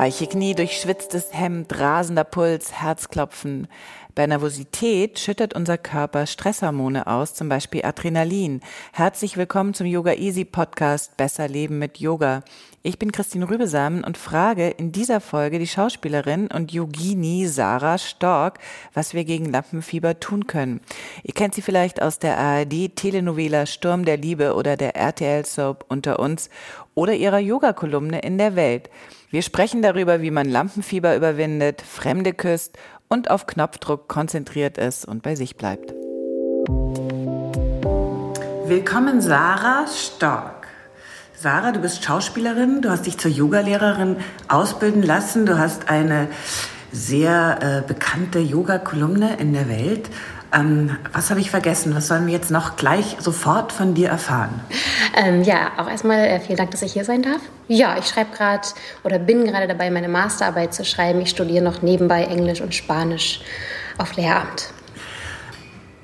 Weiche 0.00 0.28
Knie, 0.28 0.54
durchschwitztes 0.54 1.32
Hemd, 1.32 1.76
rasender 1.76 2.22
Puls, 2.22 2.72
Herzklopfen. 2.72 3.66
Bei 4.18 4.26
Nervosität 4.26 5.20
schüttet 5.20 5.54
unser 5.54 5.78
Körper 5.78 6.26
Stresshormone 6.26 7.06
aus, 7.06 7.34
zum 7.34 7.48
Beispiel 7.48 7.84
Adrenalin. 7.84 8.62
Herzlich 8.92 9.36
willkommen 9.36 9.74
zum 9.74 9.86
Yoga 9.86 10.14
Easy 10.14 10.44
Podcast 10.44 11.16
Besser 11.16 11.46
Leben 11.46 11.78
mit 11.78 11.98
Yoga. 11.98 12.42
Ich 12.82 12.98
bin 12.98 13.12
Christine 13.12 13.48
Rübesamen 13.48 14.02
und 14.02 14.18
frage 14.18 14.70
in 14.70 14.90
dieser 14.90 15.20
Folge 15.20 15.60
die 15.60 15.68
Schauspielerin 15.68 16.48
und 16.48 16.72
Yogini 16.72 17.46
Sarah 17.46 17.96
Stork, 17.96 18.58
was 18.92 19.14
wir 19.14 19.22
gegen 19.22 19.52
Lampenfieber 19.52 20.18
tun 20.18 20.48
können. 20.48 20.80
Ihr 21.22 21.34
kennt 21.34 21.54
sie 21.54 21.62
vielleicht 21.62 22.02
aus 22.02 22.18
der 22.18 22.38
ARD 22.38 22.96
Telenovela 22.96 23.66
Sturm 23.66 24.04
der 24.04 24.16
Liebe 24.16 24.54
oder 24.54 24.76
der 24.76 24.96
RTL 24.96 25.46
Soap 25.46 25.84
Unter 25.86 26.18
uns 26.18 26.50
oder 26.96 27.14
ihrer 27.14 27.38
Yoga-Kolumne 27.38 28.18
in 28.22 28.36
der 28.36 28.56
Welt. 28.56 28.90
Wir 29.30 29.42
sprechen 29.42 29.82
darüber, 29.82 30.22
wie 30.22 30.30
man 30.30 30.48
Lampenfieber 30.48 31.14
überwindet, 31.14 31.82
Fremde 31.82 32.32
küsst 32.32 32.78
und 33.08 33.30
auf 33.30 33.46
Knopfdruck 33.46 34.08
konzentriert 34.08 34.78
ist 34.78 35.04
und 35.04 35.22
bei 35.22 35.34
sich 35.34 35.56
bleibt. 35.56 35.92
Willkommen 38.66 39.20
Sarah 39.20 39.86
Stork. 39.86 40.68
Sarah, 41.34 41.72
du 41.72 41.80
bist 41.80 42.04
Schauspielerin, 42.04 42.82
du 42.82 42.90
hast 42.90 43.06
dich 43.06 43.16
zur 43.16 43.30
Yogalehrerin 43.30 44.16
ausbilden 44.48 45.02
lassen, 45.02 45.46
du 45.46 45.56
hast 45.58 45.88
eine 45.88 46.28
sehr 46.92 47.58
äh, 47.60 47.86
bekannte 47.86 48.40
Yoga-Kolumne 48.40 49.36
in 49.36 49.52
der 49.52 49.68
Welt 49.68 50.10
ähm, 50.54 50.96
was 51.12 51.30
habe 51.30 51.40
ich 51.40 51.50
vergessen? 51.50 51.94
Was 51.94 52.08
sollen 52.08 52.26
wir 52.26 52.32
jetzt 52.32 52.50
noch 52.50 52.76
gleich 52.76 53.16
sofort 53.20 53.72
von 53.72 53.94
dir 53.94 54.08
erfahren? 54.08 54.60
Ähm, 55.16 55.42
ja, 55.42 55.72
auch 55.76 55.88
erstmal 55.88 56.20
äh, 56.20 56.40
vielen 56.40 56.56
Dank, 56.56 56.70
dass 56.70 56.82
ich 56.82 56.92
hier 56.92 57.04
sein 57.04 57.22
darf. 57.22 57.40
Ja, 57.68 57.96
ich 57.98 58.06
schreibe 58.06 58.34
gerade 58.34 58.66
oder 59.04 59.18
bin 59.18 59.44
gerade 59.44 59.66
dabei, 59.66 59.90
meine 59.90 60.08
Masterarbeit 60.08 60.72
zu 60.72 60.84
schreiben. 60.84 61.20
Ich 61.20 61.30
studiere 61.30 61.62
noch 61.62 61.82
nebenbei 61.82 62.24
Englisch 62.24 62.60
und 62.60 62.74
Spanisch 62.74 63.40
auf 63.98 64.16
Lehramt. 64.16 64.72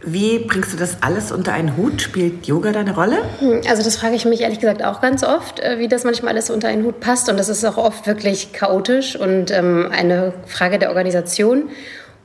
Wie 0.07 0.41
bringst 0.41 0.75
du 0.75 0.77
das 0.77 1.03
alles 1.03 1.33
unter 1.33 1.55
einen 1.55 1.79
Hut? 1.79 2.03
Spielt 2.03 2.47
Yoga 2.47 2.73
deine 2.73 2.95
Rolle? 2.95 3.23
Hm, 3.39 3.63
also 3.69 3.83
das 3.83 3.97
frage 3.97 4.15
ich 4.15 4.27
mich 4.27 4.43
ehrlich 4.43 4.61
gesagt 4.61 4.85
auch 4.85 5.01
ganz 5.01 5.25
oft, 5.25 5.61
äh, 5.61 5.79
wie 5.79 5.89
das 5.89 6.05
manchmal 6.05 6.33
alles 6.33 6.51
unter 6.51 6.69
einen 6.69 6.85
Hut 6.85 7.01
passt. 7.01 7.31
Und 7.31 7.39
das 7.39 7.49
ist 7.49 7.65
auch 7.65 7.79
oft 7.79 8.07
wirklich 8.07 8.53
chaotisch 8.53 9.17
und 9.17 9.51
ähm, 9.51 9.89
eine 9.91 10.35
Frage 10.47 10.79
der 10.79 10.91
Organisation. 10.91 11.71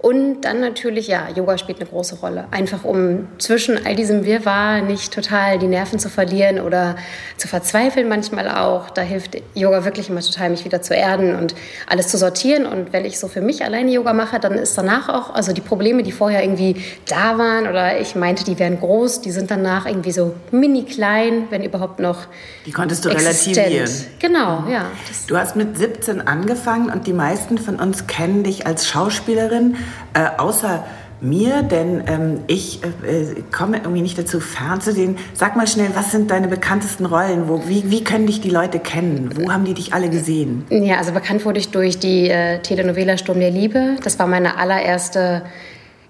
Und 0.02 0.42
dann 0.42 0.62
natürlich, 0.62 1.08
ja, 1.08 1.28
Yoga 1.36 1.58
spielt 1.58 1.82
eine 1.82 1.90
große 1.90 2.16
Rolle. 2.20 2.46
Einfach 2.52 2.86
um 2.86 3.28
zwischen 3.38 3.86
all 3.86 3.96
diesem 3.96 4.24
Wirrwarr 4.24 4.82
nicht 4.82 5.14
total 5.14 5.60
die 5.60 5.68
Nerven 5.68 6.00
zu 6.00 6.08
verlieren 6.08 6.62
oder 6.62 6.96
zu 7.36 7.50
verzweifeln 7.50 8.08
manchmal 8.08 8.48
auch. 8.48 8.90
Da 8.90 9.02
hilft 9.02 9.36
Yoga 9.56 9.84
wirklich 9.84 10.10
immer 10.10 10.22
total, 10.22 10.52
mich 10.52 10.64
wieder 10.64 10.82
zu 10.82 10.96
erden 10.96 11.36
und 11.36 11.54
alles 11.86 12.08
zu 12.08 12.18
sortieren. 12.18 12.66
Und 12.66 12.94
wenn 12.94 13.04
ich 13.04 13.20
so 13.20 13.28
für 13.28 13.42
mich 13.42 13.66
alleine 13.66 13.92
Yoga 13.92 14.14
mache, 14.14 14.40
dann 14.40 14.54
ist 14.54 14.78
danach 14.78 15.10
auch, 15.10 15.36
also 15.36 15.52
die 15.52 15.60
Probleme, 15.60 16.02
die 16.02 16.14
vorher 16.14 16.44
irgendwie 16.44 16.78
da 17.06 17.38
waren 17.38 17.68
oder 17.68 18.00
ich 18.00 18.16
meinte, 18.16 18.46
die 18.46 18.58
wären 18.58 18.80
groß, 18.80 19.20
die 19.20 19.32
sind 19.32 19.52
danach 19.52 19.86
irgendwie 19.86 20.14
so 20.14 20.34
mini 20.52 20.84
klein, 20.84 21.48
wenn 21.50 21.62
überhaupt 21.62 22.00
noch. 22.00 22.28
Die 22.66 22.72
konntest 22.72 23.04
du 23.04 23.10
existent. 23.10 23.58
relativieren. 23.58 24.06
Genau, 24.20 24.64
ja. 24.72 24.86
Du 25.28 25.36
hast 25.36 25.58
mit 25.58 25.78
17 25.78 26.26
angefangen 26.26 26.90
und 26.90 27.06
die 27.06 27.14
meisten 27.14 27.58
von 27.58 27.76
uns 27.76 28.08
kennen 28.08 28.46
dich 28.46 28.66
als 28.66 28.88
Schauspielerin 28.88 29.76
äh, 30.14 30.26
außer 30.38 30.84
mir, 31.22 31.64
denn 31.64 32.04
ähm, 32.08 32.40
ich 32.48 32.82
äh, 32.84 33.42
komme 33.52 33.78
irgendwie 33.78 34.02
nicht 34.02 34.18
dazu, 34.18 34.40
fernzusehen. 34.40 35.18
Sag 35.34 35.56
mal 35.56 35.68
schnell, 35.68 35.90
was 35.94 36.12
sind 36.12 36.32
deine 36.32 36.48
bekanntesten 36.48 37.06
Rollen? 37.06 37.50
Wo, 37.50 37.68
wie, 37.68 37.90
wie 37.92 38.04
können 38.04 38.28
dich 38.28 38.42
die 38.42 38.50
Leute 38.50 38.80
kennen? 38.80 39.32
Wo 39.36 39.52
haben 39.52 39.66
die 39.66 39.74
dich 39.74 39.94
alle 39.94 40.10
gesehen? 40.10 40.66
Ja, 40.70 40.98
also 40.98 41.12
bekannt 41.12 41.46
wurde 41.46 41.60
ich 41.60 41.70
durch 41.70 42.00
die 42.00 42.30
äh, 42.30 42.60
Telenovela 42.60 43.18
Sturm 43.18 43.40
der 43.40 43.52
Liebe. 43.52 43.98
Das 44.04 44.18
war 44.20 44.28
meine 44.28 44.58
allererste 44.58 45.44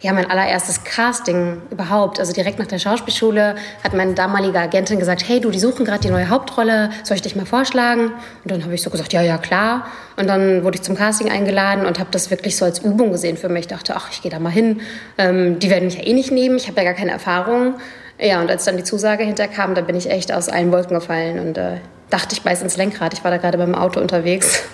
ja, 0.02 0.14
mein 0.14 0.30
allererstes 0.30 0.84
Casting 0.86 1.62
überhaupt. 1.72 2.20
Also 2.20 2.32
direkt 2.32 2.58
nach 2.58 2.68
der 2.68 2.80
Schauspielschule 2.80 3.56
hat 3.84 3.94
meine 3.94 4.14
damalige 4.14 4.58
Agentin 4.58 4.98
gesagt, 4.98 5.28
hey, 5.28 5.42
du, 5.42 5.52
die 5.52 5.60
suchen 5.60 5.86
gerade 5.86 6.00
die 6.00 6.10
neue 6.10 6.30
Hauptrolle, 6.30 6.90
soll 7.04 7.16
ich 7.16 7.22
dich 7.22 7.36
mal 7.36 7.46
vorschlagen? 7.46 8.12
Und 8.44 8.52
dann 8.52 8.64
habe 8.64 8.74
ich 8.74 8.82
so 8.82 8.90
gesagt, 8.90 9.12
ja, 9.12 9.22
ja, 9.22 9.38
klar. 9.38 9.88
Und 10.16 10.28
dann 10.28 10.64
wurde 10.64 10.78
ich 10.78 10.84
zum 10.84 10.96
Casting 10.96 11.30
eingeladen 11.30 11.86
und 11.86 12.00
habe 12.00 12.09
das 12.12 12.32
wirklich 12.32 12.56
so 12.56 12.64
als 12.64 12.80
Übung 12.80 13.12
gesehen 13.12 13.36
für 13.36 13.50
mich. 13.50 13.62
Ich 13.62 13.68
dachte, 13.68 13.94
ach, 13.96 14.09
ich 14.12 14.22
gehe 14.22 14.32
da 14.32 14.40
mal 14.40 14.52
hin. 14.52 14.80
Ähm, 15.18 15.59
die 15.59 15.70
werden 15.70 15.86
mich 15.86 15.98
ja 15.98 16.06
eh 16.06 16.14
nicht 16.14 16.32
nehmen, 16.32 16.56
ich 16.56 16.68
habe 16.68 16.78
ja 16.78 16.86
gar 16.86 16.94
keine 16.94 17.12
Erfahrung. 17.12 17.76
Ja, 18.18 18.42
und 18.42 18.50
als 18.50 18.66
dann 18.66 18.78
die 18.78 18.84
Zusage 18.84 19.24
hinterkam, 19.24 19.76
da 19.76 19.82
bin 19.82 19.96
ich 19.96 20.09
echt 20.09 20.32
aus 20.32 20.48
allen 20.48 20.72
Wolken 20.72 20.98
gefallen 20.98 21.40
und 21.40 21.58
äh, 21.58 21.78
dachte, 22.09 22.34
ich 22.34 22.42
beiß 22.42 22.62
ins 22.62 22.78
Lenkrad. 22.78 23.14
Ich 23.14 23.24
war 23.24 23.32
da 23.32 23.38
gerade 23.38 23.58
beim 23.58 23.76
Auto 23.76 24.00
unterwegs. 24.00 24.64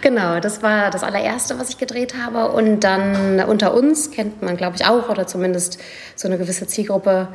Genau, 0.00 0.40
das 0.40 0.62
war 0.62 0.90
das 0.90 1.02
allererste, 1.02 1.58
was 1.58 1.70
ich 1.70 1.78
gedreht 1.78 2.14
habe. 2.22 2.52
Und 2.52 2.80
dann 2.80 3.40
unter 3.40 3.74
uns 3.74 4.10
kennt 4.10 4.42
man, 4.42 4.56
glaube 4.56 4.76
ich, 4.76 4.86
auch, 4.86 5.08
oder 5.08 5.26
zumindest 5.26 5.78
so 6.14 6.28
eine 6.28 6.38
gewisse 6.38 6.66
Zielgruppe, 6.66 7.28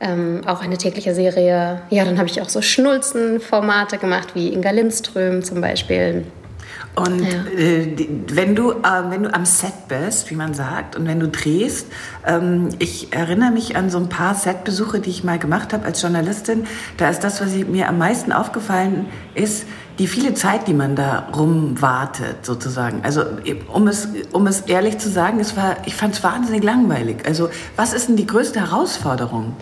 ähm, 0.00 0.42
auch 0.46 0.62
eine 0.62 0.78
tägliche 0.78 1.14
Serie. 1.14 1.82
Ja, 1.90 2.04
dann 2.04 2.18
habe 2.18 2.28
ich 2.28 2.40
auch 2.40 2.48
so 2.48 2.62
Schnulzen-Formate 2.62 3.98
gemacht, 3.98 4.34
wie 4.34 4.52
Inga 4.52 4.70
Lindström 4.70 5.42
zum 5.42 5.60
Beispiel. 5.60 6.24
Und 6.96 7.22
ja. 7.22 7.44
äh, 7.56 8.08
wenn, 8.28 8.54
du, 8.54 8.72
äh, 8.72 9.10
wenn 9.10 9.22
du 9.22 9.32
am 9.32 9.44
Set 9.46 9.88
bist, 9.88 10.30
wie 10.30 10.34
man 10.34 10.54
sagt, 10.54 10.96
und 10.96 11.06
wenn 11.06 11.20
du 11.20 11.28
drehst, 11.28 11.86
ähm, 12.26 12.70
ich 12.78 13.12
erinnere 13.12 13.52
mich 13.52 13.76
an 13.76 13.90
so 13.90 13.98
ein 13.98 14.08
paar 14.08 14.34
Setbesuche, 14.34 14.98
die 14.98 15.10
ich 15.10 15.22
mal 15.22 15.38
gemacht 15.38 15.72
habe 15.72 15.84
als 15.84 16.02
Journalistin. 16.02 16.66
Da 16.96 17.08
ist 17.08 17.22
das, 17.22 17.40
was 17.40 17.52
mir 17.52 17.88
am 17.88 17.98
meisten 17.98 18.32
aufgefallen 18.32 19.06
ist, 19.34 19.66
die 20.00 20.06
viele 20.06 20.32
Zeit, 20.32 20.66
die 20.66 20.72
man 20.72 20.96
da 20.96 21.28
rumwartet, 21.36 22.46
sozusagen. 22.46 23.02
Also 23.02 23.22
um 23.70 23.86
es, 23.86 24.08
um 24.32 24.46
es 24.46 24.62
ehrlich 24.62 24.96
zu 24.96 25.10
sagen, 25.10 25.38
es 25.40 25.58
war, 25.58 25.76
ich 25.84 25.94
fand 25.94 26.14
es 26.14 26.22
wahnsinnig 26.22 26.64
langweilig. 26.64 27.26
Also 27.26 27.50
was 27.76 27.92
ist 27.92 28.08
denn 28.08 28.16
die 28.16 28.26
größte 28.26 28.60
Herausforderung? 28.60 29.56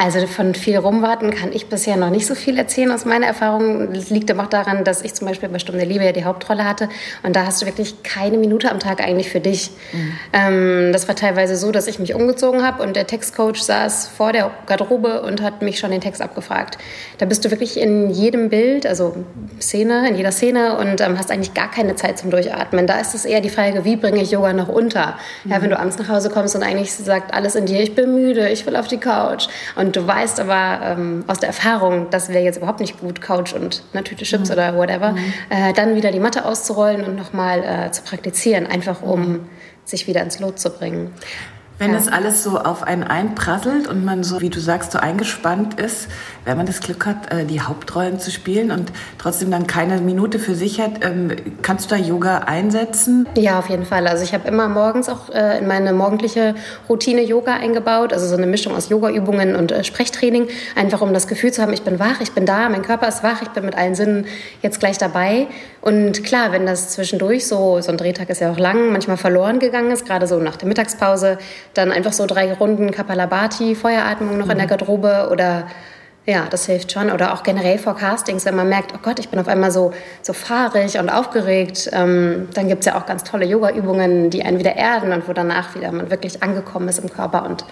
Also 0.00 0.26
von 0.26 0.54
viel 0.54 0.78
rumwarten 0.78 1.30
kann 1.30 1.52
ich 1.52 1.66
bisher 1.66 1.98
noch 1.98 2.08
nicht 2.08 2.26
so 2.26 2.34
viel 2.34 2.56
erzählen 2.56 2.90
aus 2.90 3.04
meiner 3.04 3.26
Erfahrung. 3.26 3.92
Das 3.92 4.08
liegt 4.08 4.30
aber 4.30 4.44
auch 4.44 4.48
daran, 4.48 4.82
dass 4.82 5.02
ich 5.02 5.12
zum 5.12 5.28
Beispiel 5.28 5.50
bei 5.50 5.58
Stunde 5.58 5.84
Liebe 5.84 6.02
ja 6.02 6.12
die 6.12 6.24
Hauptrolle 6.24 6.64
hatte 6.64 6.88
und 7.22 7.36
da 7.36 7.44
hast 7.44 7.60
du 7.60 7.66
wirklich 7.66 8.02
keine 8.02 8.38
Minute 8.38 8.70
am 8.70 8.78
Tag 8.80 9.02
eigentlich 9.02 9.28
für 9.28 9.40
dich. 9.40 9.70
Mhm. 9.92 10.12
Ähm, 10.32 10.92
das 10.94 11.06
war 11.06 11.16
teilweise 11.16 11.54
so, 11.54 11.70
dass 11.70 11.86
ich 11.86 11.98
mich 11.98 12.14
umgezogen 12.14 12.62
habe 12.62 12.82
und 12.82 12.96
der 12.96 13.06
Textcoach 13.06 13.60
saß 13.60 14.08
vor 14.08 14.32
der 14.32 14.50
Garderobe 14.64 15.20
und 15.20 15.42
hat 15.42 15.60
mich 15.60 15.78
schon 15.78 15.90
den 15.90 16.00
Text 16.00 16.22
abgefragt. 16.22 16.78
Da 17.18 17.26
bist 17.26 17.44
du 17.44 17.50
wirklich 17.50 17.78
in 17.78 18.08
jedem 18.08 18.48
Bild, 18.48 18.86
also 18.86 19.14
Szene, 19.60 20.08
in 20.08 20.16
jeder 20.16 20.32
Szene 20.32 20.78
und 20.78 21.02
ähm, 21.02 21.18
hast 21.18 21.30
eigentlich 21.30 21.52
gar 21.52 21.70
keine 21.70 21.94
Zeit 21.96 22.18
zum 22.18 22.30
Durchatmen. 22.30 22.86
Da 22.86 23.00
ist 23.00 23.14
es 23.14 23.26
eher 23.26 23.42
die 23.42 23.50
Frage, 23.50 23.84
wie 23.84 23.96
bringe 23.96 24.22
ich 24.22 24.30
Yoga 24.30 24.54
noch 24.54 24.68
unter? 24.68 25.18
Mhm. 25.44 25.50
Ja, 25.50 25.60
wenn 25.60 25.68
du 25.68 25.78
abends 25.78 25.98
nach 25.98 26.08
Hause 26.08 26.30
kommst 26.30 26.56
und 26.56 26.62
eigentlich 26.62 26.90
sagt 26.94 27.34
alles 27.34 27.54
in 27.54 27.66
dir, 27.66 27.82
ich 27.82 27.94
bin 27.94 28.14
müde, 28.14 28.48
ich 28.48 28.64
will 28.64 28.76
auf 28.76 28.88
die 28.88 28.96
Couch 28.96 29.48
und 29.76 29.89
und 29.90 29.96
du 29.96 30.06
weißt 30.06 30.38
aber 30.38 30.78
ähm, 30.84 31.24
aus 31.26 31.40
der 31.40 31.48
Erfahrung, 31.48 32.10
das 32.10 32.28
wäre 32.28 32.44
jetzt 32.44 32.58
überhaupt 32.58 32.78
nicht 32.78 33.00
gut, 33.00 33.20
Couch 33.20 33.52
und 33.54 33.82
eine 33.92 34.04
Tüte 34.04 34.24
Chips 34.24 34.48
mhm. 34.48 34.52
oder 34.52 34.76
whatever, 34.76 35.10
mhm. 35.10 35.18
äh, 35.48 35.72
dann 35.72 35.96
wieder 35.96 36.12
die 36.12 36.20
Matte 36.20 36.44
auszurollen 36.44 37.04
und 37.04 37.16
nochmal 37.16 37.64
äh, 37.64 37.90
zu 37.90 38.02
praktizieren, 38.02 38.68
einfach 38.68 39.02
um 39.02 39.48
sich 39.84 40.06
wieder 40.06 40.22
ins 40.22 40.38
Lot 40.38 40.60
zu 40.60 40.70
bringen. 40.70 41.12
Wenn 41.80 41.92
ja. 41.92 41.96
das 41.96 42.08
alles 42.08 42.42
so 42.42 42.58
auf 42.58 42.82
einen 42.82 43.04
einprasselt 43.04 43.88
und 43.88 44.04
man 44.04 44.22
so, 44.22 44.42
wie 44.42 44.50
du 44.50 44.60
sagst, 44.60 44.92
so 44.92 44.98
eingespannt 44.98 45.80
ist, 45.80 46.08
wenn 46.44 46.58
man 46.58 46.66
das 46.66 46.80
Glück 46.80 47.06
hat, 47.06 47.32
äh, 47.32 47.46
die 47.46 47.62
Hauptrollen 47.62 48.18
zu 48.18 48.30
spielen 48.30 48.70
und 48.70 48.92
trotzdem 49.16 49.50
dann 49.50 49.66
keine 49.66 49.98
Minute 50.02 50.38
für 50.38 50.54
sich 50.54 50.78
hat, 50.78 51.02
ähm, 51.02 51.34
kannst 51.62 51.90
du 51.90 51.96
da 51.96 52.00
Yoga 52.02 52.40
einsetzen? 52.40 53.26
Ja, 53.34 53.58
auf 53.58 53.70
jeden 53.70 53.86
Fall. 53.86 54.06
Also 54.08 54.22
ich 54.22 54.34
habe 54.34 54.46
immer 54.46 54.68
morgens 54.68 55.08
auch 55.08 55.30
äh, 55.30 55.56
in 55.58 55.66
meine 55.66 55.94
morgendliche 55.94 56.54
Routine 56.86 57.22
Yoga 57.22 57.54
eingebaut, 57.54 58.12
also 58.12 58.26
so 58.26 58.36
eine 58.36 58.46
Mischung 58.46 58.76
aus 58.76 58.90
Yoga-Übungen 58.90 59.56
und 59.56 59.72
äh, 59.72 59.82
Sprechtraining, 59.82 60.48
einfach 60.76 61.00
um 61.00 61.14
das 61.14 61.28
Gefühl 61.28 61.50
zu 61.50 61.62
haben, 61.62 61.72
ich 61.72 61.82
bin 61.82 61.98
wach, 61.98 62.20
ich 62.20 62.32
bin 62.32 62.44
da, 62.44 62.68
mein 62.68 62.82
Körper 62.82 63.08
ist 63.08 63.22
wach, 63.22 63.40
ich 63.40 63.48
bin 63.48 63.64
mit 63.64 63.74
allen 63.74 63.94
Sinnen 63.94 64.26
jetzt 64.60 64.80
gleich 64.80 64.98
dabei. 64.98 65.46
Und 65.80 66.24
klar, 66.24 66.52
wenn 66.52 66.66
das 66.66 66.90
zwischendurch 66.90 67.46
so, 67.46 67.80
so 67.80 67.90
ein 67.90 67.96
Drehtag 67.96 68.28
ist 68.28 68.42
ja 68.42 68.52
auch 68.52 68.58
lang, 68.58 68.92
manchmal 68.92 69.16
verloren 69.16 69.60
gegangen 69.60 69.90
ist, 69.90 70.04
gerade 70.04 70.26
so 70.26 70.38
nach 70.38 70.56
der 70.56 70.68
Mittagspause, 70.68 71.38
dann 71.74 71.92
einfach 71.92 72.12
so 72.12 72.26
drei 72.26 72.52
Runden 72.52 72.90
Kapalabhati, 72.90 73.74
Feueratmung 73.74 74.38
noch 74.38 74.46
mhm. 74.46 74.52
in 74.52 74.58
der 74.58 74.66
mhm. 74.66 74.70
Garderobe 74.70 75.28
oder 75.30 75.66
ja, 76.26 76.46
das 76.48 76.66
hilft 76.66 76.92
schon. 76.92 77.10
Oder 77.10 77.34
auch 77.34 77.42
generell 77.42 77.78
vor 77.78 77.96
Castings, 77.96 78.44
wenn 78.44 78.54
man 78.54 78.68
merkt, 78.68 78.92
oh 78.94 78.98
Gott, 79.02 79.18
ich 79.18 79.30
bin 79.30 79.40
auf 79.40 79.48
einmal 79.48 79.70
so, 79.70 79.92
so 80.22 80.32
fahrig 80.32 80.98
und 80.98 81.08
aufgeregt. 81.08 81.88
Ähm, 81.92 82.48
dann 82.54 82.68
gibt 82.68 82.80
es 82.80 82.86
ja 82.86 82.98
auch 82.98 83.06
ganz 83.06 83.24
tolle 83.24 83.46
Yoga-Übungen, 83.46 84.30
die 84.30 84.44
einen 84.44 84.58
wieder 84.58 84.76
erden 84.76 85.12
und 85.12 85.28
wo 85.28 85.32
danach 85.32 85.74
wieder 85.74 85.90
man 85.92 86.10
wirklich 86.10 86.42
angekommen 86.42 86.88
ist 86.88 86.98
im 86.98 87.10
Körper 87.10 87.46
und 87.46 87.64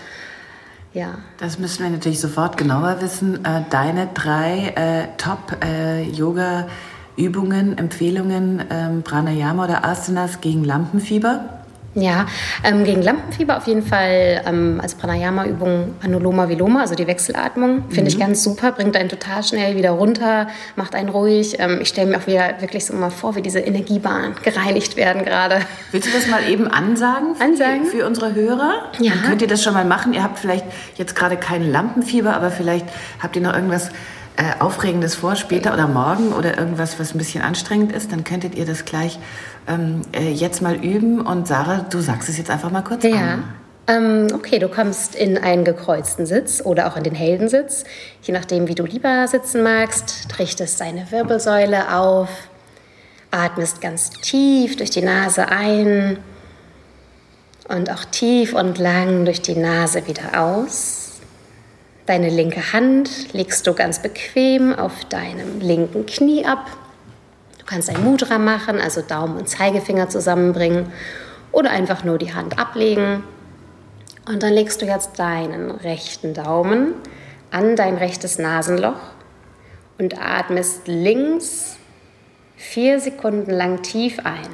ja. 0.95 1.19
Das 1.37 1.59
müssen 1.59 1.85
wir 1.85 1.91
natürlich 1.91 2.21
sofort 2.21 2.57
genauer 2.57 2.97
wissen. 3.01 3.45
Äh, 3.45 3.65
deine 3.69 4.09
drei 4.15 4.73
äh, 4.75 5.09
Top-Yoga-Übungen, 5.19 7.77
äh, 7.77 7.81
Empfehlungen, 7.81 8.65
ähm, 8.71 9.03
Pranayama 9.03 9.65
oder 9.65 9.85
Asanas 9.85 10.41
gegen 10.41 10.65
Lampenfieber? 10.65 11.58
Ja, 11.95 12.27
ähm, 12.65 12.85
gegen 12.85 13.03
Lampenfieber 13.03 13.57
auf 13.57 13.67
jeden 13.67 13.83
Fall 13.83 14.43
ähm, 14.47 14.79
als 14.81 14.95
Pranayama-Übung 14.95 15.95
Anuloma 16.03 16.49
Viloma, 16.49 16.83
also 16.83 16.95
die 16.95 17.07
Wechselatmung, 17.07 17.85
finde 17.89 18.03
mhm. 18.03 18.07
ich 18.09 18.19
ganz 18.19 18.43
super, 18.43 18.73
bringt 18.73 18.97
einen 18.97 19.09
total 19.09 19.43
schnell 19.43 19.75
wieder 19.75 19.93
runter, 19.93 20.49
macht 20.77 20.95
einen 20.95 21.09
ruhig. 21.09 21.59
Ähm, 21.59 21.79
ich 21.81 21.89
stelle 21.89 22.11
mir 22.11 22.19
auch 22.19 22.27
wieder 22.27 22.61
wirklich 22.61 22.85
so 22.85 22.95
mal 22.95 23.11
vor, 23.11 23.37
wie 23.37 23.43
diese 23.43 23.61
Energiebahnen 23.61 24.35
gereinigt 24.43 24.97
werden 24.97 25.25
gerade. 25.25 25.61
Willst 25.91 26.09
du 26.09 26.13
das 26.13 26.29
mal 26.29 26.49
eben 26.49 26.69
ansagen? 26.69 27.35
Für, 27.35 27.45
ansagen? 27.45 27.87
Für 27.87 28.07
unsere 28.07 28.35
Hörer? 28.35 28.93
Ja. 29.01 29.13
Dann 29.13 29.23
könnt 29.23 29.43
ihr 29.43 29.49
das 29.49 29.65
schon 29.65 29.75
mal 29.75 29.85
machen. 29.85 30.13
Ihr 30.13 30.23
habt 30.23 30.39
vielleicht 30.39 30.67
jetzt 30.97 31.17
gerade 31.17 31.37
kein 31.37 31.71
Lampenfieber, 31.71 32.35
aber 32.35 32.51
vielleicht 32.51 32.87
habt 33.21 33.35
ihr 33.35 33.43
noch 33.43 33.55
irgendwas 33.55 33.91
äh, 34.39 34.61
Aufregendes 34.61 35.17
vor, 35.17 35.35
später 35.35 35.75
oder 35.75 35.89
morgen 35.89 36.33
oder 36.33 36.57
irgendwas, 36.57 37.01
was 37.01 37.13
ein 37.13 37.19
bisschen 37.19 37.43
anstrengend 37.43 37.91
ist, 37.91 38.13
dann 38.13 38.23
könntet 38.23 38.55
ihr 38.55 38.65
das 38.65 38.85
gleich 38.85 39.19
ähm, 39.67 40.03
äh, 40.13 40.31
jetzt 40.31 40.63
mal 40.63 40.77
üben. 40.77 41.21
Und 41.21 41.49
Sarah, 41.49 41.85
du 41.91 41.99
sagst 41.99 42.29
es 42.29 42.39
jetzt 42.39 42.49
einfach 42.49 42.71
mal 42.71 42.83
kurz 42.83 43.03
ja. 43.03 43.17
an. 43.17 43.45
Ähm, 43.89 44.29
okay, 44.33 44.61
du 44.61 44.69
kommst 44.69 45.17
in 45.17 45.39
einen 45.39 45.65
gekreuzten 45.65 46.25
Sitz 46.25 46.63
oder 46.65 46.87
auch 46.87 46.97
in 46.97 47.03
den 47.03 47.17
Heldensitz. 47.17 47.83
Je 48.23 48.33
nachdem, 48.33 48.69
wie 48.69 48.77
du 48.77 48.85
lieber 48.85 49.27
sitzen 49.27 49.65
magst, 49.65 50.29
richtest 50.39 50.81
deine 50.81 51.11
Wirbelsäule 51.11 51.97
auf, 51.97 52.29
atmest 53.33 53.81
ganz 53.81 54.11
tief 54.11 54.77
durch 54.77 54.91
die 54.91 55.03
Nase 55.03 55.49
ein 55.49 56.19
und 57.69 57.91
auch 57.91 58.05
tief 58.05 58.55
und 58.55 58.79
lang 58.79 59.25
durch 59.25 59.43
die 59.43 59.57
Nase 59.57 60.07
wieder 60.07 60.41
aus. 60.41 61.08
Deine 62.09 62.29
linke 62.29 62.73
Hand 62.73 63.33
legst 63.33 63.69
du 63.69 63.75
ganz 63.75 64.03
bequem 64.03 64.75
auf 64.75 65.05
deinem 65.05 65.61
linken 65.61 66.07
Knie 66.07 66.45
ab 66.45 66.67
kannst 67.69 67.91
ein 67.91 68.03
Mudra 68.03 68.39
machen, 68.39 68.81
also 68.81 69.03
Daumen 69.03 69.37
und 69.37 69.49
Zeigefinger 69.49 70.09
zusammenbringen 70.09 70.91
oder 71.53 71.71
einfach 71.71 72.03
nur 72.03 72.19
die 72.19 72.35
Hand 72.35 72.59
ablegen. 72.59 73.23
Und 74.27 74.43
dann 74.43 74.53
legst 74.53 74.83
du 74.83 74.87
jetzt 74.87 75.19
deinen 75.19 75.71
rechten 75.71 76.35
Daumen 76.35 76.95
an 77.51 77.77
dein 77.77 77.97
rechtes 77.97 78.39
Nasenloch 78.39 79.01
und 79.99 80.21
atmest 80.21 80.89
links 80.89 81.77
vier 82.57 83.01
Sekunden 83.01 83.51
lang 83.51 83.83
tief 83.83 84.19
ein. 84.25 84.49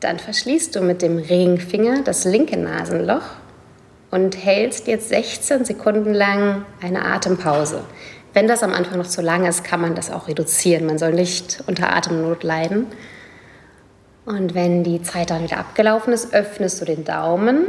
Dann 0.00 0.18
verschließt 0.18 0.74
du 0.76 0.80
mit 0.80 1.02
dem 1.02 1.18
Ringfinger 1.18 2.02
das 2.02 2.24
linke 2.24 2.56
Nasenloch 2.56 3.24
und 4.10 4.36
hältst 4.36 4.86
jetzt 4.86 5.08
16 5.08 5.64
Sekunden 5.64 6.14
lang 6.14 6.64
eine 6.80 7.04
Atempause. 7.04 7.84
Wenn 8.32 8.48
das 8.48 8.62
am 8.62 8.72
Anfang 8.72 8.98
noch 8.98 9.06
zu 9.06 9.22
lang 9.22 9.46
ist, 9.46 9.64
kann 9.64 9.80
man 9.80 9.94
das 9.94 10.10
auch 10.10 10.28
reduzieren. 10.28 10.86
Man 10.86 10.98
soll 10.98 11.12
nicht 11.12 11.62
unter 11.66 11.94
Atemnot 11.94 12.42
leiden. 12.42 12.86
Und 14.26 14.54
wenn 14.54 14.84
die 14.84 15.02
Zeit 15.02 15.30
dann 15.30 15.44
wieder 15.44 15.58
abgelaufen 15.58 16.12
ist, 16.12 16.34
öffnest 16.34 16.80
du 16.80 16.84
den 16.84 17.04
Daumen 17.04 17.66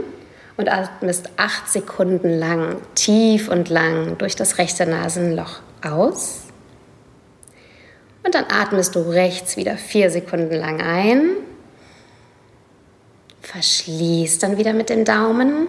und 0.57 0.69
atmest 0.69 1.30
acht 1.38 1.69
Sekunden 1.69 2.38
lang 2.38 2.81
tief 2.95 3.48
und 3.48 3.69
lang 3.69 4.18
durch 4.18 4.36
das 4.36 4.57
rechte 4.57 4.86
Nasenloch 4.86 5.60
aus. 5.81 6.42
Und 8.24 8.36
dann 8.36 8.45
atmest 8.50 8.95
du 8.95 9.00
rechts 9.00 9.56
wieder 9.56 9.78
vier 9.78 10.10
Sekunden 10.10 10.56
lang 10.56 10.81
ein. 10.81 11.30
Verschließt 13.42 14.44
dann 14.44 14.57
wieder 14.57 14.74
mit 14.74 14.89
dem 14.89 15.06
Daumen. 15.06 15.68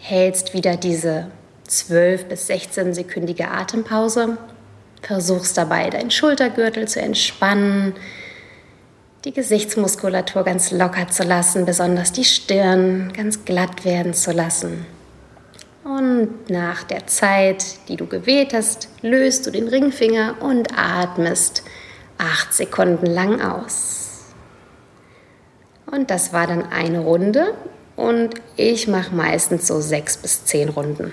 Hältst 0.00 0.54
wieder 0.54 0.76
diese 0.76 1.26
12 1.68 2.24
bis 2.24 2.46
16 2.46 2.94
sekündige 2.94 3.48
Atempause. 3.48 4.38
Versuchst 5.02 5.56
dabei, 5.56 5.90
deinen 5.90 6.10
Schultergürtel 6.10 6.88
zu 6.88 7.00
entspannen, 7.00 7.94
die 9.24 9.32
Gesichtsmuskulatur 9.32 10.42
ganz 10.44 10.70
locker 10.70 11.08
zu 11.08 11.22
lassen, 11.22 11.66
besonders 11.66 12.12
die 12.12 12.24
Stirn 12.24 13.12
ganz 13.14 13.44
glatt 13.44 13.84
werden 13.84 14.14
zu 14.14 14.32
lassen. 14.32 14.86
Und 15.84 16.48
nach 16.48 16.82
der 16.82 17.06
Zeit, 17.06 17.88
die 17.88 17.96
du 17.96 18.06
gewählt 18.06 18.54
hast, 18.54 18.88
löst 19.02 19.46
du 19.46 19.50
den 19.50 19.68
Ringfinger 19.68 20.36
und 20.40 20.78
atmest 20.78 21.62
acht 22.16 22.54
Sekunden 22.54 23.06
lang 23.06 23.40
aus. 23.42 24.32
Und 25.90 26.10
das 26.10 26.32
war 26.32 26.46
dann 26.46 26.70
eine 26.72 27.00
Runde 27.00 27.54
und 28.00 28.30
ich 28.56 28.88
mache 28.88 29.14
meistens 29.14 29.66
so 29.66 29.80
sechs 29.80 30.16
bis 30.16 30.44
zehn 30.44 30.70
Runden. 30.70 31.12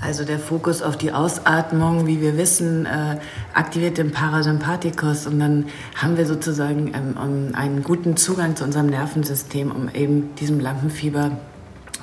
Also 0.00 0.24
der 0.24 0.38
Fokus 0.38 0.80
auf 0.80 0.96
die 0.96 1.10
Ausatmung, 1.10 2.06
wie 2.06 2.20
wir 2.20 2.36
wissen, 2.36 2.86
äh, 2.86 3.16
aktiviert 3.52 3.98
den 3.98 4.12
Parasympathikus 4.12 5.26
und 5.26 5.40
dann 5.40 5.66
haben 5.96 6.16
wir 6.16 6.24
sozusagen 6.24 6.92
ähm, 6.94 7.52
einen 7.54 7.82
guten 7.82 8.16
Zugang 8.16 8.54
zu 8.54 8.62
unserem 8.62 8.86
Nervensystem, 8.86 9.72
um 9.72 9.90
eben 9.92 10.36
diesem 10.36 10.60
Lampenfieber 10.60 11.32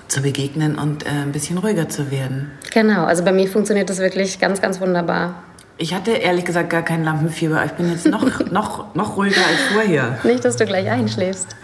zu 0.09 0.21
begegnen 0.21 0.77
und 0.77 1.05
äh, 1.05 1.09
ein 1.09 1.31
bisschen 1.31 1.57
ruhiger 1.57 1.87
zu 1.87 2.11
werden. 2.11 2.51
Genau, 2.73 3.05
also 3.05 3.23
bei 3.23 3.31
mir 3.31 3.47
funktioniert 3.47 3.89
das 3.89 3.99
wirklich 3.99 4.39
ganz, 4.39 4.61
ganz 4.61 4.81
wunderbar. 4.81 5.43
Ich 5.77 5.93
hatte 5.93 6.11
ehrlich 6.11 6.43
gesagt 6.43 6.69
gar 6.69 6.83
kein 6.83 7.05
Lampenfieber. 7.05 7.63
Ich 7.65 7.71
bin 7.71 7.89
jetzt 7.89 8.05
noch, 8.07 8.39
noch, 8.51 8.93
noch 8.93 9.15
ruhiger 9.15 9.41
als 9.47 9.73
vorher. 9.73 10.19
Nicht, 10.23 10.43
dass 10.43 10.57
du 10.57 10.65
gleich 10.65 10.89
einschläfst. 10.89 11.55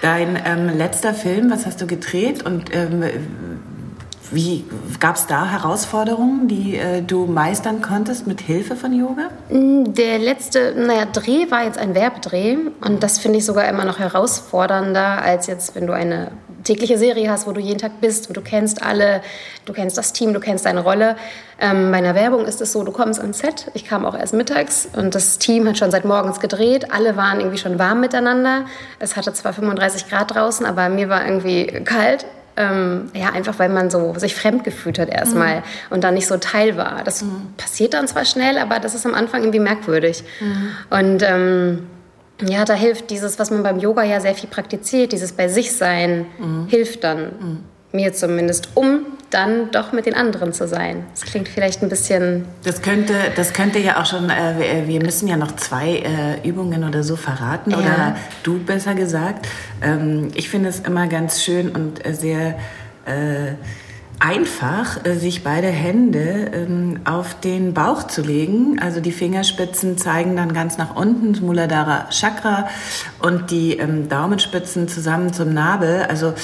Dein 0.00 0.40
ähm, 0.44 0.76
letzter 0.76 1.12
Film, 1.14 1.50
was 1.50 1.66
hast 1.66 1.80
du 1.80 1.86
gedreht 1.86 2.44
und 2.44 2.74
ähm, 2.74 3.02
wie 4.30 4.64
gab 5.00 5.16
es 5.16 5.26
da 5.26 5.46
Herausforderungen, 5.46 6.48
die 6.48 6.76
äh, 6.76 7.02
du 7.02 7.26
meistern 7.26 7.80
konntest 7.80 8.26
mit 8.26 8.40
Hilfe 8.40 8.76
von 8.76 8.92
Yoga? 8.92 9.30
Mm, 9.48 9.94
der 9.94 10.18
letzte, 10.18 10.74
naja, 10.76 11.06
Dreh 11.06 11.50
war 11.50 11.64
jetzt 11.64 11.78
ein 11.78 11.94
Werbedreh 11.94 12.58
und 12.80 13.02
das 13.02 13.18
finde 13.18 13.38
ich 13.38 13.46
sogar 13.46 13.68
immer 13.68 13.84
noch 13.84 13.98
herausfordernder 13.98 15.22
als 15.22 15.46
jetzt, 15.46 15.74
wenn 15.74 15.86
du 15.86 15.94
eine 15.94 16.30
tägliche 16.68 16.98
Serie 16.98 17.30
hast, 17.30 17.46
wo 17.46 17.52
du 17.52 17.60
jeden 17.60 17.78
Tag 17.78 18.00
bist 18.00 18.28
und 18.28 18.36
du 18.36 18.40
kennst 18.40 18.82
alle, 18.82 19.22
du 19.64 19.72
kennst 19.72 19.98
das 19.98 20.12
Team, 20.12 20.34
du 20.34 20.40
kennst 20.40 20.66
deine 20.66 20.80
Rolle. 20.80 21.16
Ähm, 21.60 21.90
bei 21.90 21.98
einer 21.98 22.14
Werbung 22.14 22.44
ist 22.44 22.60
es 22.60 22.72
so, 22.72 22.84
du 22.84 22.92
kommst 22.92 23.20
ans 23.20 23.38
Set, 23.38 23.70
ich 23.74 23.84
kam 23.84 24.04
auch 24.04 24.16
erst 24.16 24.34
mittags 24.34 24.88
und 24.94 25.14
das 25.14 25.38
Team 25.38 25.66
hat 25.66 25.78
schon 25.78 25.90
seit 25.90 26.04
morgens 26.04 26.40
gedreht, 26.40 26.92
alle 26.92 27.16
waren 27.16 27.40
irgendwie 27.40 27.58
schon 27.58 27.78
warm 27.78 28.00
miteinander. 28.00 28.66
Es 28.98 29.16
hatte 29.16 29.32
zwar 29.32 29.52
35 29.52 30.08
Grad 30.08 30.34
draußen, 30.34 30.66
aber 30.66 30.88
mir 30.88 31.08
war 31.08 31.24
irgendwie 31.24 31.66
kalt 31.84 32.26
ähm, 32.58 33.10
ja, 33.14 33.30
einfach 33.30 33.58
weil 33.60 33.68
man 33.68 33.88
so 33.88 34.14
sich 34.18 34.34
fremd 34.34 34.64
gefühlt 34.64 34.98
hat 34.98 35.08
erstmal 35.08 35.58
mhm. 35.58 35.62
und 35.90 36.02
dann 36.02 36.14
nicht 36.14 36.26
so 36.26 36.36
Teil 36.38 36.76
war. 36.76 37.02
Das 37.04 37.22
mhm. 37.22 37.54
passiert 37.56 37.94
dann 37.94 38.08
zwar 38.08 38.24
schnell, 38.24 38.58
aber 38.58 38.80
das 38.80 38.96
ist 38.96 39.06
am 39.06 39.14
Anfang 39.14 39.42
irgendwie 39.42 39.60
merkwürdig. 39.60 40.24
Mhm. 40.40 40.70
Und 40.90 41.22
ähm, 41.22 41.86
ja, 42.46 42.64
da 42.64 42.74
hilft 42.74 43.10
dieses, 43.10 43.38
was 43.38 43.50
man 43.50 43.62
beim 43.62 43.78
Yoga 43.78 44.02
ja 44.02 44.20
sehr 44.20 44.34
viel 44.34 44.48
praktiziert, 44.48 45.12
dieses 45.12 45.32
bei 45.32 45.48
sich 45.48 45.72
sein, 45.72 46.26
mhm. 46.38 46.66
hilft 46.68 47.04
dann. 47.04 47.22
Mhm. 47.24 47.58
Mir 47.90 48.12
zumindest, 48.12 48.68
um 48.74 49.06
dann 49.30 49.70
doch 49.70 49.92
mit 49.92 50.06
den 50.06 50.14
anderen 50.14 50.52
zu 50.52 50.68
sein. 50.68 51.04
Das 51.14 51.22
klingt 51.22 51.48
vielleicht 51.48 51.82
ein 51.82 51.88
bisschen. 51.88 52.44
Das 52.64 52.82
könnte, 52.82 53.14
das 53.34 53.52
könnte 53.52 53.78
ja 53.78 54.00
auch 54.00 54.06
schon, 54.06 54.30
äh, 54.30 54.86
wir 54.86 55.02
müssen 55.02 55.26
ja 55.26 55.36
noch 55.36 55.56
zwei 55.56 55.96
äh, 55.96 56.46
Übungen 56.48 56.84
oder 56.84 57.02
so 57.02 57.16
verraten, 57.16 57.70
ja. 57.70 57.78
oder 57.78 58.16
du 58.42 58.58
besser 58.58 58.94
gesagt. 58.94 59.46
Ähm, 59.82 60.28
ich 60.34 60.48
finde 60.48 60.68
es 60.68 60.80
immer 60.80 61.06
ganz 61.06 61.42
schön 61.42 61.70
und 61.70 62.04
äh, 62.04 62.14
sehr 62.14 62.58
äh, 63.06 63.54
einfach, 64.20 65.04
äh, 65.04 65.14
sich 65.14 65.44
beide 65.44 65.68
Hände 65.68 66.50
ähm, 66.52 67.00
auf 67.04 67.38
den 67.40 67.74
Bauch 67.74 68.04
zu 68.04 68.22
legen. 68.22 68.78
Also 68.80 69.00
die 69.00 69.12
Fingerspitzen 69.12 69.98
zeigen 69.98 70.36
dann 70.36 70.52
ganz 70.52 70.78
nach 70.78 70.96
unten, 70.96 71.32
das 71.32 71.42
Muladhara 71.42 72.08
Chakra, 72.10 72.68
und 73.20 73.50
die 73.50 73.78
ähm, 73.78 74.08
Daumenspitzen 74.08 74.88
zusammen 74.88 75.32
zum 75.32 75.54
Nabel. 75.54 76.06
Also 76.08 76.34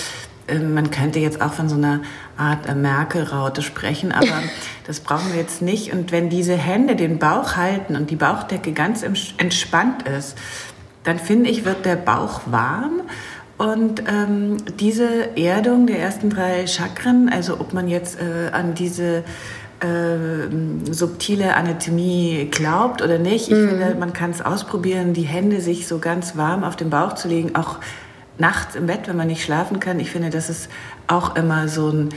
äh, 0.47 0.59
man 0.59 0.91
könnte 0.91 1.19
jetzt 1.19 1.41
auch 1.41 1.53
von 1.53 1.69
so 1.69 1.77
einer 1.77 2.01
Art 2.37 2.69
äh, 2.69 2.75
Merkel-Raute 2.75 3.63
sprechen, 3.63 4.13
aber 4.13 4.27
das 4.87 5.01
brauchen 5.01 5.33
wir 5.33 5.41
jetzt 5.41 5.63
nicht. 5.63 5.93
Und 5.93 6.13
wenn 6.13 6.29
diese 6.29 6.55
Hände 6.55 6.97
den 6.97 7.19
Bauch 7.19 7.57
halten 7.57 7.97
und 7.97 8.11
die 8.11 8.17
Bauchdecke 8.17 8.73
ganz 8.73 9.03
entspannt 9.03 10.07
ist, 10.09 10.37
dann 11.03 11.19
finde 11.19 11.51
ich, 11.51 11.65
wird 11.65 11.85
der 11.85 11.97
Bauch 11.97 12.43
warm. 12.47 13.03
Und 13.57 14.03
ähm, 14.09 14.57
diese 14.81 15.37
Erdung 15.37 15.87
der 15.87 16.01
ersten 16.01 16.29
drei 16.29 16.67
Chakren, 16.67 17.29
also 17.33 17.61
ob 17.61 17.73
man 17.73 17.89
jetzt 17.89 18.19
äh, 18.21 18.51
an 18.51 18.75
diese 18.75 19.23
äh, 19.81 20.49
subtile 20.91 21.55
Anatomie 21.55 22.49
glaubt 22.51 23.01
oder 23.01 23.19
nicht, 23.19 23.51
ich 23.51 23.57
mhm. 23.57 23.69
finde, 23.69 23.95
man 23.99 24.13
kann 24.13 24.31
es 24.31 24.43
ausprobieren, 24.43 25.13
die 25.13 25.23
Hände 25.23 25.61
sich 25.61 25.87
so 25.87 25.99
ganz 25.99 26.37
warm 26.37 26.65
auf 26.65 26.75
den 26.75 26.91
Bauch 26.91 27.15
zu 27.15 27.29
legen, 27.29 27.55
auch 27.55 27.79
nachts 28.39 28.75
im 28.75 28.87
Bett, 28.87 29.07
wenn 29.07 29.17
man 29.17 29.29
nicht 29.29 29.45
schlafen 29.45 29.79
kann. 29.79 30.01
Ich 30.01 30.11
finde, 30.11 30.31
das 30.31 30.51
ist 30.51 30.69
auch 31.07 31.37
immer 31.37 31.69
so 31.69 31.91
ein 31.91 32.09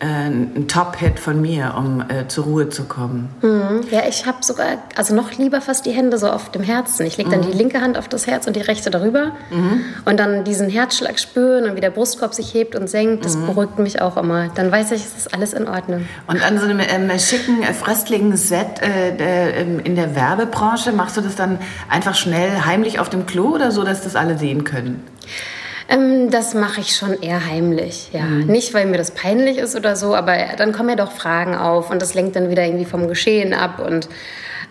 ein 0.00 0.66
Top-Hit 0.68 1.18
von 1.18 1.40
mir, 1.40 1.74
um 1.76 2.02
äh, 2.02 2.28
zur 2.28 2.44
Ruhe 2.44 2.68
zu 2.68 2.84
kommen. 2.84 3.28
Mhm. 3.42 3.82
Ja, 3.90 4.02
ich 4.08 4.26
habe 4.26 4.38
sogar, 4.42 4.78
also 4.94 5.14
noch 5.14 5.32
lieber 5.32 5.60
fast 5.60 5.86
die 5.86 5.90
Hände 5.90 6.18
so 6.18 6.28
auf 6.28 6.50
dem 6.50 6.62
Herzen. 6.62 7.06
Ich 7.06 7.16
lege 7.16 7.30
dann 7.30 7.40
mhm. 7.40 7.50
die 7.50 7.56
linke 7.56 7.80
Hand 7.80 7.96
auf 7.96 8.08
das 8.08 8.26
Herz 8.26 8.46
und 8.46 8.56
die 8.56 8.60
rechte 8.60 8.90
darüber 8.90 9.32
mhm. 9.50 9.80
und 10.04 10.20
dann 10.20 10.44
diesen 10.44 10.68
Herzschlag 10.68 11.18
spüren 11.18 11.64
und 11.64 11.76
wie 11.76 11.80
der 11.80 11.90
Brustkorb 11.90 12.34
sich 12.34 12.52
hebt 12.52 12.74
und 12.74 12.88
senkt. 12.88 13.24
Das 13.24 13.36
mhm. 13.36 13.46
beruhigt 13.46 13.78
mich 13.78 14.02
auch 14.02 14.16
immer. 14.16 14.48
Dann 14.54 14.70
weiß 14.70 14.92
ich, 14.92 15.02
es 15.04 15.16
ist 15.16 15.34
alles 15.34 15.54
in 15.54 15.66
Ordnung. 15.66 16.06
Und 16.26 16.44
an 16.44 16.58
so 16.58 16.66
einem 16.66 16.80
ähm, 16.80 17.10
schicken, 17.18 17.62
äh, 17.62 17.72
fröstlichen 17.72 18.36
Set 18.36 18.82
äh, 18.82 19.62
ähm, 19.62 19.80
in 19.80 19.96
der 19.96 20.14
Werbebranche 20.14 20.92
machst 20.92 21.16
du 21.16 21.22
das 21.22 21.36
dann 21.36 21.58
einfach 21.88 22.14
schnell 22.14 22.64
heimlich 22.64 22.98
auf 22.98 23.08
dem 23.08 23.26
Klo 23.26 23.54
oder 23.54 23.70
so, 23.70 23.82
dass 23.82 24.02
das 24.02 24.16
alle 24.16 24.36
sehen 24.36 24.64
können? 24.64 25.02
Ähm, 25.88 26.30
das 26.30 26.54
mache 26.54 26.80
ich 26.80 26.96
schon 26.96 27.20
eher 27.20 27.46
heimlich, 27.46 28.10
ja. 28.12 28.22
Mhm. 28.22 28.46
Nicht, 28.46 28.74
weil 28.74 28.86
mir 28.86 28.98
das 28.98 29.12
peinlich 29.12 29.58
ist 29.58 29.76
oder 29.76 29.94
so, 29.96 30.14
aber 30.14 30.36
dann 30.56 30.72
kommen 30.72 30.88
ja 30.88 30.96
doch 30.96 31.12
Fragen 31.12 31.54
auf 31.54 31.90
und 31.90 32.02
das 32.02 32.14
lenkt 32.14 32.36
dann 32.36 32.50
wieder 32.50 32.64
irgendwie 32.64 32.84
vom 32.84 33.08
Geschehen 33.08 33.54
ab 33.54 33.78
und 33.78 34.08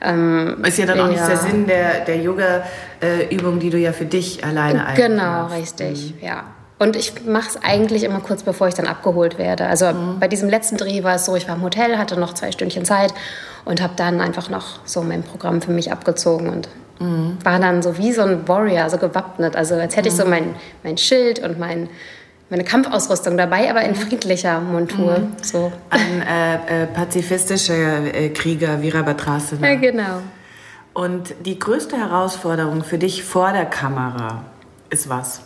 ähm, 0.02 0.58
ist 0.66 0.78
ja 0.78 0.86
dann 0.86 1.00
auch 1.00 1.06
ja. 1.06 1.12
nicht 1.12 1.28
der 1.28 1.38
Sinn 1.38 1.68
der, 1.68 2.02
der 2.02 2.18
Yoga-Übung, 2.18 3.60
die 3.60 3.70
du 3.70 3.78
ja 3.78 3.94
für 3.94 4.06
dich 4.06 4.44
alleine 4.44 4.86
eigentlich 4.86 5.06
Genau, 5.06 5.46
richtig, 5.48 6.16
mhm. 6.16 6.26
ja. 6.28 6.44
Und 6.78 6.98
ich 6.98 7.26
mache 7.26 7.48
es 7.48 7.64
eigentlich 7.64 8.04
immer 8.04 8.20
kurz 8.20 8.44
bevor 8.44 8.68
ich 8.68 8.74
dann 8.74 8.88
abgeholt 8.88 9.38
werde. 9.38 9.66
Also 9.68 9.86
mhm. 9.94 10.20
bei 10.20 10.28
diesem 10.28 10.50
letzten 10.50 10.76
Dreh 10.76 11.04
war 11.04 11.16
es 11.16 11.26
so, 11.26 11.36
ich 11.38 11.48
war 11.48 11.56
im 11.56 11.62
Hotel, 11.62 11.98
hatte 11.98 12.20
noch 12.20 12.34
zwei 12.34 12.52
Stündchen 12.52 12.84
Zeit 12.84 13.14
und 13.64 13.82
habe 13.82 13.94
dann 13.96 14.20
einfach 14.20 14.50
noch 14.50 14.80
so 14.84 15.02
mein 15.02 15.24
Programm 15.24 15.62
für 15.62 15.72
mich 15.72 15.94
abgezogen 15.94 16.50
und 16.50 16.68
Mhm. 17.00 17.38
War 17.44 17.60
dann 17.60 17.82
so 17.82 17.98
wie 17.98 18.12
so 18.12 18.22
ein 18.22 18.48
Warrior, 18.48 18.90
so 18.90 18.98
gewappnet. 18.98 19.56
Also 19.56 19.76
als 19.76 19.96
hätte 19.96 20.10
ich 20.10 20.16
so 20.16 20.24
mhm. 20.24 20.30
mein, 20.30 20.56
mein 20.84 20.98
Schild 20.98 21.40
und 21.40 21.60
mein, 21.60 21.90
meine 22.50 22.64
Kampfausrüstung 22.64 23.38
dabei, 23.38 23.70
aber 23.70 23.82
in 23.82 23.92
mhm. 23.92 23.96
friedlicher 23.96 24.60
Montur. 24.60 25.20
Mhm. 25.20 25.34
So. 25.42 25.72
Ein 25.90 26.22
äh, 26.22 26.84
äh, 26.84 26.88
pazifistischer 26.88 28.14
äh, 28.14 28.30
Krieger, 28.30 28.82
Virabhadrasana. 28.82 29.68
Ja, 29.68 29.76
genau. 29.76 30.22
Und 30.94 31.36
die 31.46 31.60
größte 31.60 31.98
Herausforderung 31.98 32.84
für 32.84 32.98
dich 32.98 33.24
vor 33.24 33.52
der 33.52 33.66
Kamera 33.66 34.44
ist 34.90 35.10
was? 35.10 35.42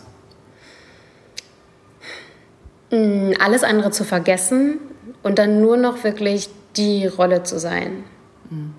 Mm, 2.92 3.32
alles 3.40 3.64
andere 3.64 3.90
zu 3.90 4.04
vergessen 4.04 4.78
und 5.24 5.40
dann 5.40 5.60
nur 5.60 5.76
noch 5.76 6.04
wirklich 6.04 6.50
die 6.76 7.06
Rolle 7.06 7.42
zu 7.42 7.58
sein. 7.58 8.04
Mhm 8.48 8.74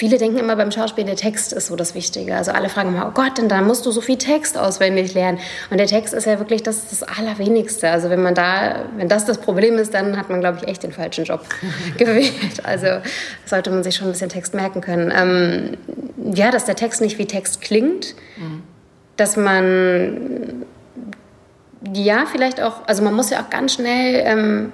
viele 0.00 0.16
denken 0.16 0.38
immer 0.38 0.56
beim 0.56 0.70
Schauspiel, 0.70 1.04
der 1.04 1.14
Text 1.14 1.52
ist 1.52 1.66
so 1.66 1.76
das 1.76 1.94
Wichtige. 1.94 2.34
Also 2.34 2.52
alle 2.52 2.70
fragen 2.70 2.88
immer, 2.88 3.06
oh 3.06 3.10
Gott, 3.10 3.36
denn 3.36 3.50
da 3.50 3.60
musst 3.60 3.84
du 3.84 3.90
so 3.90 4.00
viel 4.00 4.16
Text 4.16 4.56
auswendig 4.56 5.12
lernen. 5.12 5.38
Und 5.68 5.76
der 5.76 5.86
Text 5.86 6.14
ist 6.14 6.24
ja 6.24 6.38
wirklich 6.38 6.62
das, 6.62 6.88
das 6.88 7.02
Allerwenigste. 7.02 7.90
Also 7.90 8.08
wenn 8.08 8.22
man 8.22 8.34
da, 8.34 8.86
wenn 8.96 9.10
das 9.10 9.26
das 9.26 9.36
Problem 9.36 9.76
ist, 9.76 9.92
dann 9.92 10.16
hat 10.16 10.30
man, 10.30 10.40
glaube 10.40 10.56
ich, 10.56 10.68
echt 10.68 10.84
den 10.84 10.92
falschen 10.92 11.26
Job 11.26 11.44
gewählt. 11.98 12.64
Also 12.64 12.86
sollte 13.44 13.68
man 13.70 13.84
sich 13.84 13.96
schon 13.96 14.08
ein 14.08 14.12
bisschen 14.12 14.30
Text 14.30 14.54
merken 14.54 14.80
können. 14.80 15.12
Ähm, 15.14 15.76
ja, 16.34 16.50
dass 16.50 16.64
der 16.64 16.76
Text 16.76 17.02
nicht 17.02 17.18
wie 17.18 17.26
Text 17.26 17.60
klingt, 17.60 18.14
mhm. 18.38 18.62
dass 19.18 19.36
man 19.36 20.64
ja, 21.94 22.26
vielleicht 22.30 22.60
auch, 22.60 22.86
also 22.86 23.02
man 23.02 23.14
muss 23.14 23.30
ja 23.30 23.40
auch 23.40 23.48
ganz 23.48 23.74
schnell 23.74 24.22
ähm, 24.26 24.72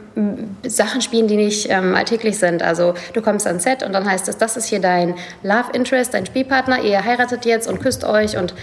Sachen 0.66 1.00
spielen, 1.00 1.28
die 1.28 1.36
nicht 1.36 1.70
ähm, 1.70 1.94
alltäglich 1.94 2.38
sind. 2.38 2.62
Also 2.62 2.94
du 3.12 3.22
kommst 3.22 3.46
ans 3.46 3.62
Set 3.62 3.84
und 3.84 3.92
dann 3.92 4.10
heißt 4.10 4.28
es, 4.28 4.38
das 4.38 4.56
ist 4.56 4.66
hier 4.66 4.80
dein 4.80 5.14
Love 5.44 5.70
Interest, 5.72 6.12
dein 6.14 6.26
Spielpartner, 6.26 6.82
ihr 6.82 7.04
heiratet 7.04 7.44
jetzt 7.44 7.68
und 7.68 7.80
küsst 7.80 8.04
euch 8.04 8.36
und 8.36 8.54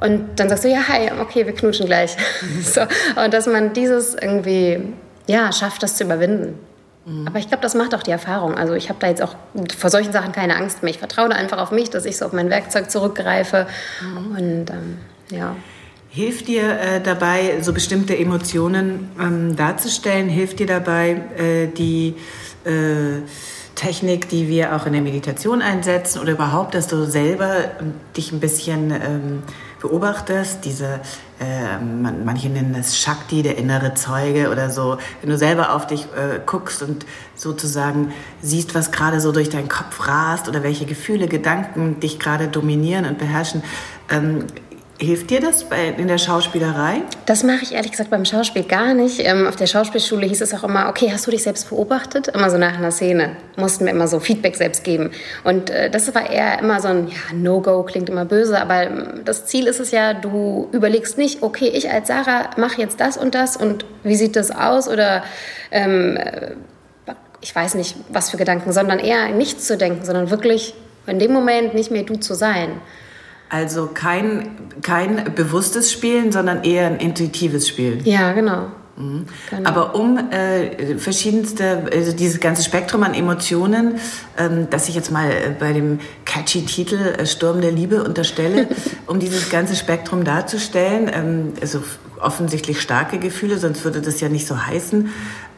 und 0.00 0.38
dann 0.38 0.48
sagst 0.48 0.62
du, 0.62 0.68
ja, 0.68 0.86
hi, 0.86 1.10
okay, 1.20 1.44
wir 1.44 1.52
knutschen 1.52 1.86
gleich. 1.86 2.16
so, 2.62 2.82
und 3.20 3.34
dass 3.34 3.48
man 3.48 3.72
dieses 3.72 4.14
irgendwie, 4.14 4.80
ja, 5.26 5.50
schafft, 5.50 5.82
das 5.82 5.96
zu 5.96 6.04
überwinden. 6.04 6.56
Mhm. 7.04 7.26
Aber 7.26 7.40
ich 7.40 7.48
glaube, 7.48 7.62
das 7.62 7.74
macht 7.74 7.96
auch 7.96 8.04
die 8.04 8.12
Erfahrung. 8.12 8.54
Also 8.54 8.74
ich 8.74 8.90
habe 8.90 9.00
da 9.00 9.08
jetzt 9.08 9.22
auch 9.22 9.34
vor 9.76 9.90
solchen 9.90 10.12
Sachen 10.12 10.30
keine 10.30 10.54
Angst 10.54 10.84
mehr. 10.84 10.90
Ich 10.90 10.98
vertraue 10.98 11.30
da 11.30 11.34
einfach 11.34 11.58
auf 11.58 11.72
mich, 11.72 11.90
dass 11.90 12.04
ich 12.04 12.16
so 12.16 12.26
auf 12.26 12.32
mein 12.32 12.48
Werkzeug 12.48 12.92
zurückgreife. 12.92 13.66
Mhm. 14.00 14.36
Und 14.36 14.70
ähm, 14.70 14.98
ja. 15.30 15.56
Hilft 16.10 16.48
dir 16.48 16.80
äh, 16.80 17.00
dabei, 17.02 17.60
so 17.60 17.74
bestimmte 17.74 18.16
Emotionen 18.16 19.10
ähm, 19.20 19.56
darzustellen? 19.56 20.28
Hilft 20.28 20.58
dir 20.58 20.66
dabei, 20.66 21.20
äh, 21.36 21.66
die 21.66 22.14
äh, 22.64 23.20
Technik, 23.74 24.28
die 24.30 24.48
wir 24.48 24.74
auch 24.74 24.86
in 24.86 24.94
der 24.94 25.02
Meditation 25.02 25.60
einsetzen 25.60 26.20
oder 26.20 26.32
überhaupt, 26.32 26.74
dass 26.74 26.86
du 26.86 27.04
selber 27.04 27.56
ähm, 27.80 27.92
dich 28.16 28.32
ein 28.32 28.40
bisschen 28.40 28.90
ähm, 28.90 29.42
beobachtest? 29.80 30.64
Diese, 30.64 31.00
ähm, 31.40 32.24
manche 32.24 32.48
nennen 32.48 32.72
das 32.72 32.98
Shakti, 32.98 33.42
der 33.42 33.58
innere 33.58 33.92
Zeuge 33.92 34.50
oder 34.50 34.70
so. 34.70 34.96
Wenn 35.20 35.28
du 35.28 35.36
selber 35.36 35.74
auf 35.74 35.86
dich 35.86 36.06
äh, 36.16 36.40
guckst 36.46 36.82
und 36.82 37.04
sozusagen 37.36 38.12
siehst, 38.40 38.74
was 38.74 38.92
gerade 38.92 39.20
so 39.20 39.30
durch 39.30 39.50
deinen 39.50 39.68
Kopf 39.68 40.08
rast 40.08 40.48
oder 40.48 40.62
welche 40.62 40.86
Gefühle, 40.86 41.28
Gedanken 41.28 42.00
dich 42.00 42.18
gerade 42.18 42.48
dominieren 42.48 43.04
und 43.04 43.18
beherrschen, 43.18 43.62
ähm, 44.10 44.46
Hilft 45.00 45.30
dir 45.30 45.40
das 45.40 45.62
bei, 45.62 45.94
in 45.96 46.08
der 46.08 46.18
Schauspielerei? 46.18 47.02
Das 47.24 47.44
mache 47.44 47.62
ich 47.62 47.72
ehrlich 47.72 47.92
gesagt 47.92 48.10
beim 48.10 48.24
Schauspiel 48.24 48.64
gar 48.64 48.94
nicht. 48.94 49.20
Ähm, 49.24 49.46
auf 49.46 49.54
der 49.54 49.68
Schauspielschule 49.68 50.26
hieß 50.26 50.40
es 50.40 50.52
auch 50.52 50.64
immer, 50.64 50.88
okay, 50.88 51.12
hast 51.12 51.24
du 51.24 51.30
dich 51.30 51.44
selbst 51.44 51.70
beobachtet? 51.70 52.26
Immer 52.26 52.50
so 52.50 52.58
nach 52.58 52.76
einer 52.76 52.90
Szene 52.90 53.36
mussten 53.56 53.84
wir 53.84 53.92
immer 53.92 54.08
so 54.08 54.18
Feedback 54.18 54.56
selbst 54.56 54.82
geben. 54.82 55.12
Und 55.44 55.70
äh, 55.70 55.88
das 55.88 56.12
war 56.16 56.28
eher 56.28 56.58
immer 56.58 56.80
so 56.80 56.88
ein, 56.88 57.06
ja, 57.06 57.32
No-Go 57.32 57.84
klingt 57.84 58.08
immer 58.10 58.24
böse, 58.24 58.60
aber 58.60 58.82
ähm, 58.82 59.20
das 59.24 59.46
Ziel 59.46 59.68
ist 59.68 59.78
es 59.78 59.92
ja, 59.92 60.14
du 60.14 60.68
überlegst 60.72 61.16
nicht, 61.16 61.44
okay, 61.44 61.68
ich 61.68 61.88
als 61.92 62.08
Sarah 62.08 62.50
mache 62.56 62.80
jetzt 62.80 62.98
das 62.98 63.16
und 63.16 63.36
das 63.36 63.56
und 63.56 63.84
wie 64.02 64.16
sieht 64.16 64.34
das 64.34 64.50
aus? 64.50 64.88
Oder 64.88 65.22
ähm, 65.70 66.16
äh, 66.16 66.54
ich 67.40 67.54
weiß 67.54 67.76
nicht, 67.76 67.94
was 68.08 68.30
für 68.30 68.36
Gedanken, 68.36 68.72
sondern 68.72 68.98
eher 68.98 69.28
nichts 69.28 69.68
zu 69.68 69.76
denken, 69.76 70.04
sondern 70.04 70.30
wirklich 70.30 70.74
in 71.06 71.20
dem 71.20 71.32
Moment 71.32 71.72
nicht 71.72 71.92
mehr 71.92 72.02
du 72.02 72.16
zu 72.16 72.34
sein. 72.34 72.80
Also 73.48 73.88
kein, 73.92 74.50
kein 74.82 75.34
bewusstes 75.34 75.92
Spielen, 75.92 76.32
sondern 76.32 76.64
eher 76.64 76.86
ein 76.86 76.98
intuitives 76.98 77.68
Spielen. 77.68 78.04
Ja, 78.04 78.32
genau. 78.32 78.68
Mhm. 78.98 79.26
Genau. 79.50 79.70
Aber 79.70 79.94
um 79.94 80.18
äh, 80.30 80.96
verschiedenste, 80.96 81.84
also 81.92 82.12
dieses 82.12 82.40
ganze 82.40 82.64
Spektrum 82.64 83.04
an 83.04 83.14
Emotionen, 83.14 84.00
ähm, 84.36 84.66
das 84.70 84.88
ich 84.88 84.94
jetzt 84.94 85.12
mal 85.12 85.30
äh, 85.30 85.54
bei 85.58 85.72
dem 85.72 86.00
catchy 86.24 86.64
Titel 86.64 86.96
äh, 86.96 87.24
Sturm 87.24 87.60
der 87.60 87.70
Liebe 87.70 88.02
unterstelle, 88.02 88.66
um 89.06 89.20
dieses 89.20 89.50
ganze 89.50 89.76
Spektrum 89.76 90.24
darzustellen, 90.24 91.10
ähm, 91.12 91.52
also 91.60 91.82
offensichtlich 92.20 92.80
starke 92.80 93.18
Gefühle, 93.18 93.58
sonst 93.58 93.84
würde 93.84 94.02
das 94.02 94.20
ja 94.20 94.28
nicht 94.28 94.46
so 94.46 94.66
heißen, 94.66 95.10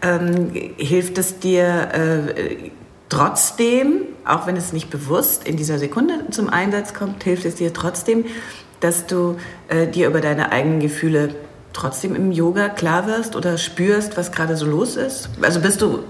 ähm, 0.02 0.50
hilft 0.76 1.16
es 1.16 1.38
dir 1.38 1.88
äh, 1.92 2.70
trotzdem, 3.10 4.06
auch 4.24 4.46
wenn 4.46 4.56
es 4.56 4.72
nicht 4.72 4.88
bewusst 4.88 5.46
in 5.46 5.56
dieser 5.56 5.78
Sekunde 5.78 6.14
zum 6.30 6.48
Einsatz 6.48 6.94
kommt, 6.94 7.22
hilft 7.22 7.44
es 7.44 7.56
dir 7.56 7.74
trotzdem, 7.74 8.24
dass 8.80 9.06
du 9.06 9.36
äh, 9.68 9.86
dir 9.86 10.06
über 10.06 10.22
deine 10.22 10.52
eigenen 10.52 10.80
Gefühle 10.80 11.34
trotzdem 11.72 12.14
im 12.14 12.32
Yoga 12.32 12.68
klar 12.68 13.06
wirst 13.06 13.36
oder 13.36 13.58
spürst, 13.58 14.16
was 14.16 14.32
gerade 14.32 14.56
so 14.56 14.66
los 14.66 14.96
ist? 14.96 15.28
Also 15.42 15.60
bist 15.60 15.82
du 15.82 16.00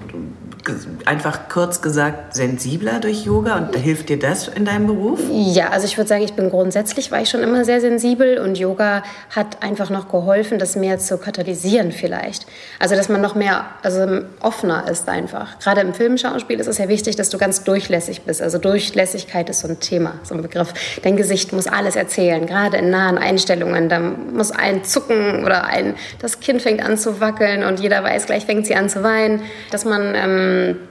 einfach 1.05 1.49
kurz 1.49 1.83
gesagt 1.83 2.35
sensibler 2.35 3.01
durch 3.01 3.25
Yoga 3.25 3.57
und 3.57 3.77
hilft 3.77 4.09
dir 4.09 4.19
das 4.19 4.49
in 4.49 4.65
deinem 4.65 4.87
Beruf? 4.87 5.21
Ja, 5.31 5.69
also 5.69 5.87
ich 5.87 5.97
würde 5.97 6.09
sagen, 6.09 6.23
ich 6.23 6.35
bin 6.35 6.51
grundsätzlich 6.51 7.11
war 7.11 7.23
ich 7.23 7.31
schon 7.31 7.43
immer 7.43 7.65
sehr 7.65 7.81
sensibel 7.81 8.39
und 8.39 8.59
Yoga 8.59 9.03
hat 9.35 9.63
einfach 9.63 9.91
noch 9.91 10.09
geholfen, 10.09 10.59
das 10.59 10.77
mehr 10.77 10.99
zu 10.99 11.19
katalysieren 11.19 11.93
vielleicht. 11.93 12.47
Also 12.79 12.97
dass 12.97 13.09
man 13.09 13.21
noch 13.21 13.35
mehr 13.35 13.67
also 13.83 14.23
offener 14.41 14.89
ist 14.91 15.09
einfach. 15.09 15.59
Gerade 15.61 15.81
im 15.81 15.95
Filmschauspiel 15.95 16.61
ist 16.61 16.67
es 16.67 16.79
ja 16.79 16.89
wichtig, 16.89 17.17
dass 17.17 17.31
du 17.31 17.39
ganz 17.39 17.65
durchlässig 17.65 18.23
bist. 18.23 18.43
Also 18.43 18.59
Durchlässigkeit 18.59 19.49
ist 19.51 19.61
so 19.61 19.69
ein 19.69 19.81
Thema, 19.81 20.15
so 20.23 20.35
ein 20.35 20.43
Begriff. 20.43 20.75
Dein 21.03 21.17
Gesicht 21.17 21.53
muss 21.53 21.67
alles 21.67 21.97
erzählen, 21.97 22.47
gerade 22.47 22.79
in 22.79 22.91
nahen 22.91 23.19
Einstellungen. 23.19 23.89
Da 23.89 23.99
muss 23.99 24.51
ein 24.51 24.85
zucken 24.85 25.45
oder 25.45 25.65
ein 25.65 25.95
das 26.21 26.41
Kind 26.41 26.63
fängt 26.63 26.85
an 26.85 26.99
zu 26.99 27.21
wackeln 27.21 27.65
und 27.65 27.81
jeder 27.81 28.03
weiß, 28.03 28.27
gleich 28.27 28.45
fängt 28.47 28.67
sie 28.67 28.75
an 28.75 28.89
zu 28.89 29.03
weinen, 29.03 29.43
dass 29.71 29.85
man 29.85 30.15
ähm, 30.15 30.50
um, 30.51 30.90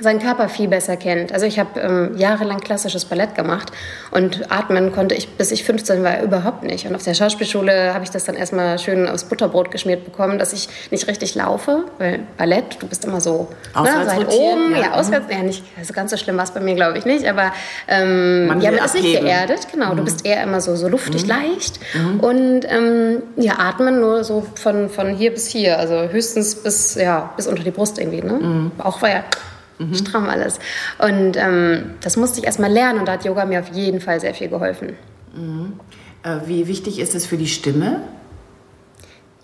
seinen 0.00 0.20
Körper 0.20 0.48
viel 0.48 0.68
besser 0.68 0.96
kennt. 0.96 1.32
Also 1.32 1.46
ich 1.46 1.58
habe 1.58 1.80
ähm, 1.80 2.16
jahrelang 2.16 2.60
klassisches 2.60 3.04
Ballett 3.04 3.34
gemacht 3.34 3.72
und 4.10 4.50
atmen 4.50 4.92
konnte 4.92 5.14
ich, 5.14 5.28
bis 5.36 5.50
ich 5.50 5.64
15 5.64 6.02
war, 6.02 6.22
überhaupt 6.22 6.62
nicht. 6.62 6.86
Und 6.86 6.94
auf 6.94 7.02
der 7.02 7.14
Schauspielschule 7.14 7.94
habe 7.94 8.04
ich 8.04 8.10
das 8.10 8.24
dann 8.24 8.34
erstmal 8.34 8.78
schön 8.78 9.08
aufs 9.08 9.24
Butterbrot 9.24 9.70
geschmiert 9.70 10.04
bekommen, 10.04 10.38
dass 10.38 10.52
ich 10.52 10.68
nicht 10.90 11.06
richtig 11.08 11.34
laufe, 11.34 11.84
weil 11.98 12.20
Ballett, 12.36 12.76
du 12.80 12.86
bist 12.86 13.04
immer 13.04 13.20
so 13.20 13.48
ne, 13.76 13.90
seit 14.06 14.28
oben, 14.28 14.72
ja, 14.72 14.80
ja 14.80 14.92
auswärts, 14.92 15.26
ja 15.30 15.42
nicht, 15.42 15.62
also 15.78 15.92
ganz 15.92 16.10
so 16.10 16.16
schlimm 16.16 16.36
war 16.36 16.44
es 16.44 16.50
bei 16.50 16.60
mir, 16.60 16.74
glaube 16.74 16.98
ich 16.98 17.04
nicht, 17.04 17.26
aber 17.26 17.52
ähm, 17.88 18.46
man, 18.46 18.60
ja, 18.60 18.70
man 18.70 18.84
ist 18.84 18.94
nicht 18.94 19.20
geerdet, 19.20 19.68
genau, 19.72 19.92
mhm. 19.92 19.98
du 19.98 20.04
bist 20.04 20.24
eher 20.24 20.42
immer 20.42 20.60
so, 20.60 20.74
so 20.76 20.88
luftig, 20.88 21.24
mhm. 21.24 21.28
leicht 21.28 21.80
mhm. 21.94 22.20
und 22.20 22.60
ähm, 22.68 23.22
ja, 23.36 23.58
atmen 23.58 24.00
nur 24.00 24.24
so 24.24 24.46
von, 24.54 24.88
von 24.88 25.14
hier 25.14 25.32
bis 25.32 25.48
hier, 25.48 25.78
also 25.78 26.08
höchstens 26.08 26.54
bis, 26.56 26.94
ja, 26.94 27.32
bis 27.36 27.46
unter 27.46 27.62
die 27.62 27.70
Brust 27.70 27.98
irgendwie, 27.98 28.22
ne? 28.22 28.32
Mhm. 28.32 28.72
Auch 28.78 29.02
war 29.02 29.10
ja 29.10 29.24
mhm. 29.90 29.94
stramm 29.94 30.28
alles. 30.28 30.58
Und 30.98 31.36
ähm, 31.36 31.92
das 32.00 32.16
musste 32.16 32.40
ich 32.40 32.46
erstmal 32.46 32.70
lernen 32.70 33.00
und 33.00 33.08
da 33.08 33.12
hat 33.12 33.24
Yoga 33.24 33.44
mir 33.44 33.60
auf 33.60 33.72
jeden 33.72 34.00
Fall 34.00 34.20
sehr 34.20 34.34
viel 34.34 34.48
geholfen. 34.48 34.94
Mhm. 35.34 35.74
Äh, 36.22 36.46
wie 36.46 36.66
wichtig 36.68 36.98
ist 36.98 37.14
es 37.14 37.26
für 37.26 37.36
die 37.36 37.48
Stimme? 37.48 38.00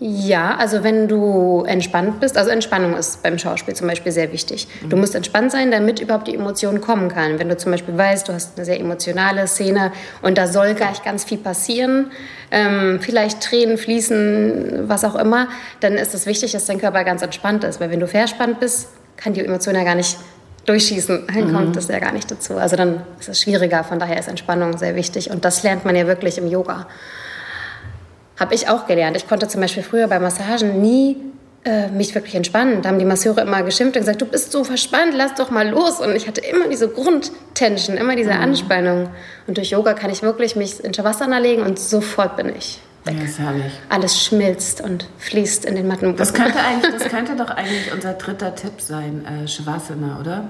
Ja, 0.01 0.55
also 0.55 0.85
wenn 0.85 1.09
du 1.09 1.65
entspannt 1.67 2.21
bist, 2.21 2.37
also 2.37 2.51
Entspannung 2.51 2.95
ist 2.95 3.21
beim 3.21 3.37
Schauspiel 3.37 3.75
zum 3.75 3.85
Beispiel 3.85 4.13
sehr 4.13 4.31
wichtig. 4.31 4.69
Du 4.87 4.95
musst 4.95 5.13
entspannt 5.13 5.51
sein, 5.51 5.71
damit 5.71 5.99
überhaupt 5.99 6.29
die 6.29 6.35
Emotion 6.35 6.79
kommen 6.79 7.09
kann. 7.09 7.37
Wenn 7.37 7.49
du 7.49 7.57
zum 7.57 7.73
Beispiel 7.73 7.97
weißt, 7.97 8.29
du 8.29 8.33
hast 8.33 8.55
eine 8.55 8.63
sehr 8.63 8.79
emotionale 8.79 9.45
Szene 9.45 9.91
und 10.21 10.37
da 10.37 10.47
soll 10.47 10.73
gleich 10.73 11.03
ganz 11.03 11.25
viel 11.25 11.37
passieren, 11.37 12.11
ähm, 12.49 12.99
vielleicht 13.01 13.41
Tränen 13.41 13.77
fließen, 13.77 14.87
was 14.87 15.03
auch 15.03 15.15
immer, 15.15 15.49
dann 15.81 15.95
ist 15.95 16.13
es 16.13 16.25
wichtig, 16.25 16.53
dass 16.53 16.65
dein 16.65 16.79
Körper 16.79 17.03
ganz 17.03 17.21
entspannt 17.21 17.65
ist. 17.65 17.81
Weil 17.81 17.91
wenn 17.91 17.99
du 17.99 18.07
verspannt 18.07 18.61
bist, 18.61 18.87
kann 19.19 19.33
die 19.33 19.45
Emotion 19.45 19.75
ja 19.75 19.83
gar 19.83 19.95
nicht 19.95 20.17
durchschießen, 20.65 21.27
dann 21.33 21.47
mhm. 21.47 21.53
kommt 21.53 21.75
das 21.75 21.87
ja 21.87 21.99
gar 21.99 22.11
nicht 22.11 22.29
dazu. 22.31 22.57
Also 22.57 22.75
dann 22.75 23.01
ist 23.19 23.29
es 23.29 23.41
schwieriger, 23.41 23.83
von 23.83 23.99
daher 23.99 24.19
ist 24.19 24.27
Entspannung 24.27 24.77
sehr 24.77 24.95
wichtig 24.95 25.31
und 25.31 25.45
das 25.45 25.63
lernt 25.63 25.85
man 25.85 25.95
ja 25.95 26.07
wirklich 26.07 26.37
im 26.37 26.47
Yoga. 26.47 26.87
Habe 28.39 28.55
ich 28.55 28.69
auch 28.69 28.87
gelernt. 28.87 29.17
Ich 29.17 29.27
konnte 29.27 29.47
zum 29.47 29.59
Beispiel 29.61 29.83
früher 29.83 30.07
bei 30.07 30.19
Massagen 30.19 30.81
nie 30.81 31.17
äh, 31.65 31.89
mich 31.89 32.15
wirklich 32.15 32.35
entspannen. 32.35 32.81
Da 32.81 32.87
haben 32.87 32.99
die 32.99 33.05
Masseure 33.05 33.41
immer 33.41 33.63
geschimpft 33.63 33.97
und 33.97 34.03
gesagt, 34.03 34.21
du 34.21 34.25
bist 34.25 34.53
so 34.53 34.63
verspannt, 34.63 35.13
lass 35.13 35.35
doch 35.35 35.51
mal 35.51 35.67
los. 35.67 35.99
Und 35.99 36.15
ich 36.15 36.25
hatte 36.25 36.39
immer 36.39 36.69
diese 36.69 36.87
Grundtension, 36.87 37.97
immer 37.97 38.15
diese 38.15 38.33
mhm. 38.33 38.41
Anspannung. 38.41 39.09
Und 39.45 39.57
durch 39.57 39.71
Yoga 39.71 39.93
kann 39.93 40.09
ich 40.09 40.21
wirklich 40.21 40.55
mich 40.55 40.81
in 40.81 40.93
Shavasana 40.93 41.39
legen 41.39 41.63
und 41.63 41.77
sofort 41.77 42.37
bin 42.37 42.55
ich 42.55 42.79
weg. 43.05 43.17
Ja, 43.17 43.23
ist 43.23 43.39
herrlich. 43.39 43.73
Alles 43.89 44.23
schmilzt 44.23 44.81
und 44.81 45.07
fließt 45.17 45.65
in 45.65 45.75
den 45.75 45.87
Mattenboden. 45.87 46.17
Das 46.17 46.33
könnte, 46.33 46.59
eigentlich, 46.59 46.93
das 47.01 47.09
könnte 47.09 47.35
doch 47.35 47.49
eigentlich 47.49 47.91
unser 47.93 48.13
dritter 48.13 48.55
Tipp 48.55 48.79
sein, 48.79 49.25
äh, 49.25 49.47
Shavasana, 49.47 50.19
oder? 50.19 50.43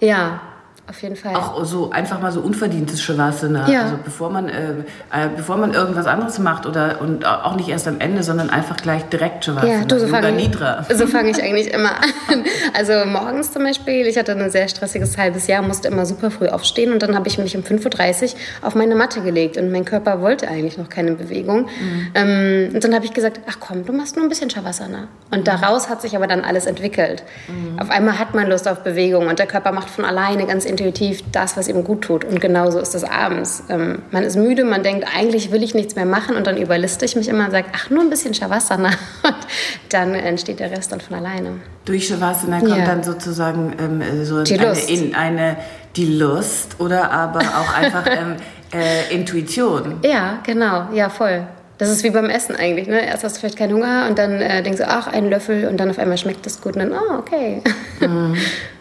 Ja, 0.00 0.40
auf 0.88 1.02
jeden 1.02 1.16
Fall. 1.16 1.34
Auch 1.34 1.64
so 1.64 1.90
einfach 1.90 2.20
mal 2.20 2.30
so 2.30 2.40
unverdientes 2.40 3.02
Shavasana. 3.02 3.68
Ja. 3.68 3.82
Also 3.82 3.98
bevor 4.04 4.30
man, 4.30 4.48
äh, 4.48 4.70
äh, 5.12 5.28
bevor 5.36 5.56
man 5.56 5.74
irgendwas 5.74 6.06
anderes 6.06 6.38
macht 6.38 6.64
oder 6.64 7.00
und 7.00 7.26
auch 7.26 7.56
nicht 7.56 7.68
erst 7.68 7.88
am 7.88 7.98
Ende, 7.98 8.22
sondern 8.22 8.50
einfach 8.50 8.76
gleich 8.76 9.02
direkt 9.04 9.44
Shavasana. 9.44 9.72
Ja, 9.72 9.84
du, 9.84 9.98
so 9.98 10.06
fange 10.06 10.40
ich, 10.40 10.50
so 10.96 11.06
fang 11.08 11.26
ich 11.26 11.42
eigentlich 11.42 11.72
immer 11.72 11.90
an. 12.28 12.44
Also 12.72 12.92
morgens 13.04 13.52
zum 13.52 13.64
Beispiel, 13.64 14.06
ich 14.06 14.16
hatte 14.16 14.32
ein 14.32 14.50
sehr 14.50 14.68
stressiges 14.68 15.18
halbes 15.18 15.48
Jahr, 15.48 15.62
musste 15.62 15.88
immer 15.88 16.06
super 16.06 16.30
früh 16.30 16.46
aufstehen 16.46 16.92
und 16.92 17.02
dann 17.02 17.16
habe 17.16 17.26
ich 17.26 17.38
mich 17.38 17.56
um 17.56 17.62
5.30 17.62 18.34
Uhr 18.34 18.38
auf 18.62 18.74
meine 18.76 18.94
Matte 18.94 19.22
gelegt 19.22 19.56
und 19.56 19.72
mein 19.72 19.84
Körper 19.84 20.20
wollte 20.20 20.46
eigentlich 20.46 20.78
noch 20.78 20.88
keine 20.88 21.12
Bewegung. 21.12 21.62
Mhm. 21.62 22.08
Ähm, 22.14 22.70
und 22.74 22.84
dann 22.84 22.94
habe 22.94 23.04
ich 23.04 23.12
gesagt, 23.12 23.40
ach 23.48 23.56
komm, 23.58 23.84
du 23.84 23.92
machst 23.92 24.14
nur 24.14 24.24
ein 24.24 24.28
bisschen 24.28 24.50
Shavasana. 24.50 25.08
Und 25.32 25.40
mhm. 25.40 25.44
daraus 25.44 25.88
hat 25.88 26.00
sich 26.00 26.14
aber 26.14 26.28
dann 26.28 26.42
alles 26.42 26.66
entwickelt. 26.66 27.24
Mhm. 27.48 27.80
Auf 27.80 27.90
einmal 27.90 28.18
hat 28.20 28.34
man 28.34 28.48
Lust 28.48 28.68
auf 28.68 28.84
Bewegung 28.84 29.26
und 29.26 29.40
der 29.40 29.46
Körper 29.46 29.72
macht 29.72 29.90
von 29.90 30.04
alleine 30.04 30.46
ganz 30.46 30.64
intuitiv 30.76 31.22
das, 31.32 31.56
was 31.56 31.68
ihm 31.68 31.82
gut 31.84 32.02
tut. 32.02 32.24
Und 32.24 32.40
genauso 32.40 32.78
ist 32.78 32.94
es 32.94 33.02
abends. 33.02 33.64
Ähm, 33.68 34.02
man 34.10 34.22
ist 34.24 34.36
müde, 34.36 34.64
man 34.64 34.82
denkt, 34.82 35.06
eigentlich 35.16 35.50
will 35.50 35.62
ich 35.62 35.74
nichts 35.74 35.96
mehr 35.96 36.04
machen 36.04 36.36
und 36.36 36.46
dann 36.46 36.56
überliste 36.56 37.04
ich 37.04 37.16
mich 37.16 37.28
immer 37.28 37.46
und 37.46 37.50
sage, 37.50 37.66
ach, 37.74 37.88
nur 37.90 38.02
ein 38.02 38.10
bisschen 38.10 38.34
Shavasana. 38.34 38.90
Und 39.26 39.92
dann 39.92 40.14
entsteht 40.14 40.60
der 40.60 40.70
Rest 40.70 40.92
dann 40.92 41.00
von 41.00 41.16
alleine. 41.16 41.52
Durch 41.84 42.08
Shavasana 42.08 42.60
kommt 42.60 42.76
ja. 42.76 42.84
dann 42.84 43.02
sozusagen 43.02 43.72
ähm, 43.78 44.24
so 44.24 44.42
die 44.42 44.58
eine, 44.58 44.68
Lust. 44.68 44.90
In 44.90 45.14
eine, 45.14 45.56
die 45.94 46.06
Lust 46.06 46.76
oder 46.78 47.10
aber 47.10 47.40
auch 47.40 47.74
einfach 47.74 48.06
ähm, 48.06 48.36
äh, 48.74 49.14
Intuition. 49.14 50.00
Ja, 50.02 50.40
genau, 50.44 50.88
ja, 50.92 51.08
voll. 51.08 51.46
Das 51.78 51.90
ist 51.90 52.02
wie 52.04 52.10
beim 52.10 52.30
Essen 52.30 52.56
eigentlich. 52.56 52.88
Ne? 52.88 53.06
Erst 53.06 53.22
hast 53.22 53.36
du 53.36 53.40
vielleicht 53.40 53.58
keinen 53.58 53.74
Hunger 53.74 54.06
und 54.08 54.18
dann 54.18 54.40
äh, 54.40 54.62
denkst 54.62 54.80
du, 54.80 54.88
ach, 54.88 55.06
einen 55.06 55.30
Löffel 55.30 55.68
und 55.68 55.78
dann 55.78 55.90
auf 55.90 55.98
einmal 55.98 56.18
schmeckt 56.18 56.44
das 56.46 56.60
gut 56.60 56.74
und 56.74 56.80
dann, 56.80 56.92
oh, 56.92 57.18
okay. 57.18 57.62
Mhm. 58.00 58.36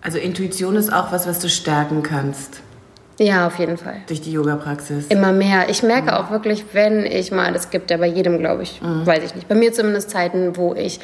Also 0.00 0.18
Intuition 0.18 0.76
ist 0.76 0.92
auch 0.92 1.12
was, 1.12 1.26
was 1.26 1.38
du 1.38 1.48
stärken 1.48 2.02
kannst. 2.02 2.60
Ja, 3.18 3.48
auf 3.48 3.58
jeden 3.58 3.76
Fall. 3.76 3.96
Durch 4.06 4.20
die 4.20 4.30
Yoga-Praxis. 4.32 5.06
Immer 5.08 5.32
mehr. 5.32 5.68
Ich 5.68 5.82
merke 5.82 6.12
mhm. 6.12 6.16
auch 6.18 6.30
wirklich, 6.30 6.66
wenn 6.72 7.04
ich 7.04 7.32
mal, 7.32 7.52
das 7.52 7.70
gibt 7.70 7.90
ja 7.90 7.96
bei 7.96 8.06
jedem, 8.06 8.38
glaube 8.38 8.62
ich, 8.62 8.80
mhm. 8.80 9.04
weiß 9.04 9.24
ich 9.24 9.34
nicht. 9.34 9.48
Bei 9.48 9.56
mir 9.56 9.72
zumindest 9.72 10.10
Zeiten, 10.10 10.56
wo 10.56 10.74
ich 10.74 11.00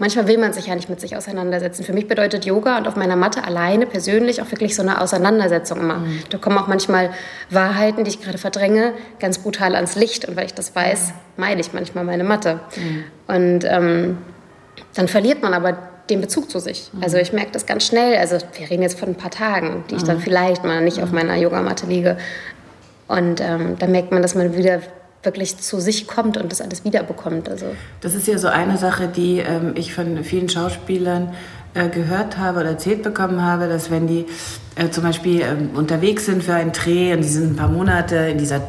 Manchmal 0.00 0.26
will 0.26 0.38
man 0.38 0.52
sich 0.52 0.66
ja 0.66 0.74
nicht 0.74 0.88
mit 0.88 1.00
sich 1.00 1.16
auseinandersetzen. 1.16 1.84
Für 1.84 1.92
mich 1.92 2.08
bedeutet 2.08 2.44
Yoga 2.44 2.78
und 2.78 2.88
auf 2.88 2.96
meiner 2.96 3.14
Matte 3.14 3.44
alleine 3.44 3.86
persönlich 3.86 4.42
auch 4.42 4.50
wirklich 4.50 4.74
so 4.74 4.82
eine 4.82 5.00
Auseinandersetzung 5.00 5.78
immer. 5.78 5.98
Mhm. 5.98 6.18
Da 6.30 6.38
kommen 6.38 6.58
auch 6.58 6.66
manchmal 6.66 7.10
Wahrheiten, 7.50 8.02
die 8.02 8.10
ich 8.10 8.20
gerade 8.20 8.38
verdränge, 8.38 8.92
ganz 9.20 9.38
brutal 9.38 9.76
ans 9.76 9.94
Licht. 9.94 10.24
Und 10.24 10.36
weil 10.36 10.46
ich 10.46 10.54
das 10.54 10.74
weiß, 10.74 11.12
meide 11.36 11.60
ich 11.60 11.72
manchmal 11.72 12.02
meine 12.02 12.24
Matte. 12.24 12.58
Mhm. 12.76 13.04
Und 13.28 13.64
ähm, 13.64 14.18
dann 14.94 15.06
verliert 15.06 15.42
man 15.42 15.54
aber 15.54 15.78
den 16.10 16.20
Bezug 16.20 16.50
zu 16.50 16.58
sich. 16.58 16.90
Mhm. 16.92 17.02
Also 17.02 17.16
ich 17.16 17.32
merke 17.32 17.52
das 17.52 17.66
ganz 17.66 17.86
schnell. 17.86 18.16
Also 18.16 18.38
wir 18.56 18.70
reden 18.70 18.82
jetzt 18.82 18.98
von 18.98 19.10
ein 19.10 19.14
paar 19.14 19.30
Tagen, 19.30 19.84
die 19.90 19.96
ich 19.96 20.02
dann 20.02 20.18
mhm. 20.18 20.22
vielleicht 20.22 20.64
mal 20.64 20.82
nicht 20.82 21.02
auf 21.02 21.10
mhm. 21.10 21.16
meiner 21.16 21.36
Yogamatte 21.36 21.86
liege. 21.86 22.16
Und 23.08 23.40
ähm, 23.40 23.76
dann 23.78 23.92
merkt 23.92 24.12
man, 24.12 24.22
dass 24.22 24.34
man 24.34 24.56
wieder 24.56 24.80
wirklich 25.22 25.56
zu 25.56 25.80
sich 25.80 26.06
kommt 26.06 26.36
und 26.36 26.52
das 26.52 26.60
alles 26.60 26.84
wiederbekommt. 26.84 27.48
Also. 27.48 27.66
Das 28.00 28.14
ist 28.14 28.26
ja 28.26 28.38
so 28.38 28.48
eine 28.48 28.76
Sache, 28.76 29.08
die 29.08 29.38
ähm, 29.38 29.72
ich 29.74 29.94
von 29.94 30.22
vielen 30.24 30.48
Schauspielern 30.48 31.34
äh, 31.74 31.88
gehört 31.88 32.38
habe 32.38 32.60
oder 32.60 32.70
erzählt 32.70 33.02
bekommen 33.02 33.42
habe, 33.42 33.68
dass 33.68 33.90
wenn 33.90 34.06
die 34.06 34.26
äh, 34.76 34.90
zum 34.90 35.04
Beispiel 35.04 35.40
äh, 35.42 35.76
unterwegs 35.76 36.26
sind 36.26 36.42
für 36.42 36.54
einen 36.54 36.72
Dreh 36.72 37.12
und 37.12 37.22
die 37.22 37.28
sind 37.28 37.52
ein 37.52 37.56
paar 37.56 37.68
Monate 37.68 38.16
in 38.16 38.38
dieser 38.38 38.60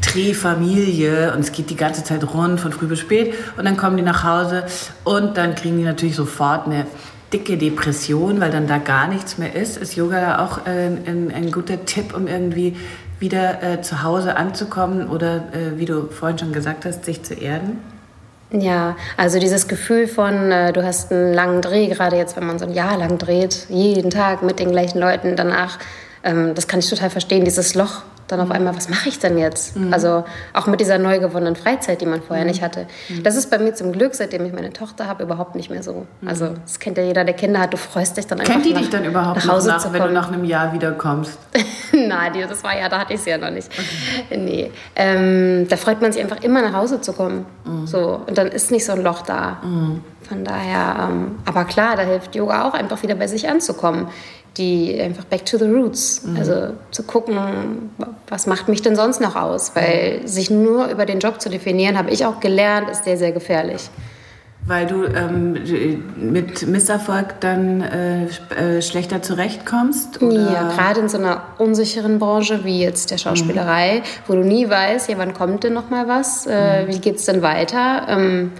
Drehfamilie 0.00 1.32
und 1.34 1.40
es 1.40 1.52
geht 1.52 1.70
die 1.70 1.76
ganze 1.76 2.04
Zeit 2.04 2.22
rund 2.34 2.60
von 2.60 2.72
früh 2.72 2.86
bis 2.86 3.00
spät 3.00 3.34
und 3.56 3.64
dann 3.64 3.76
kommen 3.76 3.96
die 3.96 4.02
nach 4.02 4.24
Hause 4.24 4.64
und 5.04 5.36
dann 5.36 5.54
kriegen 5.54 5.76
die 5.76 5.84
natürlich 5.84 6.16
sofort 6.16 6.66
eine 6.66 6.86
dicke 7.32 7.56
Depression, 7.56 8.40
weil 8.40 8.50
dann 8.50 8.66
da 8.66 8.78
gar 8.78 9.08
nichts 9.08 9.38
mehr 9.38 9.54
ist. 9.54 9.76
Ist 9.76 9.96
Yoga 9.96 10.20
da 10.20 10.44
auch 10.44 10.66
äh, 10.66 10.86
ein, 10.86 11.32
ein 11.34 11.50
guter 11.50 11.84
Tipp, 11.84 12.14
um 12.14 12.26
irgendwie 12.26 12.76
wieder 13.18 13.62
äh, 13.62 13.80
zu 13.80 14.02
Hause 14.02 14.36
anzukommen 14.36 15.08
oder, 15.08 15.36
äh, 15.52 15.78
wie 15.78 15.86
du 15.86 16.08
vorhin 16.08 16.38
schon 16.38 16.52
gesagt 16.52 16.84
hast, 16.84 17.04
sich 17.04 17.22
zu 17.22 17.34
erden? 17.34 17.78
Ja, 18.52 18.96
also 19.16 19.38
dieses 19.38 19.66
Gefühl 19.66 20.06
von, 20.06 20.52
äh, 20.52 20.72
du 20.74 20.84
hast 20.84 21.10
einen 21.10 21.32
langen 21.32 21.62
Dreh, 21.62 21.88
gerade 21.88 22.16
jetzt, 22.16 22.36
wenn 22.36 22.46
man 22.46 22.58
so 22.58 22.66
ein 22.66 22.74
Jahr 22.74 22.98
lang 22.98 23.16
dreht, 23.16 23.66
jeden 23.70 24.10
Tag 24.10 24.42
mit 24.42 24.58
den 24.58 24.70
gleichen 24.70 24.98
Leuten, 24.98 25.36
danach, 25.36 25.78
ähm, 26.24 26.54
das 26.54 26.68
kann 26.68 26.80
ich 26.80 26.88
total 26.88 27.10
verstehen, 27.10 27.44
dieses 27.44 27.74
Loch, 27.74 28.02
dann 28.32 28.40
auf 28.40 28.46
mhm. 28.46 28.52
einmal, 28.52 28.76
was 28.76 28.88
mache 28.88 29.08
ich 29.08 29.18
denn 29.18 29.36
jetzt? 29.36 29.76
Mhm. 29.76 29.92
Also 29.92 30.24
auch 30.54 30.66
mit 30.66 30.80
dieser 30.80 30.98
neu 30.98 31.18
gewonnenen 31.18 31.54
Freizeit, 31.54 32.00
die 32.00 32.06
man 32.06 32.22
vorher 32.22 32.44
mhm. 32.44 32.50
nicht 32.50 32.62
hatte. 32.62 32.86
Mhm. 33.08 33.22
Das 33.22 33.36
ist 33.36 33.50
bei 33.50 33.58
mir 33.58 33.74
zum 33.74 33.92
Glück, 33.92 34.14
seitdem 34.14 34.44
ich 34.46 34.52
meine 34.52 34.72
Tochter 34.72 35.06
habe, 35.06 35.22
überhaupt 35.22 35.54
nicht 35.54 35.70
mehr 35.70 35.82
so. 35.82 36.06
Mhm. 36.20 36.28
Also 36.28 36.48
das 36.62 36.78
kennt 36.78 36.96
ja 36.98 37.04
jeder, 37.04 37.24
der 37.24 37.34
Kinder 37.34 37.60
hat. 37.60 37.72
Du 37.72 37.76
freust 37.76 38.16
dich 38.16 38.26
dann 38.26 38.40
einfach 38.40 38.52
Kennt 38.52 38.64
die 38.64 38.72
nach, 38.72 38.80
dich 38.80 38.90
dann 38.90 39.04
überhaupt 39.04 39.44
nach 39.44 39.52
Hause 39.52 39.68
nach, 39.68 39.92
wenn 39.92 40.02
du 40.02 40.12
nach 40.12 40.32
einem 40.32 40.44
Jahr 40.44 40.72
wiederkommst? 40.72 41.38
Nein, 41.92 42.32
das 42.48 42.64
war 42.64 42.78
ja, 42.78 42.88
da 42.88 43.00
hatte 43.00 43.12
ich 43.12 43.20
sie 43.20 43.30
ja 43.30 43.38
noch 43.38 43.50
nicht. 43.50 43.68
Okay. 43.70 44.38
Nee. 44.38 44.70
Ähm, 44.96 45.66
da 45.68 45.76
freut 45.76 46.00
man 46.00 46.12
sich 46.12 46.22
einfach 46.22 46.42
immer 46.42 46.62
nach 46.62 46.72
Hause 46.72 47.00
zu 47.00 47.12
kommen. 47.12 47.44
So. 47.84 48.22
Und 48.26 48.38
dann 48.38 48.48
ist 48.48 48.70
nicht 48.70 48.84
so 48.84 48.92
ein 48.92 49.02
Loch 49.02 49.22
da. 49.22 49.58
Von 50.28 50.44
daher, 50.44 51.08
ähm, 51.10 51.36
aber 51.44 51.64
klar, 51.64 51.96
da 51.96 52.02
hilft 52.02 52.34
Yoga 52.34 52.66
auch 52.66 52.74
einfach 52.74 53.02
wieder 53.02 53.14
bei 53.14 53.26
sich 53.26 53.48
anzukommen 53.48 54.08
die 54.56 55.00
einfach 55.00 55.24
back 55.24 55.46
to 55.46 55.58
the 55.58 55.64
roots. 55.64 56.24
Mhm. 56.24 56.36
Also 56.36 56.54
zu 56.90 57.02
gucken, 57.04 57.90
was 58.28 58.46
macht 58.46 58.68
mich 58.68 58.82
denn 58.82 58.96
sonst 58.96 59.20
noch 59.20 59.36
aus? 59.36 59.72
Weil 59.74 60.20
mhm. 60.20 60.26
sich 60.26 60.50
nur 60.50 60.88
über 60.88 61.06
den 61.06 61.20
Job 61.20 61.40
zu 61.40 61.48
definieren, 61.48 61.96
habe 61.96 62.10
ich 62.10 62.26
auch 62.26 62.40
gelernt, 62.40 62.90
ist 62.90 63.04
sehr, 63.04 63.16
sehr 63.16 63.32
gefährlich. 63.32 63.90
Weil 64.64 64.86
du 64.86 65.04
ähm, 65.04 65.58
mit 66.16 66.68
Misserfolg 66.68 67.40
dann 67.40 67.80
äh, 67.80 68.26
äh, 68.76 68.80
schlechter 68.80 69.20
zurechtkommst? 69.20 70.22
Oder? 70.22 70.52
Ja, 70.52 70.68
gerade 70.68 71.00
in 71.00 71.08
so 71.08 71.18
einer 71.18 71.42
unsicheren 71.58 72.20
Branche 72.20 72.62
wie 72.62 72.80
jetzt 72.80 73.10
der 73.10 73.18
Schauspielerei, 73.18 73.98
mhm. 73.98 74.02
wo 74.28 74.34
du 74.34 74.44
nie 74.44 74.68
weißt, 74.68 75.08
ja, 75.08 75.18
wann 75.18 75.34
kommt 75.34 75.64
denn 75.64 75.72
noch 75.72 75.90
mal 75.90 76.06
was? 76.06 76.46
Äh, 76.46 76.84
mhm. 76.84 76.88
Wie 76.88 76.98
geht 77.00 77.16
es 77.16 77.24
denn 77.24 77.42
weiter? 77.42 78.06
Ähm, 78.08 78.52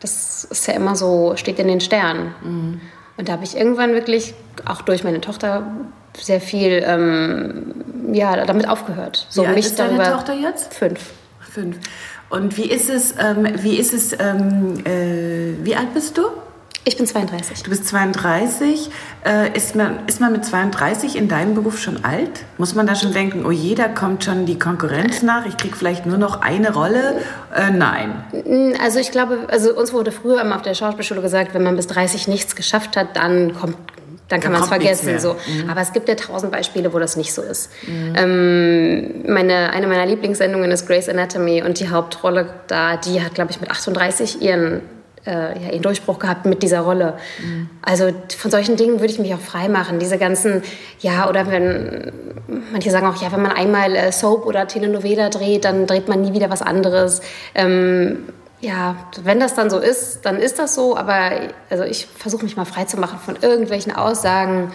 das 0.00 0.44
ist 0.44 0.66
ja 0.66 0.74
immer 0.74 0.96
so, 0.96 1.34
steht 1.36 1.58
in 1.58 1.68
den 1.68 1.80
Sternen. 1.80 2.34
Mhm. 2.42 2.80
Und 3.16 3.28
da 3.28 3.32
habe 3.32 3.44
ich 3.44 3.56
irgendwann 3.56 3.92
wirklich, 3.92 4.34
auch 4.64 4.82
durch 4.82 5.04
meine 5.04 5.20
Tochter, 5.20 5.66
sehr 6.16 6.40
viel 6.40 6.82
ähm, 6.86 7.74
ja, 8.12 8.44
damit 8.44 8.68
aufgehört. 8.68 9.26
So 9.28 9.42
wie 9.42 9.46
alt 9.46 9.58
ist 9.58 9.78
deine 9.78 10.02
Tochter 10.02 10.34
jetzt? 10.34 10.74
Fünf. 10.74 11.12
Fünf. 11.40 11.76
Und 12.30 12.56
wie 12.56 12.70
ist 12.70 12.90
es, 12.90 13.14
ähm, 13.18 13.46
wie 13.62 13.76
ist 13.76 13.92
es, 13.92 14.12
ähm, 14.12 14.84
äh, 14.84 15.64
wie 15.64 15.76
alt 15.76 15.94
bist 15.94 16.18
du? 16.18 16.22
Ich 16.86 16.98
bin 16.98 17.06
32. 17.06 17.62
Du 17.62 17.70
bist 17.70 17.86
32. 17.86 18.90
Äh, 19.24 19.56
ist, 19.56 19.74
man, 19.74 20.06
ist 20.06 20.20
man 20.20 20.32
mit 20.32 20.44
32 20.44 21.16
in 21.16 21.28
deinem 21.28 21.54
Beruf 21.54 21.78
schon 21.78 22.04
alt? 22.04 22.44
Muss 22.58 22.74
man 22.74 22.86
da 22.86 22.94
schon 22.94 23.12
denken, 23.12 23.46
oh 23.46 23.50
je, 23.50 23.74
da 23.74 23.88
kommt 23.88 24.24
schon 24.24 24.44
die 24.44 24.58
Konkurrenz 24.58 25.22
nach, 25.22 25.46
ich 25.46 25.56
kriege 25.56 25.74
vielleicht 25.76 26.04
nur 26.04 26.18
noch 26.18 26.42
eine 26.42 26.74
Rolle? 26.74 27.22
Äh, 27.54 27.70
nein. 27.70 28.24
Also 28.82 28.98
ich 28.98 29.10
glaube, 29.10 29.46
also 29.50 29.74
uns 29.74 29.94
wurde 29.94 30.12
früher 30.12 30.42
immer 30.42 30.56
auf 30.56 30.62
der 30.62 30.74
Schauspielschule 30.74 31.22
gesagt, 31.22 31.54
wenn 31.54 31.62
man 31.62 31.76
bis 31.76 31.86
30 31.86 32.28
nichts 32.28 32.54
geschafft 32.54 32.96
hat, 32.96 33.16
dann 33.16 33.54
kommt 33.54 33.76
dann 34.28 34.40
kann 34.40 34.52
man 34.52 34.62
es 34.62 34.68
vergessen. 34.68 35.18
So. 35.18 35.34
Mhm. 35.34 35.70
Aber 35.70 35.82
es 35.82 35.92
gibt 35.92 36.08
ja 36.08 36.14
tausend 36.14 36.50
Beispiele, 36.50 36.92
wo 36.92 36.98
das 36.98 37.16
nicht 37.16 37.32
so 37.34 37.42
ist. 37.42 37.70
Mhm. 37.86 38.14
Ähm, 38.16 39.24
meine, 39.28 39.70
eine 39.70 39.86
meiner 39.86 40.06
Lieblingssendungen 40.06 40.70
ist 40.70 40.86
Grey's 40.86 41.08
Anatomy 41.08 41.62
und 41.62 41.78
die 41.78 41.90
Hauptrolle 41.90 42.48
da, 42.66 42.96
die 42.96 43.22
hat, 43.22 43.34
glaube 43.34 43.50
ich, 43.50 43.60
mit 43.60 43.70
38 43.70 44.40
ihren, 44.40 44.80
äh, 45.26 45.58
ja, 45.58 45.70
ihren 45.72 45.82
Durchbruch 45.82 46.18
gehabt 46.18 46.46
mit 46.46 46.62
dieser 46.62 46.80
Rolle. 46.80 47.14
Mhm. 47.40 47.70
Also 47.82 48.10
von 48.36 48.50
solchen 48.50 48.76
Dingen 48.76 49.00
würde 49.00 49.12
ich 49.12 49.18
mich 49.18 49.34
auch 49.34 49.40
frei 49.40 49.68
machen. 49.68 49.98
Diese 49.98 50.18
ganzen, 50.18 50.62
ja, 51.00 51.28
oder 51.28 51.50
wenn, 51.50 52.12
manche 52.72 52.90
sagen 52.90 53.06
auch, 53.06 53.20
ja, 53.22 53.32
wenn 53.32 53.42
man 53.42 53.52
einmal 53.52 53.94
äh, 53.94 54.12
Soap 54.12 54.46
oder 54.46 54.66
Telenovela 54.66 55.30
dreht, 55.30 55.64
dann 55.64 55.86
dreht 55.86 56.08
man 56.08 56.20
nie 56.20 56.32
wieder 56.32 56.50
was 56.50 56.62
anderes. 56.62 57.20
Ähm, 57.54 58.28
ja, 58.60 58.96
wenn 59.22 59.40
das 59.40 59.54
dann 59.54 59.70
so 59.70 59.78
ist, 59.78 60.20
dann 60.22 60.38
ist 60.38 60.58
das 60.58 60.74
so. 60.74 60.96
Aber 60.96 61.30
also 61.70 61.84
ich 61.84 62.06
versuche 62.06 62.44
mich 62.44 62.56
mal 62.56 62.64
frei 62.64 62.84
zu 62.84 62.98
machen 62.98 63.18
von 63.18 63.36
irgendwelchen 63.40 63.94
Aussagen. 63.94 64.72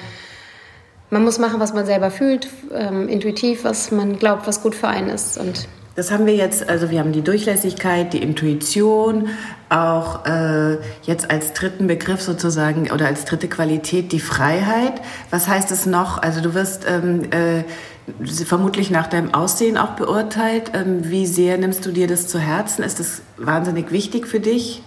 Man 1.09 1.23
muss 1.23 1.39
machen, 1.39 1.59
was 1.59 1.73
man 1.73 1.88
selber 1.88 2.12
fühlt, 2.12 2.47
ähm, 2.71 3.09
intuitiv, 3.09 3.63
was 3.63 3.89
man 3.89 4.19
glaubt, 4.19 4.45
was 4.45 4.62
gut 4.62 4.75
für 4.75 4.88
einen 4.88 5.09
ist. 5.09 5.39
Und 5.39 5.67
das 5.99 6.12
haben 6.12 6.25
wir 6.25 6.35
jetzt, 6.35 6.69
also 6.69 6.91
wir 6.91 6.99
haben 6.99 7.12
die 7.12 7.21
Durchlässigkeit, 7.21 8.13
die 8.13 8.23
Intuition, 8.23 9.27
auch 9.67 10.25
äh, 10.25 10.77
jetzt 11.03 11.29
als 11.29 11.51
dritten 11.51 11.88
Begriff 11.88 12.21
sozusagen 12.21 12.89
oder 12.89 13.05
als 13.07 13.25
dritte 13.25 13.49
Qualität 13.49 14.13
die 14.13 14.21
Freiheit. 14.21 14.93
Was 15.29 15.49
heißt 15.49 15.71
es 15.71 15.85
noch? 15.85 16.17
Also 16.17 16.39
du 16.39 16.53
wirst 16.53 16.85
ähm, 16.88 17.29
äh, 17.31 17.65
vermutlich 18.45 18.91
nach 18.91 19.07
deinem 19.07 19.33
Aussehen 19.33 19.77
auch 19.77 19.91
beurteilt. 19.97 20.71
Ähm, 20.73 21.09
wie 21.09 21.27
sehr 21.27 21.57
nimmst 21.57 21.85
du 21.85 21.91
dir 21.91 22.07
das 22.07 22.29
zu 22.29 22.39
Herzen? 22.39 22.81
Ist 22.81 23.01
das 23.01 23.21
wahnsinnig 23.35 23.91
wichtig 23.91 24.25
für 24.25 24.39
dich? 24.39 24.81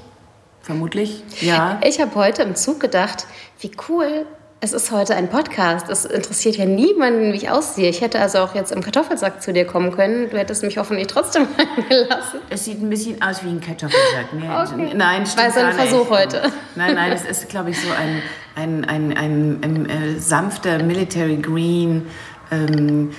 Vermutlich, 0.63 1.23
ja. 1.43 1.79
Ich 1.87 2.01
habe 2.01 2.15
heute 2.15 2.41
im 2.41 2.55
Zug 2.55 2.81
gedacht, 2.81 3.27
wie 3.61 3.73
cool, 3.91 4.25
es 4.65 4.73
ist 4.73 4.93
heute 4.93 5.17
ein 5.17 5.29
Podcast. 5.29 5.89
Es 5.91 6.05
interessiert 6.05 6.55
ja 6.55 6.65
niemanden, 6.67 7.33
wie 7.33 7.37
ich 7.37 7.51
aussehe. 7.51 7.91
Ich 7.91 8.01
hätte 8.01 8.21
also 8.21 8.39
auch 8.39 8.55
jetzt 8.55 8.71
im 8.71 8.81
Kartoffelsack 8.81 9.43
zu 9.43 9.53
dir 9.53 9.67
kommen 9.67 9.91
können. 9.91 10.31
Du 10.31 10.39
hättest 10.39 10.63
mich 10.63 10.79
hoffentlich 10.79 11.09
trotzdem 11.09 11.49
reingelassen. 11.59 12.39
Es 12.49 12.65
sieht 12.65 12.81
ein 12.81 12.89
bisschen 12.89 13.21
aus 13.21 13.43
wie 13.43 13.49
ein 13.49 13.61
Kartoffelsack. 13.61 14.33
Nee, 14.33 14.49
okay. 14.87 14.95
Nein, 14.95 15.27
stimmt 15.27 15.47
War 15.47 15.53
so 15.53 15.61
ein 15.67 15.73
Versuch 15.73 16.09
heute. 16.11 16.43
Nein, 16.77 16.95
nein, 16.95 17.11
es 17.11 17.25
ist, 17.25 17.49
glaube 17.49 17.71
ich, 17.71 17.81
so 17.81 17.89
ein, 17.91 18.23
ein, 18.55 18.85
ein, 18.85 19.17
ein, 19.17 19.59
ein, 19.65 19.91
äh, 19.91 20.21
sanfter 20.21 20.81
Military 20.81 21.39
Green 21.39 22.07
ähm, 22.53 23.11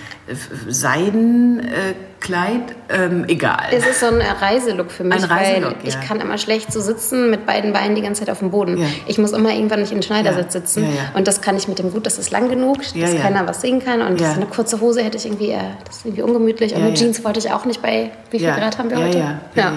Seidenkleid, 0.67 2.76
ähm, 2.89 3.26
egal. 3.28 3.65
Es 3.72 3.86
ist 3.86 4.00
so 4.00 4.06
ein 4.06 4.22
Reiselook 4.22 4.91
für 4.91 5.04
mich, 5.04 5.15
ein 5.15 5.24
Reiselook, 5.24 5.78
weil 5.82 5.88
ich 5.88 6.00
kann 6.02 6.22
immer 6.22 6.38
schlecht 6.38 6.72
so 6.72 6.80
sitzen 6.80 7.32
mit 7.32 7.46
beiden 7.46 7.74
Beinen 7.74 7.96
die 7.96 8.02
ganze 8.02 8.22
Zeit 8.22 8.30
auf 8.30 8.39
dem 8.39 8.52
Boden. 8.52 8.78
Ja. 8.78 8.86
Ich 9.08 9.17
muss 9.17 9.32
immer 9.32 9.52
irgendwann 9.52 9.82
nicht 9.82 9.91
in 9.91 9.98
den 9.98 10.04
Schneidersitz 10.04 10.54
sitzen. 10.54 10.84
Ja, 10.84 11.17
und 11.17 11.28
das 11.28 11.41
kann 11.41 11.58
ich 11.58 11.67
mit 11.67 11.80
dem 11.80 11.91
gut, 11.91 12.06
das 12.06 12.19
ist 12.19 12.32
lang 12.32 12.50
genug, 12.50 12.78
dass 12.78 13.15
keiner 13.15 13.48
was 13.48 13.62
sehen 13.62 13.84
kann. 13.84 14.02
Und 14.02 14.22
eine 14.22 14.46
kurze 14.46 14.80
Hose 14.80 15.04
hätte 15.04 15.17
ich 15.17 15.26
irgendwie, 15.26 15.52
äh, 15.52 15.60
das 15.86 15.98
ist 15.98 16.06
irgendwie 16.06 16.22
ungemütlich. 16.22 16.76
Und 16.76 16.84
eine 16.84 16.93
Jeans 16.93 17.24
wollte 17.24 17.39
ich 17.39 17.52
auch 17.52 17.65
nicht 17.65 17.82
bei, 17.82 18.12
wie 18.30 18.39
viel 18.39 18.52
Grad 18.52 18.78
haben 18.78 18.89
wir 18.89 18.98
heute? 18.98 19.17
Ja, 19.17 19.39
ja, 19.56 19.74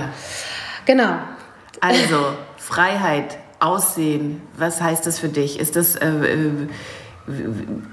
Genau. 0.84 1.16
Also, 1.80 2.16
Freiheit, 2.56 3.38
Aussehen, 3.58 4.42
was 4.56 4.82
heißt 4.82 5.06
das 5.06 5.18
für 5.18 5.28
dich? 5.28 5.58
Ist 5.58 5.76
das... 5.76 5.96
Äh, 5.96 6.08
äh, 6.08 6.50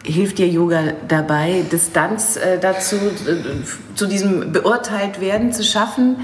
hilft 0.04 0.38
dir 0.38 0.48
Yoga 0.48 0.94
dabei, 1.08 1.64
Distanz 1.72 2.38
äh, 2.38 2.60
dazu, 2.60 2.96
äh, 2.96 3.96
zu 3.96 4.06
diesem 4.06 4.52
beurteilt 4.52 5.20
werden 5.20 5.52
zu 5.52 5.64
schaffen? 5.64 6.18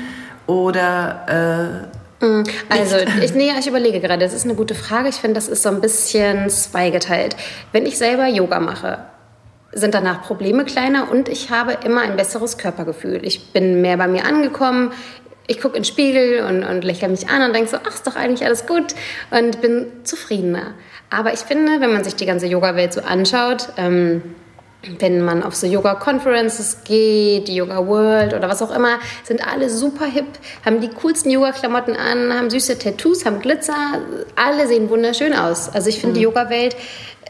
Oder 0.45 1.89
äh, 2.21 2.25
mm, 2.25 2.43
also 2.69 2.97
ich, 3.21 3.33
nee, 3.33 3.51
ich 3.59 3.67
überlege 3.67 3.99
gerade, 3.99 4.23
das 4.23 4.33
ist 4.33 4.45
eine 4.45 4.55
gute 4.55 4.75
Frage. 4.75 5.09
Ich 5.09 5.15
finde, 5.15 5.35
das 5.35 5.47
ist 5.47 5.63
so 5.63 5.69
ein 5.69 5.81
bisschen 5.81 6.49
zweigeteilt. 6.49 7.35
Wenn 7.71 7.85
ich 7.85 7.97
selber 7.97 8.27
Yoga 8.27 8.59
mache, 8.59 8.99
sind 9.71 9.93
danach 9.93 10.23
Probleme 10.23 10.65
kleiner 10.65 11.11
und 11.11 11.29
ich 11.29 11.51
habe 11.51 11.77
immer 11.85 12.01
ein 12.01 12.15
besseres 12.15 12.57
Körpergefühl. 12.57 13.19
Ich 13.23 13.53
bin 13.53 13.81
mehr 13.81 13.97
bei 13.97 14.07
mir 14.07 14.25
angekommen. 14.25 14.91
Ich 15.49 15.59
gucke 15.59 15.75
in 15.75 15.81
den 15.81 15.85
Spiegel 15.85 16.45
und, 16.45 16.63
und 16.63 16.83
lächle 16.83 17.09
mich 17.09 17.27
an 17.27 17.41
und 17.41 17.55
denke 17.55 17.71
so, 17.71 17.77
ach, 17.83 17.95
ist 17.95 18.05
doch 18.05 18.15
eigentlich 18.15 18.45
alles 18.45 18.67
gut 18.67 18.93
und 19.31 19.61
bin 19.61 19.87
zufriedener. 20.03 20.75
Aber 21.09 21.33
ich 21.33 21.39
finde, 21.39 21.81
wenn 21.81 21.91
man 21.91 22.03
sich 22.03 22.15
die 22.15 22.27
ganze 22.27 22.45
Yoga-Welt 22.45 22.93
so 22.93 23.01
anschaut, 23.01 23.69
ähm, 23.77 24.21
wenn 24.99 25.21
man 25.21 25.43
auf 25.43 25.55
so 25.55 25.67
Yoga-Conferences 25.67 26.83
geht, 26.85 27.47
die 27.47 27.55
Yoga 27.55 27.85
World 27.85 28.33
oder 28.33 28.47
was 28.47 28.61
auch 28.61 28.73
immer, 28.73 28.99
sind 29.23 29.45
alle 29.45 29.69
super 29.69 30.05
hip, 30.05 30.27
haben 30.63 30.79
die 30.79 30.89
coolsten 30.89 31.31
Yoga-Klamotten 31.31 31.95
an, 31.97 32.33
haben 32.33 32.49
süße 32.49 32.77
Tattoos, 32.79 33.25
haben 33.25 33.39
Glitzer, 33.39 33.73
alle 34.35 34.67
sehen 34.67 34.89
wunderschön 34.89 35.33
aus. 35.33 35.67
Also 35.67 35.89
ich 35.89 35.99
finde, 35.99 36.11
mhm. 36.11 36.19
die 36.19 36.23
Yoga-Welt 36.25 36.75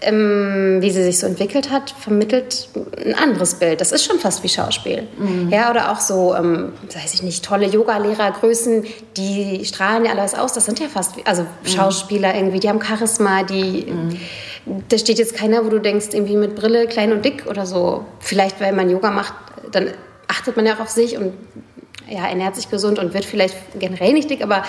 ähm, 0.02 0.78
wie 0.82 0.92
sie 0.92 1.04
sich 1.04 1.20
so 1.20 1.28
entwickelt 1.28 1.72
hat, 1.72 1.92
vermittelt 1.92 2.70
ein 3.04 3.14
anderes 3.14 3.56
Bild. 3.56 3.82
Das 3.82 3.92
ist 3.92 4.06
schon 4.06 4.20
fast 4.20 4.44
wie 4.44 4.50
Schauspiel. 4.50 5.08
Mhm. 5.18 5.50
Ja, 5.50 5.70
oder 5.70 5.92
auch 5.92 6.00
so, 6.00 6.36
ähm, 6.36 6.74
weiß 6.94 7.14
ich 7.14 7.24
nicht, 7.24 7.44
tolle 7.44 7.68
Yoga-Lehrergrößen, 7.68 8.86
die 9.18 9.66
strahlen 9.66 10.06
ja 10.06 10.12
alles 10.12 10.36
aus. 10.36 10.54
Das 10.54 10.66
sind 10.66 10.80
ja 10.80 10.88
fast, 10.88 11.18
wie, 11.18 11.26
also 11.26 11.44
mhm. 11.44 11.68
Schauspieler 11.68 12.34
irgendwie, 12.36 12.60
die 12.60 12.70
haben 12.70 12.82
Charisma, 12.82 13.44
die, 13.44 13.88
mhm. 13.92 14.20
da 14.88 14.98
steht 14.98 15.20
jetzt 15.20 15.36
keiner, 15.36 15.66
wo 15.66 15.70
du 15.70 15.80
denkst, 15.80 16.08
irgendwie 16.14 16.38
mit 16.38 16.56
Brille, 16.56 16.88
klein 16.88 17.12
und 17.12 17.26
dick 17.26 17.46
oder 17.48 17.66
so. 17.66 18.06
Vielleicht, 18.20 18.62
weil 18.62 18.74
man 18.74 18.90
Yoga 18.90 19.12
macht, 19.12 19.34
dann 19.72 19.88
achtet 20.28 20.56
man 20.56 20.66
ja 20.66 20.76
auch 20.76 20.82
auf 20.82 20.90
sich 20.90 21.18
und 21.18 21.34
ja, 22.08 22.28
ernährt 22.28 22.56
sich 22.56 22.70
gesund 22.70 23.00
und 23.00 23.14
wird 23.14 23.26
vielleicht 23.26 23.56
generell 23.78 24.14
nicht 24.14 24.30
dick, 24.30 24.42
aber 24.42 24.64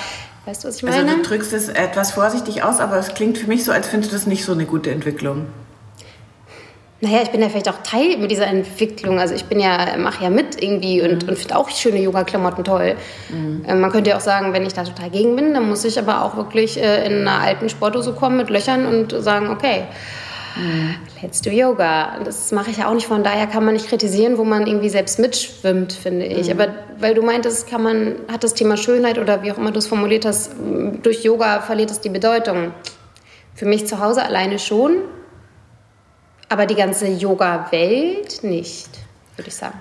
Weißt 0.51 0.65
du, 0.65 0.69
was 0.69 0.77
ich 0.79 0.83
meine? 0.83 0.97
Also 0.97 1.17
du 1.17 1.23
drückst 1.23 1.53
es 1.53 1.69
etwas 1.69 2.11
vorsichtig 2.11 2.65
aus, 2.65 2.81
aber 2.81 2.97
es 2.97 3.15
klingt 3.15 3.39
für 3.39 3.47
mich 3.47 3.65
so, 3.65 3.71
als 3.71 3.87
findest 3.87 4.11
du 4.11 4.17
das 4.17 4.27
nicht 4.27 4.45
so 4.45 4.51
eine 4.51 4.65
gute 4.65 4.91
Entwicklung. 4.91 5.47
Naja, 7.01 7.21
ich 7.23 7.31
bin 7.31 7.41
ja 7.41 7.49
vielleicht 7.49 7.69
auch 7.69 7.79
Teil 7.85 8.19
mit 8.19 8.33
dieser 8.33 8.49
Entwicklung. 8.49 9.21
Also 9.21 9.33
ich 9.33 9.45
bin 9.45 9.61
ja, 9.61 9.97
mache 9.97 10.25
ja 10.25 10.29
mit 10.29 10.61
irgendwie 10.61 11.03
und, 11.03 11.23
mhm. 11.23 11.29
und 11.29 11.39
finde 11.39 11.57
auch 11.57 11.71
schöne 11.71 12.01
Yoga-Klamotten 12.01 12.65
toll. 12.65 12.97
Mhm. 13.29 13.65
Ähm, 13.65 13.81
man 13.81 13.93
könnte 13.93 14.11
ja 14.11 14.17
auch 14.17 14.21
sagen, 14.21 14.53
wenn 14.53 14.67
ich 14.67 14.73
da 14.73 14.83
total 14.83 15.11
gegen 15.11 15.37
bin, 15.37 15.55
dann 15.55 15.69
muss 15.69 15.85
ich 15.85 15.97
aber 16.01 16.25
auch 16.25 16.37
wirklich 16.37 16.83
äh, 16.83 17.07
in 17.07 17.29
einer 17.29 17.41
alten 17.41 17.69
Sporthose 17.69 18.13
kommen 18.13 18.37
mit 18.37 18.51
Löchern 18.51 18.87
und 18.87 19.13
sagen, 19.23 19.51
okay, 19.51 19.85
Mhm. 20.61 20.97
Let's 21.23 21.41
do 21.41 21.51
Yoga. 21.51 22.19
Das 22.23 22.53
mache 22.53 22.71
ich 22.71 22.77
ja 22.79 22.89
auch 22.89 22.95
nicht. 22.95 23.07
Von 23.07 23.25
daher 23.25 23.47
kann 23.47 23.65
man 23.65 23.75
nicht 23.75 23.89
kritisieren, 23.89 24.37
wo 24.37 24.45
man 24.45 24.67
irgendwie 24.67 24.91
selbst 24.91 25.19
mitschwimmt, 25.19 25.93
finde 25.93 26.27
ich. 26.27 26.47
Mhm. 26.47 26.61
Aber 26.61 26.75
weil 26.99 27.15
du 27.15 27.23
meintest, 27.23 27.69
kann 27.69 27.83
man, 27.83 28.17
hat 28.31 28.45
das 28.45 28.55
Thema 28.55 28.77
Schönheit 28.77 29.19
oder 29.19 29.43
wie 29.43 29.53
auch 29.53 29.59
immer 29.59 29.73
du 29.73 29.79
es 29.79 29.87
formuliert 29.87 30.25
hast, 30.27 30.53
durch 31.03 31.25
Yoga 31.25 31.61
verliert 31.61 31.91
es 31.91 32.01
die 32.01 32.11
Bedeutung. 32.11 32.73
Für 33.55 33.65
mich 33.65 33.87
zu 33.87 34.01
Hause 34.01 34.23
alleine 34.23 34.59
schon, 34.59 34.99
aber 36.49 36.67
die 36.67 36.75
ganze 36.75 37.07
Yoga-Welt 37.07 38.43
nicht, 38.43 38.91
würde 39.37 39.49
ich 39.49 39.55
sagen. 39.55 39.79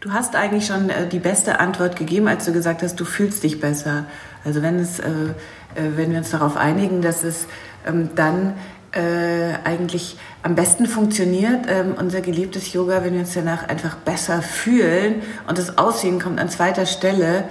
Du 0.00 0.12
hast 0.12 0.34
eigentlich 0.34 0.66
schon 0.66 0.90
äh, 0.90 1.06
die 1.06 1.18
beste 1.18 1.60
Antwort 1.60 1.96
gegeben, 1.96 2.26
als 2.26 2.44
du 2.44 2.52
gesagt 2.52 2.82
hast, 2.82 2.98
du 2.98 3.04
fühlst 3.04 3.44
dich 3.44 3.60
besser. 3.60 4.06
Also 4.44 4.62
wenn 4.62 4.78
es, 4.78 4.98
äh, 4.98 5.08
äh 5.08 5.96
wenn 5.96 6.10
wir 6.10 6.18
uns 6.18 6.30
darauf 6.30 6.56
einigen, 6.56 7.02
dass 7.02 7.22
es 7.22 7.46
ähm, 7.86 8.10
dann 8.14 8.54
äh, 8.92 9.54
eigentlich 9.64 10.16
am 10.42 10.54
besten 10.54 10.86
funktioniert, 10.86 11.66
ähm, 11.68 11.94
unser 11.98 12.20
geliebtes 12.20 12.72
Yoga, 12.72 13.02
wenn 13.04 13.14
wir 13.14 13.20
uns 13.20 13.34
danach 13.34 13.68
einfach 13.68 13.96
besser 13.96 14.42
fühlen 14.42 15.22
und 15.48 15.58
das 15.58 15.78
Aussehen 15.78 16.20
kommt 16.20 16.40
an 16.40 16.48
zweiter 16.48 16.86
Stelle, 16.86 17.44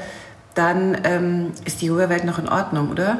dann 0.56 0.97
ähm, 1.04 1.51
ist 1.65 1.82
die 1.82 1.88
Yoga-Welt 1.88 2.25
noch 2.25 2.38
in 2.38 2.49
Ordnung, 2.49 2.91
oder? 2.91 3.19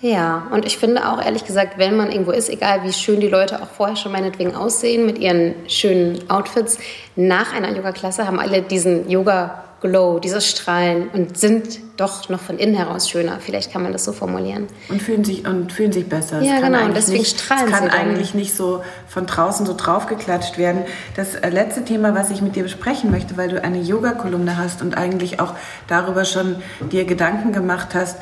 Ja, 0.00 0.48
und 0.50 0.66
ich 0.66 0.76
finde 0.76 1.08
auch 1.08 1.22
ehrlich 1.22 1.44
gesagt, 1.44 1.78
wenn 1.78 1.96
man 1.96 2.10
irgendwo 2.12 2.30
ist, 2.30 2.50
egal 2.50 2.82
wie 2.82 2.92
schön 2.92 3.20
die 3.20 3.28
Leute 3.28 3.62
auch 3.62 3.68
vorher 3.68 3.96
schon 3.96 4.12
meinetwegen 4.12 4.54
aussehen 4.54 5.06
mit 5.06 5.18
ihren 5.18 5.54
schönen 5.66 6.28
Outfits, 6.28 6.78
nach 7.16 7.54
einer 7.54 7.74
Yoga-Klasse 7.74 8.26
haben 8.26 8.38
alle 8.38 8.60
diesen 8.60 9.08
Yoga 9.08 9.64
Glow, 9.84 10.18
dieses 10.18 10.48
Strahlen 10.48 11.08
und 11.12 11.36
sind 11.36 11.78
doch 11.98 12.30
noch 12.30 12.40
von 12.40 12.56
innen 12.56 12.74
heraus 12.74 13.10
schöner. 13.10 13.38
Vielleicht 13.38 13.70
kann 13.70 13.82
man 13.82 13.92
das 13.92 14.06
so 14.06 14.12
formulieren. 14.12 14.66
Und 14.88 15.02
fühlen 15.02 15.24
sich, 15.24 15.46
und 15.46 15.74
fühlen 15.74 15.92
sich 15.92 16.08
besser. 16.08 16.40
Ja, 16.40 16.58
genau. 16.58 16.86
Und 16.86 16.96
deswegen 16.96 17.18
nicht, 17.18 17.38
strahlen 17.38 17.66
Es 17.66 17.70
kann 17.70 17.90
eigentlich 17.90 18.32
nicht 18.32 18.56
so 18.56 18.82
von 19.06 19.26
draußen 19.26 19.66
so 19.66 19.74
draufgeklatscht 19.76 20.56
werden. 20.56 20.84
Das 21.16 21.34
äh, 21.34 21.50
letzte 21.50 21.84
Thema, 21.84 22.14
was 22.14 22.30
ich 22.30 22.40
mit 22.40 22.56
dir 22.56 22.62
besprechen 22.62 23.10
möchte, 23.10 23.36
weil 23.36 23.50
du 23.50 23.62
eine 23.62 23.78
Yoga-Kolumne 23.78 24.56
hast 24.56 24.80
und 24.80 24.96
eigentlich 24.96 25.38
auch 25.38 25.52
darüber 25.86 26.24
schon 26.24 26.56
dir 26.90 27.04
Gedanken 27.04 27.52
gemacht 27.52 27.88
hast, 27.94 28.16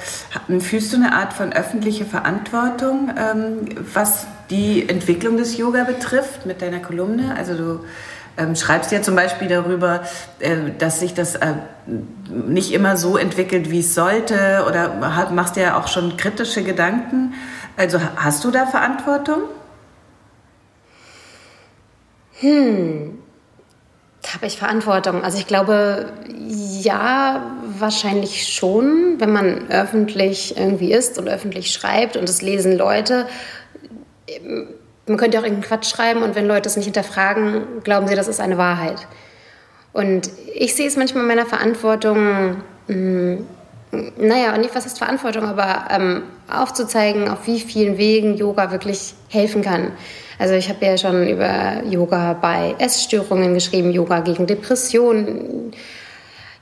fühlst 0.58 0.92
du 0.92 0.96
eine 0.96 1.14
Art 1.14 1.32
von 1.32 1.52
öffentlicher 1.52 2.06
Verantwortung, 2.06 3.08
ähm, 3.16 3.68
was 3.94 4.26
die 4.50 4.88
Entwicklung 4.88 5.36
des 5.36 5.56
Yoga 5.56 5.84
betrifft 5.84 6.44
mit 6.44 6.60
deiner 6.60 6.80
Kolumne? 6.80 7.36
Also 7.36 7.54
du 7.54 7.80
ähm, 8.36 8.56
schreibst 8.56 8.92
ja 8.92 9.02
zum 9.02 9.16
Beispiel 9.16 9.48
darüber, 9.48 10.02
äh, 10.38 10.56
dass 10.78 11.00
sich 11.00 11.14
das 11.14 11.36
äh, 11.36 11.54
nicht 12.28 12.72
immer 12.72 12.96
so 12.96 13.16
entwickelt, 13.16 13.70
wie 13.70 13.80
es 13.80 13.94
sollte, 13.94 14.64
oder 14.68 15.16
hat, 15.16 15.32
machst 15.32 15.56
ja 15.56 15.78
auch 15.78 15.88
schon 15.88 16.16
kritische 16.16 16.62
Gedanken. 16.62 17.34
Also 17.76 18.00
hast 18.16 18.44
du 18.44 18.50
da 18.50 18.66
Verantwortung? 18.66 19.42
Hm, 22.40 23.18
habe 24.34 24.46
ich 24.46 24.58
Verantwortung? 24.58 25.22
Also 25.22 25.38
ich 25.38 25.46
glaube, 25.46 26.12
ja, 26.28 27.42
wahrscheinlich 27.78 28.48
schon, 28.48 29.16
wenn 29.18 29.32
man 29.32 29.68
öffentlich 29.70 30.56
irgendwie 30.56 30.92
ist 30.92 31.18
und 31.18 31.28
öffentlich 31.28 31.72
schreibt 31.72 32.16
und 32.16 32.28
es 32.28 32.42
lesen 32.42 32.76
Leute. 32.76 33.26
Man 35.06 35.16
könnte 35.16 35.38
auch 35.38 35.42
irgendeinen 35.42 35.68
Quatsch 35.68 35.90
schreiben 35.90 36.22
und 36.22 36.34
wenn 36.34 36.46
Leute 36.46 36.68
es 36.68 36.76
nicht 36.76 36.84
hinterfragen, 36.84 37.82
glauben 37.82 38.06
sie, 38.06 38.14
das 38.14 38.28
ist 38.28 38.40
eine 38.40 38.58
Wahrheit. 38.58 39.06
Und 39.92 40.30
ich 40.54 40.74
sehe 40.74 40.86
es 40.86 40.96
manchmal 40.96 41.22
in 41.22 41.28
meiner 41.28 41.46
Verantwortung, 41.46 42.62
mh, 42.86 42.94
hm, 42.94 43.46
naja, 44.16 44.56
nicht 44.56 44.74
was 44.74 44.86
ist 44.86 44.98
Verantwortung, 44.98 45.44
aber 45.44 45.84
ähm, 45.90 46.22
aufzuzeigen, 46.50 47.28
auf 47.28 47.46
wie 47.46 47.60
vielen 47.60 47.98
Wegen 47.98 48.36
Yoga 48.36 48.70
wirklich 48.72 49.14
helfen 49.28 49.60
kann. 49.62 49.92
Also 50.38 50.54
ich 50.54 50.68
habe 50.70 50.84
ja 50.84 50.96
schon 50.96 51.28
über 51.28 51.82
Yoga 51.84 52.32
bei 52.32 52.74
Essstörungen 52.78 53.52
geschrieben, 53.54 53.90
Yoga 53.90 54.20
gegen 54.20 54.46
Depressionen. 54.46 55.72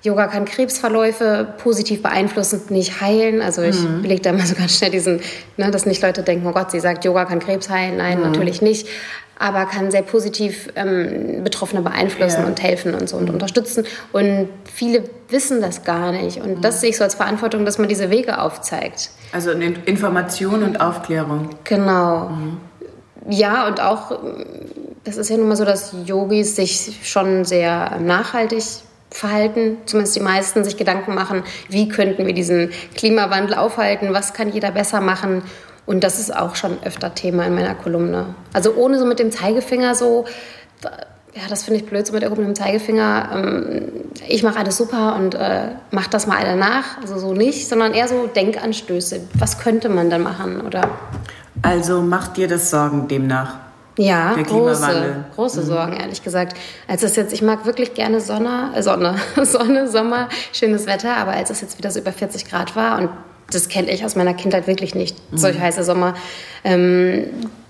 Yoga 0.02 0.28
kann 0.28 0.46
Krebsverläufe 0.46 1.54
positiv 1.58 2.02
beeinflussen, 2.02 2.62
nicht 2.70 3.00
heilen. 3.00 3.42
Also 3.42 3.62
ich 3.62 3.78
mhm. 3.78 4.02
belege 4.02 4.22
da 4.22 4.30
immer 4.30 4.46
so 4.46 4.54
ganz 4.54 4.78
schnell 4.78 4.90
diesen, 4.90 5.20
ne, 5.56 5.70
dass 5.70 5.84
nicht 5.84 6.02
Leute 6.02 6.22
denken, 6.22 6.46
oh 6.46 6.52
Gott, 6.52 6.70
sie 6.70 6.80
sagt, 6.80 7.04
Yoga 7.04 7.26
kann 7.26 7.38
Krebs 7.38 7.68
heilen. 7.68 7.98
Nein, 7.98 8.18
mhm. 8.18 8.24
natürlich 8.24 8.62
nicht. 8.62 8.88
Aber 9.38 9.64
kann 9.64 9.90
sehr 9.90 10.02
positiv 10.02 10.68
ähm, 10.76 11.42
Betroffene 11.44 11.80
beeinflussen 11.80 12.42
ja. 12.42 12.46
und 12.46 12.62
helfen 12.62 12.94
und 12.94 13.08
so 13.08 13.16
und 13.16 13.30
unterstützen. 13.30 13.84
Und 14.12 14.48
viele 14.64 15.04
wissen 15.28 15.62
das 15.62 15.84
gar 15.84 16.12
nicht. 16.12 16.42
Und 16.42 16.58
mhm. 16.58 16.60
das 16.62 16.80
sehe 16.80 16.90
ich 16.90 16.96
so 16.96 17.04
als 17.04 17.14
Verantwortung, 17.14 17.64
dass 17.64 17.78
man 17.78 17.88
diese 17.88 18.10
Wege 18.10 18.40
aufzeigt. 18.40 19.10
Also 19.32 19.50
Information 19.50 20.62
und 20.62 20.80
Aufklärung. 20.80 21.50
Genau. 21.64 22.28
Mhm. 22.28 22.58
Ja, 23.28 23.66
und 23.66 23.80
auch, 23.80 24.18
das 25.04 25.16
ist 25.18 25.28
ja 25.28 25.36
nun 25.36 25.48
mal 25.48 25.56
so, 25.56 25.64
dass 25.64 25.94
Yogis 26.06 26.56
sich 26.56 27.00
schon 27.02 27.44
sehr 27.44 27.98
nachhaltig 28.00 28.64
verhalten, 29.10 29.78
zumindest 29.86 30.16
die 30.16 30.20
meisten 30.20 30.64
sich 30.64 30.76
Gedanken 30.76 31.14
machen, 31.14 31.42
wie 31.68 31.88
könnten 31.88 32.26
wir 32.26 32.34
diesen 32.34 32.70
Klimawandel 32.94 33.54
aufhalten, 33.54 34.12
was 34.12 34.34
kann 34.34 34.52
jeder 34.52 34.70
besser 34.70 35.00
machen. 35.00 35.42
Und 35.86 36.04
das 36.04 36.20
ist 36.20 36.34
auch 36.34 36.54
schon 36.54 36.78
öfter 36.84 37.14
Thema 37.14 37.44
in 37.46 37.54
meiner 37.54 37.74
Kolumne. 37.74 38.34
Also 38.52 38.74
ohne 38.74 38.98
so 38.98 39.06
mit 39.06 39.18
dem 39.18 39.32
Zeigefinger 39.32 39.94
so, 39.94 40.24
ja, 41.34 41.42
das 41.48 41.64
finde 41.64 41.80
ich 41.80 41.86
blöd, 41.86 42.06
so 42.06 42.12
mit 42.12 42.22
erhobenem 42.22 42.54
Zeigefinger. 42.54 43.30
Ähm, 43.34 43.88
ich 44.28 44.42
mache 44.42 44.58
alles 44.58 44.76
super 44.76 45.16
und 45.16 45.34
äh, 45.34 45.68
mach 45.90 46.06
das 46.06 46.26
mal 46.26 46.38
alle 46.38 46.56
nach. 46.56 46.98
Also 47.00 47.18
so 47.18 47.34
nicht, 47.34 47.68
sondern 47.68 47.92
eher 47.92 48.08
so 48.08 48.26
Denkanstöße. 48.26 49.20
Was 49.38 49.58
könnte 49.58 49.88
man 49.88 50.10
dann 50.10 50.22
machen, 50.22 50.60
oder? 50.60 50.90
Also 51.62 52.02
macht 52.02 52.36
dir 52.36 52.48
das 52.48 52.70
Sorgen 52.70 53.08
demnach? 53.08 53.69
Ja, 54.00 54.34
große, 54.34 55.24
große 55.34 55.60
mhm. 55.60 55.66
Sorgen, 55.66 55.92
ehrlich 55.92 56.22
gesagt. 56.22 56.56
Als 56.88 57.02
es 57.02 57.16
jetzt, 57.16 57.34
ich 57.34 57.42
mag 57.42 57.66
wirklich 57.66 57.92
gerne 57.92 58.20
Sonne, 58.20 58.72
äh 58.74 58.82
Sonne, 58.82 59.16
Sonne, 59.42 59.88
Sommer, 59.88 60.28
schönes 60.52 60.86
Wetter, 60.86 61.16
aber 61.16 61.32
als 61.32 61.50
es 61.50 61.60
jetzt 61.60 61.76
wieder 61.76 61.90
so 61.90 62.00
über 62.00 62.12
40 62.12 62.48
Grad 62.48 62.76
war 62.76 62.98
und 62.98 63.10
das 63.50 63.68
kenne 63.68 63.90
ich 63.90 64.04
aus 64.04 64.16
meiner 64.16 64.32
Kindheit 64.32 64.66
wirklich 64.66 64.94
nicht, 64.94 65.16
mhm. 65.30 65.36
solch 65.36 65.60
heiße 65.60 65.84
Sommer, 65.84 66.14
ähm, 66.64 67.26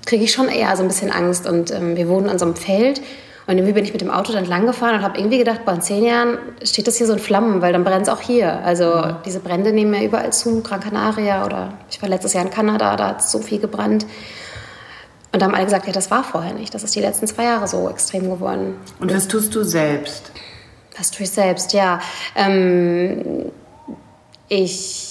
kriege 0.07 0.23
ich 0.23 0.33
schon 0.33 0.49
eher 0.49 0.77
so 0.77 0.83
ein 0.83 0.89
bisschen 0.89 1.11
Angst. 1.11 1.49
Und 1.49 1.73
ähm, 1.73 1.97
wir 1.97 2.09
wohnen 2.09 2.29
an 2.29 2.39
so 2.39 2.45
einem 2.45 2.55
Feld 2.55 3.01
und 3.47 3.57
irgendwie 3.57 3.73
bin 3.73 3.85
ich 3.85 3.93
mit 3.93 4.01
dem 4.01 4.11
Auto 4.11 4.33
dann 4.33 4.45
lang 4.45 4.67
gefahren 4.67 4.97
und 4.97 5.03
habe 5.03 5.19
irgendwie 5.19 5.39
gedacht, 5.39 5.65
boah, 5.65 5.75
in 5.75 5.83
zehn 5.83 6.05
Jahren 6.05 6.39
steht 6.63 6.87
das 6.87 6.97
hier 6.99 7.07
so 7.09 7.15
in 7.15 7.19
Flammen, 7.19 7.61
weil 7.61 7.73
dann 7.73 7.83
brennt 7.83 8.03
es 8.03 8.09
auch 8.09 8.21
hier. 8.21 8.65
Also 8.65 8.85
mhm. 8.85 9.17
diese 9.25 9.41
Brände 9.41 9.73
nehmen 9.73 9.93
ja 9.95 10.03
überall 10.03 10.33
zu, 10.33 10.63
Gran 10.63 10.79
Canaria 10.79 11.45
oder 11.45 11.73
ich 11.91 12.01
war 12.01 12.09
letztes 12.09 12.35
Jahr 12.35 12.45
in 12.45 12.51
Kanada, 12.51 12.95
da 12.95 13.09
hat 13.09 13.21
es 13.21 13.33
so 13.33 13.41
viel 13.41 13.59
gebrannt. 13.59 14.07
Und 15.33 15.41
da 15.41 15.47
haben 15.47 15.55
alle 15.55 15.65
gesagt, 15.65 15.87
ja, 15.87 15.93
das 15.93 16.11
war 16.11 16.25
vorher 16.25 16.53
nicht. 16.53 16.75
Das 16.75 16.83
ist 16.83 16.95
die 16.95 17.01
letzten 17.01 17.27
zwei 17.27 17.45
Jahre 17.45 17.69
so 17.69 17.89
extrem 17.89 18.29
geworden. 18.31 18.75
Und 18.99 19.15
was 19.15 19.29
tust 19.29 19.55
du 19.55 19.63
selbst? 19.63 20.33
Was 20.99 21.11
tue 21.11 21.25
ich 21.25 21.31
selbst? 21.31 21.73
Ja, 21.73 22.01
ähm, 22.35 23.53
ich 24.49 25.10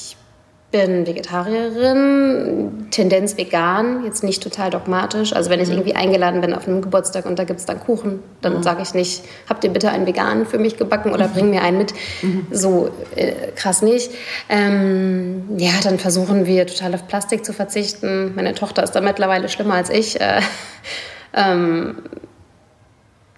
bin 0.71 1.08
Vegetarierin, 1.08 2.88
Tendenz 2.91 3.38
vegan, 3.38 4.05
jetzt 4.05 4.23
nicht 4.23 4.43
total 4.43 4.69
dogmatisch. 4.69 5.34
Also 5.34 5.49
wenn 5.49 5.60
ich 5.60 5.67
mhm. 5.67 5.75
irgendwie 5.75 5.95
eingeladen 5.95 6.41
bin 6.41 6.53
auf 6.53 6.67
einem 6.67 6.82
Geburtstag 6.82 7.25
und 7.25 7.39
da 7.39 7.43
gibt 7.43 7.60
es 7.60 7.65
dann 7.65 7.79
Kuchen, 7.79 8.19
dann 8.41 8.58
mhm. 8.58 8.63
sage 8.63 8.84
ich 8.84 8.93
nicht, 8.93 9.23
habt 9.49 9.63
ihr 9.63 9.71
bitte 9.71 9.89
einen 9.89 10.05
veganen 10.05 10.45
für 10.45 10.60
mich 10.60 10.77
gebacken 10.77 11.12
oder 11.12 11.27
mhm. 11.27 11.34
bring 11.34 11.49
mir 11.49 11.63
einen 11.63 11.79
mit. 11.79 11.93
Mhm. 12.21 12.47
So 12.51 12.91
äh, 13.15 13.34
krass 13.55 13.82
nicht. 13.82 14.12
Ähm, 14.47 15.58
ja, 15.58 15.71
dann 15.84 15.97
versuchen 15.97 16.45
wir 16.45 16.67
total 16.67 16.93
auf 16.93 17.08
Plastik 17.08 17.43
zu 17.43 17.51
verzichten. 17.51 18.36
Meine 18.36 18.53
Tochter 18.53 18.84
ist 18.84 18.91
da 18.91 19.01
mittlerweile 19.01 19.49
schlimmer 19.49 19.73
als 19.73 19.89
ich. 19.89 20.21
Äh, 20.21 20.41
ähm, 21.34 21.97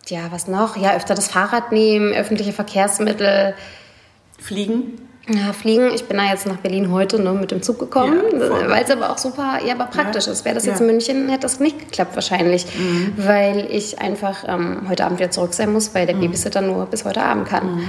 ja, 0.07 0.31
was 0.31 0.49
noch? 0.49 0.75
Ja, 0.75 0.97
öfter 0.97 1.15
das 1.15 1.29
Fahrrad 1.29 1.71
nehmen, 1.71 2.11
öffentliche 2.13 2.51
Verkehrsmittel. 2.51 3.53
Fliegen? 4.37 5.10
Ja, 5.27 5.53
fliegen. 5.53 5.91
Ich 5.93 6.05
bin 6.05 6.17
da 6.17 6.25
jetzt 6.25 6.47
nach 6.47 6.57
Berlin 6.57 6.91
heute 6.91 7.21
ne, 7.21 7.31
mit 7.33 7.51
dem 7.51 7.61
Zug 7.61 7.77
gekommen, 7.77 8.21
ja, 8.33 8.69
weil 8.69 8.83
es 8.83 8.89
aber 8.89 9.11
auch 9.11 9.19
super, 9.19 9.59
ja, 9.63 9.75
aber 9.75 9.85
praktisch 9.85 10.25
ja. 10.25 10.31
ist. 10.31 10.45
Wäre 10.45 10.55
das 10.55 10.65
jetzt 10.65 10.79
ja. 10.79 10.85
in 10.85 10.91
München, 10.91 11.29
hätte 11.29 11.41
das 11.41 11.59
nicht 11.59 11.77
geklappt 11.77 12.15
wahrscheinlich, 12.15 12.65
mhm. 12.65 13.13
weil 13.17 13.67
ich 13.69 13.99
einfach 13.99 14.43
ähm, 14.47 14.87
heute 14.89 15.05
Abend 15.05 15.19
wieder 15.19 15.29
zurück 15.29 15.53
sein 15.53 15.71
muss, 15.71 15.93
weil 15.93 16.07
der 16.07 16.15
mhm. 16.15 16.21
Babysitter 16.21 16.61
nur 16.61 16.87
bis 16.87 17.05
heute 17.05 17.21
Abend 17.21 17.47
kann. 17.47 17.75
Mhm. 17.75 17.87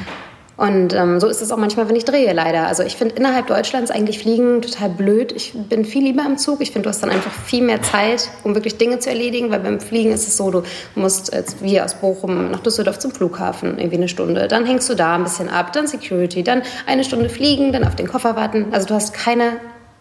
Und 0.63 0.95
ähm, 0.95 1.19
so 1.19 1.27
ist 1.27 1.43
es 1.43 1.51
auch 1.51 1.57
manchmal, 1.57 1.89
wenn 1.89 1.97
ich 1.97 2.05
drehe, 2.05 2.33
leider. 2.33 2.69
Also 2.69 2.85
ich 2.85 2.95
finde 2.95 3.17
innerhalb 3.17 3.49
Deutschlands 3.49 3.91
eigentlich 3.91 4.21
Fliegen 4.21 4.63
total 4.63 4.91
blöd. 4.91 5.33
Ich 5.33 5.55
bin 5.55 5.85
viel 5.85 6.05
lieber 6.05 6.25
im 6.25 6.39
Zug. 6.39 6.61
Ich 6.61 6.71
finde, 6.71 6.85
du 6.85 6.91
hast 6.91 7.03
dann 7.03 7.11
einfach 7.11 7.33
viel 7.33 7.65
mehr 7.65 7.83
Zeit, 7.83 8.29
um 8.45 8.55
wirklich 8.55 8.79
Dinge 8.79 9.01
zu 9.01 9.11
erledigen, 9.11 9.51
weil 9.51 9.59
beim 9.59 9.81
Fliegen 9.81 10.13
ist 10.13 10.29
es 10.29 10.37
so, 10.37 10.53
du 10.53 10.63
musst 10.95 11.33
jetzt 11.33 11.65
wie 11.65 11.81
aus 11.81 11.95
Bochum 11.95 12.53
nach 12.53 12.61
Düsseldorf 12.61 13.01
zum 13.01 13.11
Flughafen, 13.11 13.77
irgendwie 13.77 13.97
eine 13.97 14.07
Stunde. 14.07 14.47
Dann 14.47 14.65
hängst 14.65 14.89
du 14.89 14.95
da 14.95 15.17
ein 15.17 15.25
bisschen 15.25 15.49
ab, 15.49 15.73
dann 15.73 15.89
Security, 15.89 16.45
dann 16.45 16.63
eine 16.87 17.03
Stunde 17.03 17.29
fliegen, 17.29 17.73
dann 17.73 17.83
auf 17.83 17.97
den 17.97 18.07
Koffer 18.07 18.37
warten. 18.37 18.67
Also 18.71 18.87
du 18.87 18.95
hast 18.95 19.15
keine 19.15 19.55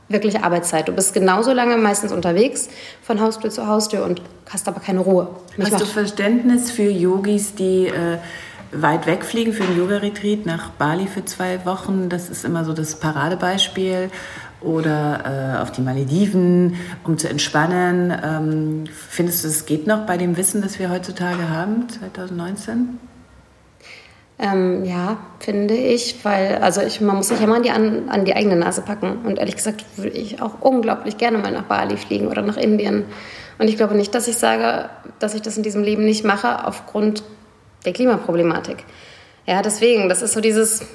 wirkliche 0.10 0.43
Arbeitszeit. 0.43 0.88
Du 0.88 0.91
bist 0.91 1.15
genauso 1.15 1.54
lange 1.54 1.76
meistens 1.78 2.12
unterwegs, 2.12 2.69
von 3.02 3.19
Haustür 3.19 3.50
zu 3.50 3.65
Haustür 3.65 4.06
und 4.06 4.21
hast 4.47 4.67
aber 4.67 4.80
keine 4.80 5.00
Ruhe. 5.00 5.28
Mich 5.58 5.71
hast 5.71 5.82
du 5.82 5.88
Verständnis 5.88 6.69
für 6.69 6.88
Yogis, 6.88 7.56
die... 7.56 7.88
Äh 7.88 8.19
weit 8.71 9.05
wegfliegen 9.05 9.53
für 9.53 9.63
einen 9.63 9.77
Yoga-Retreat 9.77 10.45
nach 10.45 10.69
Bali 10.71 11.07
für 11.07 11.25
zwei 11.25 11.65
Wochen. 11.65 12.10
Das 12.10 12.29
ist 12.29 12.45
immer 12.45 12.65
so 12.65 12.73
das 12.73 12.95
Paradebeispiel. 12.95 14.10
Oder 14.62 15.55
äh, 15.57 15.62
auf 15.62 15.71
die 15.71 15.81
Malediven, 15.81 16.75
um 17.03 17.17
zu 17.17 17.27
entspannen. 17.27 18.13
Ähm, 18.23 18.84
findest 18.93 19.43
du, 19.43 19.47
es 19.47 19.65
geht 19.65 19.88
noch 19.88 20.05
bei 20.05 20.17
dem 20.17 20.38
Wissen, 20.38 20.62
das 20.62 20.77
wir 20.77 20.91
heutzutage 20.91 21.49
haben, 21.49 21.89
2019? 21.89 22.99
Ähm, 24.38 24.86
ja, 24.86 25.17
finde 25.39 25.75
ich, 25.75 26.23
weil 26.23 26.57
also 26.57 26.81
ich, 26.81 27.01
man 27.01 27.15
muss 27.15 27.29
sich 27.29 27.39
ja 27.39 27.47
mal 27.47 27.57
an 27.57 27.63
die, 27.63 27.71
an, 27.71 28.10
an 28.10 28.25
die 28.25 28.36
eigene 28.36 28.55
Nase 28.55 28.81
packen. 28.81 29.19
Und 29.23 29.39
ehrlich 29.39 29.55
gesagt 29.55 29.84
würde 29.97 30.17
ich 30.17 30.41
auch 30.41 30.62
unglaublich 30.62 31.17
gerne 31.17 31.39
mal 31.39 31.51
nach 31.51 31.63
Bali 31.63 31.97
fliegen 31.97 32.27
oder 32.27 32.43
nach 32.43 32.57
Indien. 32.57 33.05
Und 33.57 33.67
ich 33.67 33.77
glaube 33.77 33.95
nicht, 33.95 34.13
dass 34.13 34.27
ich 34.27 34.38
sage, 34.38 34.89
dass 35.19 35.36
ich 35.36 35.41
das 35.41 35.57
in 35.57 35.63
diesem 35.63 35.84
Leben 35.84 36.05
nicht 36.05 36.23
mache, 36.23 36.67
aufgrund 36.67 37.23
der 37.85 37.93
Klimaproblematik. 37.93 38.83
Ja, 39.45 39.61
deswegen, 39.61 40.07
das 40.09 40.21
ist 40.21 40.33
so 40.33 40.41
dieses, 40.41 40.85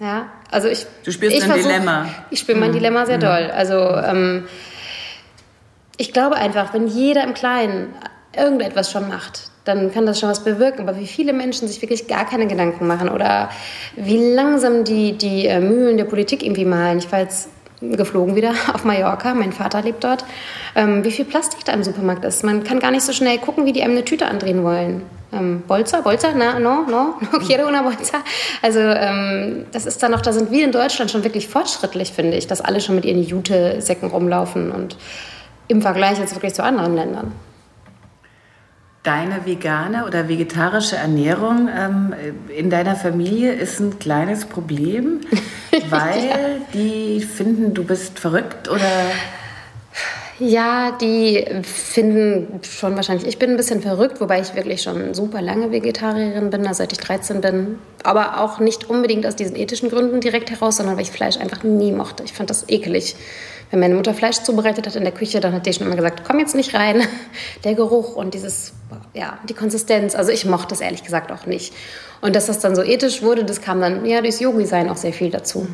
ja, 0.00 0.28
also 0.50 0.68
ich. 0.68 0.86
Du 1.04 1.10
spürst 1.10 1.36
ich 1.36 1.42
ein 1.42 1.50
versuch, 1.50 1.68
Dilemma. 1.68 2.06
Ich 2.30 2.40
spüre 2.40 2.58
mein 2.58 2.70
mhm. 2.70 2.74
Dilemma 2.74 3.06
sehr 3.06 3.16
mhm. 3.16 3.22
doll. 3.22 3.50
Also, 3.54 3.74
ähm, 3.74 4.46
ich 5.96 6.12
glaube 6.12 6.36
einfach, 6.36 6.72
wenn 6.72 6.86
jeder 6.86 7.24
im 7.24 7.34
Kleinen 7.34 7.94
irgendetwas 8.36 8.92
schon 8.92 9.08
macht, 9.08 9.50
dann 9.64 9.92
kann 9.92 10.06
das 10.06 10.20
schon 10.20 10.28
was 10.28 10.44
bewirken. 10.44 10.88
Aber 10.88 10.98
wie 10.98 11.06
viele 11.06 11.32
Menschen 11.32 11.66
sich 11.66 11.82
wirklich 11.82 12.06
gar 12.06 12.24
keine 12.24 12.46
Gedanken 12.46 12.86
machen 12.86 13.08
oder 13.08 13.50
wie 13.96 14.32
langsam 14.34 14.84
die, 14.84 15.18
die 15.18 15.46
äh, 15.46 15.60
Mühlen 15.60 15.96
der 15.96 16.04
Politik 16.04 16.44
irgendwie 16.44 16.64
malen. 16.64 16.98
Ich 16.98 17.10
war 17.10 17.20
jetzt 17.20 17.48
geflogen 17.80 18.36
wieder 18.36 18.54
auf 18.72 18.84
Mallorca. 18.84 19.34
Mein 19.34 19.52
Vater 19.52 19.82
lebt 19.82 20.04
dort. 20.04 20.24
Ähm, 20.78 21.02
wie 21.02 21.10
viel 21.10 21.24
Plastik 21.24 21.64
da 21.64 21.72
im 21.72 21.82
Supermarkt 21.82 22.24
ist. 22.24 22.44
Man 22.44 22.62
kann 22.62 22.78
gar 22.78 22.92
nicht 22.92 23.02
so 23.02 23.12
schnell 23.12 23.38
gucken, 23.38 23.66
wie 23.66 23.72
die 23.72 23.82
einem 23.82 23.94
eine 23.94 24.04
Tüte 24.04 24.28
andrehen 24.28 24.62
wollen. 24.62 25.02
Ähm, 25.32 25.64
Bolzer, 25.66 26.02
Bolzer, 26.02 26.28
na, 26.36 26.60
no, 26.60 26.82
no, 26.88 27.16
no 27.32 27.38
quiero 27.40 27.66
una 27.66 27.82
Bolzer. 27.82 28.22
Also 28.62 28.78
ähm, 28.78 29.66
das 29.72 29.86
ist 29.86 30.00
dann 30.00 30.12
noch, 30.12 30.20
da 30.20 30.32
sind 30.32 30.52
wir 30.52 30.64
in 30.64 30.70
Deutschland 30.70 31.10
schon 31.10 31.24
wirklich 31.24 31.48
fortschrittlich, 31.48 32.12
finde 32.12 32.36
ich, 32.36 32.46
dass 32.46 32.60
alle 32.60 32.80
schon 32.80 32.94
mit 32.94 33.04
ihren 33.04 33.20
Jute-Säcken 33.20 34.08
rumlaufen 34.08 34.70
und 34.70 34.96
im 35.66 35.82
Vergleich 35.82 36.20
jetzt 36.20 36.36
wirklich 36.36 36.54
zu 36.54 36.62
anderen 36.62 36.94
Ländern. 36.94 37.32
Deine 39.02 39.44
vegane 39.46 40.06
oder 40.06 40.28
vegetarische 40.28 40.94
Ernährung 40.94 41.68
ähm, 41.76 42.14
in 42.56 42.70
deiner 42.70 42.94
Familie 42.94 43.52
ist 43.52 43.80
ein 43.80 43.98
kleines 43.98 44.44
Problem, 44.44 45.22
weil 45.90 46.24
ja. 46.24 46.36
die 46.72 47.20
finden, 47.20 47.74
du 47.74 47.82
bist 47.82 48.20
verrückt 48.20 48.68
oder 48.68 48.92
Ja, 50.40 50.92
die 50.92 51.44
finden 51.62 52.60
schon 52.62 52.94
wahrscheinlich, 52.94 53.26
ich 53.26 53.40
bin 53.40 53.50
ein 53.50 53.56
bisschen 53.56 53.82
verrückt, 53.82 54.20
wobei 54.20 54.40
ich 54.40 54.54
wirklich 54.54 54.82
schon 54.82 55.12
super 55.12 55.42
lange 55.42 55.72
Vegetarierin 55.72 56.50
bin, 56.50 56.64
also 56.64 56.78
seit 56.78 56.92
ich 56.92 56.98
13 56.98 57.40
bin. 57.40 57.78
Aber 58.04 58.40
auch 58.40 58.60
nicht 58.60 58.88
unbedingt 58.88 59.26
aus 59.26 59.34
diesen 59.34 59.56
ethischen 59.56 59.90
Gründen 59.90 60.20
direkt 60.20 60.50
heraus, 60.50 60.76
sondern 60.76 60.96
weil 60.96 61.02
ich 61.02 61.10
Fleisch 61.10 61.38
einfach 61.38 61.64
nie 61.64 61.90
mochte. 61.90 62.22
Ich 62.22 62.32
fand 62.32 62.50
das 62.50 62.68
ekelig. 62.68 63.16
Wenn 63.72 63.80
meine 63.80 63.96
Mutter 63.96 64.14
Fleisch 64.14 64.38
zubereitet 64.42 64.86
hat 64.86 64.94
in 64.94 65.02
der 65.02 65.12
Küche, 65.12 65.40
dann 65.40 65.52
hat 65.52 65.66
die 65.66 65.72
schon 65.72 65.86
immer 65.86 65.96
gesagt, 65.96 66.22
komm 66.24 66.38
jetzt 66.38 66.54
nicht 66.54 66.72
rein. 66.72 67.02
Der 67.64 67.74
Geruch 67.74 68.14
und 68.14 68.32
dieses, 68.32 68.72
ja, 69.14 69.38
die 69.48 69.54
Konsistenz. 69.54 70.14
Also 70.14 70.30
ich 70.30 70.44
mochte 70.46 70.72
es 70.74 70.80
ehrlich 70.80 71.02
gesagt 71.02 71.32
auch 71.32 71.46
nicht. 71.46 71.74
Und 72.20 72.36
dass 72.36 72.46
das 72.46 72.60
dann 72.60 72.76
so 72.76 72.82
ethisch 72.82 73.22
wurde, 73.22 73.44
das 73.44 73.60
kam 73.60 73.80
dann 73.80 74.06
ja 74.06 74.20
durchs 74.20 74.40
Yogi-Sein 74.40 74.88
auch 74.88 74.96
sehr 74.96 75.12
viel 75.12 75.30
dazu. 75.30 75.66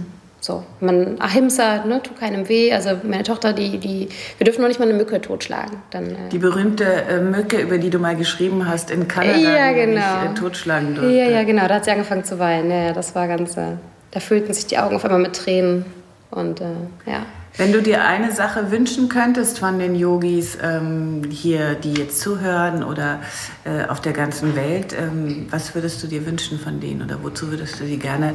So, 0.44 0.62
man, 0.80 1.18
Ahimsa, 1.20 1.86
ne, 1.86 2.02
tu 2.02 2.12
keinem 2.12 2.46
weh. 2.50 2.70
Also 2.70 2.90
meine 3.02 3.22
Tochter, 3.22 3.54
die, 3.54 3.78
die, 3.78 4.10
wir 4.36 4.44
dürfen 4.44 4.60
noch 4.60 4.68
nicht 4.68 4.78
mal 4.78 4.86
eine 4.86 4.92
Mücke 4.92 5.18
totschlagen. 5.18 5.78
Dann, 5.88 6.10
äh 6.10 6.28
die 6.30 6.36
berühmte 6.36 6.84
äh, 6.84 7.18
Mücke, 7.18 7.62
über 7.62 7.78
die 7.78 7.88
du 7.88 7.98
mal 7.98 8.14
geschrieben 8.14 8.68
hast, 8.68 8.90
in 8.90 9.08
Kanada, 9.08 9.38
ja, 9.38 9.70
die 9.70 9.74
genau. 9.76 9.94
nicht 9.94 10.32
äh, 10.32 10.34
totschlagen 10.34 10.96
durfte. 10.96 11.10
Ja, 11.10 11.30
ja, 11.30 11.44
genau. 11.44 11.66
Da 11.66 11.76
hat 11.76 11.86
sie 11.86 11.92
angefangen 11.92 12.24
zu 12.24 12.38
weinen. 12.38 12.70
Ja, 12.70 12.92
das 12.92 13.14
war 13.14 13.26
ganz, 13.26 13.56
äh, 13.56 13.76
da 14.10 14.20
füllten 14.20 14.52
sich 14.52 14.66
die 14.66 14.76
Augen 14.76 14.96
auf 14.96 15.04
einmal 15.06 15.20
mit 15.20 15.34
Tränen. 15.34 15.86
Und 16.30 16.60
äh, 16.60 16.64
ja. 17.06 17.24
Wenn 17.56 17.72
du 17.72 17.82
dir 17.82 18.02
eine 18.02 18.32
Sache 18.32 18.72
wünschen 18.72 19.08
könntest 19.08 19.60
von 19.60 19.78
den 19.78 19.94
Yogis 19.94 20.58
ähm, 20.60 21.22
hier, 21.30 21.76
die 21.76 21.94
jetzt 21.94 22.20
zuhören 22.20 22.82
oder 22.82 23.20
äh, 23.64 23.88
auf 23.88 24.00
der 24.00 24.12
ganzen 24.12 24.56
Welt, 24.56 24.92
ähm, 24.92 25.46
was 25.50 25.72
würdest 25.72 26.02
du 26.02 26.08
dir 26.08 26.26
wünschen 26.26 26.58
von 26.58 26.80
denen 26.80 27.02
oder 27.02 27.22
wozu 27.22 27.52
würdest 27.52 27.78
du 27.78 27.86
sie 27.86 27.98
gerne 27.98 28.34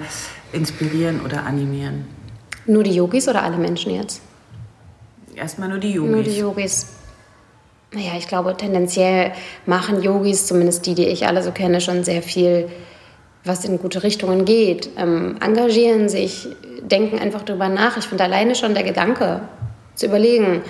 inspirieren 0.54 1.20
oder 1.20 1.46
animieren? 1.46 2.06
Nur 2.66 2.84
die 2.84 2.96
Yogis 2.96 3.28
oder 3.28 3.44
alle 3.44 3.58
Menschen 3.58 3.94
jetzt? 3.94 4.22
Erstmal 5.36 5.68
nur 5.68 5.80
die 5.80 5.92
Yogis. 5.92 6.12
Nur 6.12 6.24
die 6.24 6.38
Yogis. 6.38 6.88
Naja, 7.92 8.12
ich 8.18 8.28
glaube, 8.28 8.56
tendenziell 8.56 9.34
machen 9.66 10.02
Yogis, 10.02 10.46
zumindest 10.46 10.86
die, 10.86 10.96
die 10.96 11.08
ich 11.08 11.28
alle 11.28 11.44
so 11.44 11.52
kenne, 11.52 11.82
schon 11.82 12.06
sehr 12.06 12.22
viel, 12.22 12.70
was 13.44 13.66
in 13.66 13.80
gute 13.80 14.04
Richtungen 14.04 14.46
geht. 14.46 14.90
Ähm, 14.98 15.38
engagieren 15.42 16.10
sich, 16.10 16.48
denken 16.82 17.20
einfach 17.20 17.44
darüber 17.44 17.70
nach. 17.70 17.98
Ich 17.98 18.06
finde 18.06 18.24
alleine 18.24 18.56
schon 18.56 18.74
der 18.74 18.84
Gedanke, 18.84 19.42
zu 19.96 20.06
überlegen, 20.06 20.64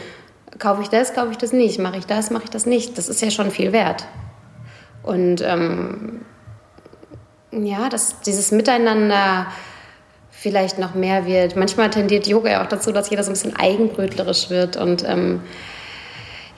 kaufe 0.58 0.82
ich 0.82 0.90
das, 0.90 1.14
kaufe 1.14 1.32
ich 1.32 1.38
das 1.38 1.54
nicht, 1.54 1.80
mache 1.80 1.98
ich 1.98 2.06
das, 2.06 2.32
mache 2.32 2.46
ich 2.46 2.50
das 2.50 2.66
nicht, 2.66 2.98
das 2.98 3.10
ist 3.10 3.22
ja 3.22 3.32
schon 3.32 3.52
viel 3.52 3.72
wert. 3.72 4.06
Und 5.04 5.42
ähm, 5.42 6.26
ja, 7.52 7.90
dass 7.90 8.22
dieses 8.22 8.52
Miteinander 8.52 9.48
vielleicht 10.32 10.80
noch 10.80 10.96
mehr 10.96 11.26
wird. 11.26 11.56
Manchmal 11.56 11.90
tendiert 11.90 12.28
Yoga 12.28 12.50
ja 12.50 12.64
auch 12.64 12.70
dazu, 12.70 12.92
dass 12.92 13.10
jeder 13.10 13.24
so 13.24 13.30
ein 13.30 13.34
bisschen 13.34 13.56
eigenbrötlerisch 13.56 14.50
wird 14.50 14.78
und 14.78 15.04
ähm, 15.08 15.42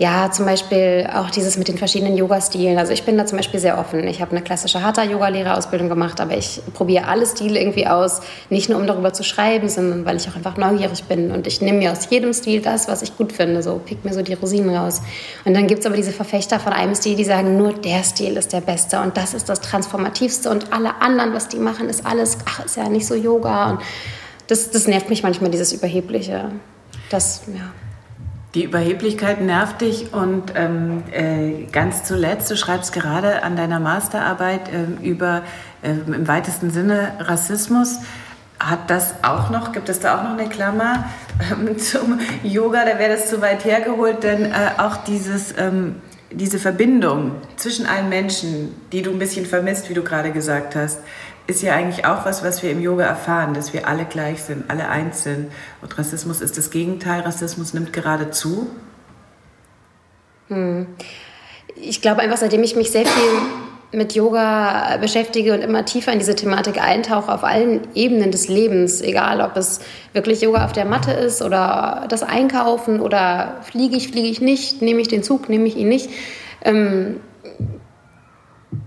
ja, 0.01 0.31
zum 0.31 0.47
Beispiel 0.47 1.07
auch 1.13 1.29
dieses 1.29 1.57
mit 1.57 1.67
den 1.67 1.77
verschiedenen 1.77 2.17
Yoga-Stilen. 2.17 2.79
Also 2.79 2.91
ich 2.91 3.03
bin 3.03 3.19
da 3.19 3.27
zum 3.27 3.37
Beispiel 3.37 3.59
sehr 3.59 3.77
offen. 3.77 4.07
Ich 4.07 4.19
habe 4.19 4.31
eine 4.31 4.41
klassische 4.41 4.81
Hatha-Yoga-Lehrerausbildung 4.81 5.89
gemacht, 5.89 6.19
aber 6.19 6.35
ich 6.35 6.59
probiere 6.73 7.07
alle 7.07 7.27
Stile 7.27 7.59
irgendwie 7.59 7.85
aus. 7.85 8.21
Nicht 8.49 8.67
nur, 8.67 8.79
um 8.79 8.87
darüber 8.87 9.13
zu 9.13 9.23
schreiben, 9.23 9.69
sondern 9.69 10.03
weil 10.03 10.17
ich 10.17 10.27
auch 10.27 10.35
einfach 10.35 10.57
neugierig 10.57 11.03
bin. 11.03 11.29
Und 11.29 11.45
ich 11.45 11.61
nehme 11.61 11.77
mir 11.77 11.91
aus 11.91 12.09
jedem 12.09 12.33
Stil 12.33 12.63
das, 12.63 12.87
was 12.87 13.03
ich 13.03 13.15
gut 13.15 13.31
finde. 13.31 13.61
So 13.61 13.79
pick 13.85 14.03
mir 14.03 14.11
so 14.11 14.23
die 14.23 14.33
Rosinen 14.33 14.75
raus. 14.75 15.03
Und 15.45 15.53
dann 15.53 15.67
gibt 15.67 15.81
es 15.81 15.85
aber 15.85 15.97
diese 15.97 16.11
Verfechter 16.11 16.59
von 16.59 16.73
einem 16.73 16.95
Stil, 16.95 17.15
die 17.15 17.23
sagen, 17.23 17.55
nur 17.55 17.73
der 17.73 18.01
Stil 18.01 18.37
ist 18.37 18.53
der 18.53 18.61
beste 18.61 18.99
und 19.01 19.15
das 19.17 19.35
ist 19.35 19.49
das 19.49 19.61
Transformativste 19.61 20.49
und 20.49 20.73
alle 20.73 20.99
anderen, 20.99 21.35
was 21.35 21.47
die 21.47 21.59
machen, 21.59 21.89
ist 21.89 22.07
alles, 22.07 22.39
ach, 22.45 22.65
ist 22.65 22.75
ja 22.75 22.89
nicht 22.89 23.05
so 23.05 23.13
Yoga. 23.13 23.73
Und 23.73 23.81
das, 24.47 24.71
das 24.71 24.87
nervt 24.87 25.09
mich 25.09 25.21
manchmal, 25.21 25.51
dieses 25.51 25.71
Überhebliche. 25.73 26.49
Das, 27.11 27.43
ja. 27.55 27.71
Die 28.53 28.65
Überheblichkeit 28.65 29.39
nervt 29.39 29.79
dich 29.79 30.13
und 30.13 30.53
ähm, 30.55 31.03
äh, 31.11 31.67
ganz 31.71 32.03
zuletzt, 32.03 32.51
du 32.51 32.57
schreibst 32.57 32.91
gerade 32.91 33.43
an 33.43 33.55
deiner 33.55 33.79
Masterarbeit 33.79 34.61
äh, 34.67 35.07
über 35.07 35.43
äh, 35.81 35.91
im 35.91 36.27
weitesten 36.27 36.69
Sinne 36.69 37.13
Rassismus. 37.19 37.99
Hat 38.59 38.89
das 38.89 39.15
auch 39.23 39.51
noch, 39.51 39.71
gibt 39.71 39.87
es 39.87 40.01
da 40.01 40.19
auch 40.19 40.23
noch 40.23 40.37
eine 40.37 40.49
Klammer 40.49 41.05
ähm, 41.49 41.77
zum 41.79 42.19
Yoga? 42.43 42.83
Da 42.83 42.99
wäre 42.99 43.13
das 43.13 43.29
zu 43.29 43.41
weit 43.41 43.63
hergeholt, 43.63 44.23
denn 44.23 44.45
äh, 44.45 44.71
auch 44.79 44.97
dieses, 44.97 45.57
ähm, 45.57 46.01
diese 46.29 46.59
Verbindung 46.59 47.35
zwischen 47.55 47.85
allen 47.85 48.09
Menschen, 48.09 48.75
die 48.91 49.01
du 49.01 49.11
ein 49.11 49.19
bisschen 49.19 49.45
vermisst, 49.45 49.89
wie 49.89 49.93
du 49.93 50.03
gerade 50.03 50.31
gesagt 50.31 50.75
hast, 50.75 50.99
ist 51.51 51.61
ja 51.61 51.73
eigentlich 51.75 52.05
auch 52.05 52.25
was, 52.25 52.43
was 52.43 52.63
wir 52.63 52.71
im 52.71 52.81
Yoga 52.81 53.03
erfahren, 53.03 53.53
dass 53.53 53.73
wir 53.73 53.87
alle 53.87 54.05
gleich 54.05 54.41
sind, 54.41 54.69
alle 54.69 54.87
eins 54.87 55.23
sind. 55.23 55.51
Und 55.81 55.97
Rassismus 55.97 56.41
ist 56.41 56.57
das 56.57 56.71
Gegenteil. 56.71 57.21
Rassismus 57.21 57.73
nimmt 57.73 57.93
gerade 57.93 58.31
zu. 58.31 58.67
Hm. 60.47 60.87
Ich 61.75 62.01
glaube 62.01 62.21
einfach, 62.21 62.37
seitdem 62.37 62.63
ich 62.63 62.75
mich 62.75 62.91
sehr 62.91 63.05
viel 63.05 63.41
mit 63.93 64.15
Yoga 64.15 64.97
beschäftige 65.01 65.53
und 65.53 65.61
immer 65.61 65.83
tiefer 65.83 66.13
in 66.13 66.19
diese 66.19 66.35
Thematik 66.35 66.81
eintauche, 66.81 67.31
auf 67.31 67.43
allen 67.43 67.81
Ebenen 67.93 68.31
des 68.31 68.47
Lebens, 68.47 69.01
egal 69.01 69.41
ob 69.41 69.57
es 69.57 69.81
wirklich 70.13 70.41
Yoga 70.41 70.63
auf 70.63 70.71
der 70.71 70.85
Matte 70.85 71.11
ist 71.11 71.41
oder 71.41 72.05
das 72.07 72.23
Einkaufen 72.23 73.01
oder 73.01 73.57
fliege 73.63 73.97
ich, 73.97 74.07
fliege 74.07 74.29
ich 74.29 74.39
nicht, 74.39 74.81
nehme 74.81 75.01
ich 75.01 75.09
den 75.09 75.23
Zug, 75.23 75.49
nehme 75.49 75.67
ich 75.67 75.75
ihn 75.75 75.89
nicht. 75.89 76.09
Ähm, 76.63 77.19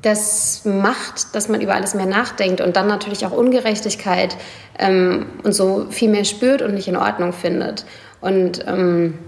das 0.02 0.64
macht, 0.64 1.34
dass 1.34 1.48
man 1.48 1.60
über 1.60 1.74
alles 1.74 1.94
mehr 1.94 2.06
nachdenkt 2.06 2.60
und 2.60 2.76
dann 2.76 2.86
natürlich 2.86 3.26
auch 3.26 3.32
Ungerechtigkeit 3.32 4.36
ähm, 4.78 5.26
und 5.42 5.52
so 5.52 5.86
viel 5.90 6.10
mehr 6.10 6.24
spürt 6.24 6.62
und 6.62 6.74
nicht 6.74 6.88
in 6.88 6.96
Ordnung 6.96 7.32
findet. 7.32 7.84
Und 8.20 8.66
ähm, 8.66 9.18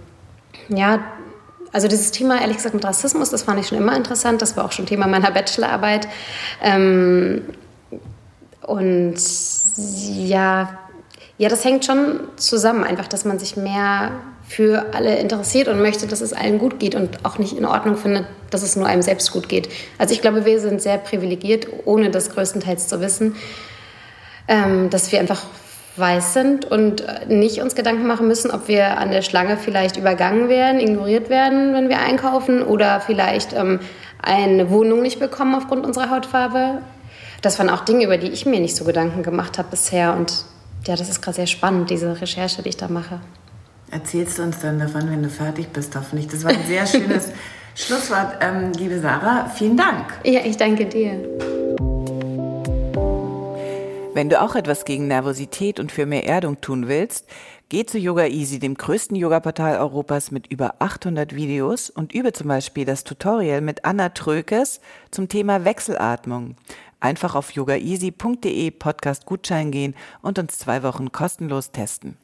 ja, 0.68 1.00
also 1.72 1.88
dieses 1.88 2.10
Thema, 2.10 2.40
ehrlich 2.40 2.56
gesagt, 2.56 2.74
mit 2.74 2.84
Rassismus, 2.84 3.30
das 3.30 3.42
fand 3.42 3.60
ich 3.60 3.68
schon 3.68 3.76
immer 3.76 3.94
interessant. 3.94 4.40
Das 4.40 4.56
war 4.56 4.64
auch 4.64 4.72
schon 4.72 4.86
Thema 4.86 5.06
meiner 5.06 5.30
Bachelorarbeit. 5.30 6.08
Ähm, 6.62 7.42
und 8.62 9.16
ja, 9.76 10.78
ja, 11.38 11.48
das 11.50 11.64
hängt 11.64 11.84
schon 11.84 12.20
zusammen, 12.36 12.82
einfach, 12.82 13.08
dass 13.08 13.26
man 13.26 13.38
sich 13.38 13.58
mehr 13.58 14.12
für 14.48 14.94
alle 14.94 15.18
interessiert 15.18 15.68
und 15.68 15.80
möchte, 15.80 16.06
dass 16.06 16.20
es 16.20 16.32
allen 16.32 16.58
gut 16.58 16.78
geht 16.78 16.94
und 16.94 17.24
auch 17.24 17.38
nicht 17.38 17.56
in 17.56 17.64
Ordnung 17.64 17.96
findet, 17.96 18.26
dass 18.50 18.62
es 18.62 18.76
nur 18.76 18.86
einem 18.86 19.02
selbst 19.02 19.32
gut 19.32 19.48
geht. 19.48 19.68
Also 19.98 20.14
ich 20.14 20.22
glaube, 20.22 20.44
wir 20.44 20.60
sind 20.60 20.80
sehr 20.80 20.98
privilegiert, 20.98 21.66
ohne 21.84 22.10
das 22.10 22.30
größtenteils 22.30 22.86
zu 22.86 23.00
wissen, 23.00 23.34
ähm, 24.46 24.88
dass 24.90 25.10
wir 25.10 25.18
einfach 25.18 25.42
weiß 25.96 26.34
sind 26.34 26.64
und 26.64 27.04
nicht 27.28 27.60
uns 27.60 27.74
Gedanken 27.74 28.06
machen 28.06 28.28
müssen, 28.28 28.50
ob 28.50 28.68
wir 28.68 28.98
an 28.98 29.10
der 29.10 29.22
Schlange 29.22 29.56
vielleicht 29.56 29.96
übergangen 29.96 30.48
werden, 30.48 30.78
ignoriert 30.78 31.30
werden, 31.30 31.74
wenn 31.74 31.88
wir 31.88 31.98
einkaufen 31.98 32.62
oder 32.62 33.00
vielleicht 33.00 33.52
ähm, 33.54 33.80
eine 34.22 34.70
Wohnung 34.70 35.02
nicht 35.02 35.18
bekommen 35.18 35.54
aufgrund 35.54 35.84
unserer 35.84 36.10
Hautfarbe. 36.10 36.82
Das 37.42 37.58
waren 37.58 37.70
auch 37.70 37.84
Dinge, 37.84 38.04
über 38.04 38.18
die 38.18 38.28
ich 38.28 38.46
mir 38.46 38.60
nicht 38.60 38.76
so 38.76 38.84
Gedanken 38.84 39.22
gemacht 39.22 39.58
habe 39.58 39.68
bisher 39.70 40.14
und 40.14 40.44
ja, 40.86 40.94
das 40.96 41.08
ist 41.08 41.20
gerade 41.20 41.36
sehr 41.36 41.46
spannend, 41.46 41.90
diese 41.90 42.20
Recherche, 42.20 42.62
die 42.62 42.68
ich 42.68 42.76
da 42.76 42.88
mache. 42.88 43.20
Erzählst 43.90 44.38
du 44.38 44.42
uns 44.42 44.60
dann 44.60 44.78
davon, 44.78 45.10
wenn 45.10 45.22
du 45.22 45.28
fertig 45.28 45.68
bist, 45.68 45.94
hoffentlich. 45.94 46.26
Das 46.28 46.44
war 46.44 46.50
ein 46.50 46.64
sehr 46.66 46.86
schönes 46.86 47.30
Schlusswort. 47.74 48.38
Ähm, 48.40 48.72
liebe 48.72 49.00
Sarah, 49.00 49.48
vielen 49.48 49.76
Dank. 49.76 50.12
Ja, 50.24 50.40
ich 50.44 50.56
danke 50.56 50.86
dir. 50.86 51.22
Wenn 54.12 54.30
du 54.30 54.40
auch 54.40 54.56
etwas 54.56 54.86
gegen 54.86 55.08
Nervosität 55.08 55.78
und 55.78 55.92
für 55.92 56.06
mehr 56.06 56.26
Erdung 56.26 56.60
tun 56.60 56.88
willst, 56.88 57.26
geh 57.68 57.84
zu 57.84 57.98
Yoga 57.98 58.24
Easy, 58.26 58.58
dem 58.58 58.74
größten 58.74 59.14
Yoga-Portal 59.14 59.78
Europas 59.78 60.30
mit 60.30 60.46
über 60.46 60.76
800 60.78 61.34
Videos 61.34 61.90
und 61.90 62.14
übe 62.14 62.32
zum 62.32 62.48
Beispiel 62.48 62.86
das 62.86 63.04
Tutorial 63.04 63.60
mit 63.60 63.84
Anna 63.84 64.08
Trökes 64.08 64.80
zum 65.10 65.28
Thema 65.28 65.64
Wechselatmung. 65.64 66.56
Einfach 66.98 67.34
auf 67.34 67.52
yogaeasy.de 67.52 68.70
Podcast 68.70 69.26
Gutschein 69.26 69.70
gehen 69.70 69.94
und 70.22 70.38
uns 70.38 70.58
zwei 70.58 70.82
Wochen 70.82 71.12
kostenlos 71.12 71.70
testen. 71.70 72.16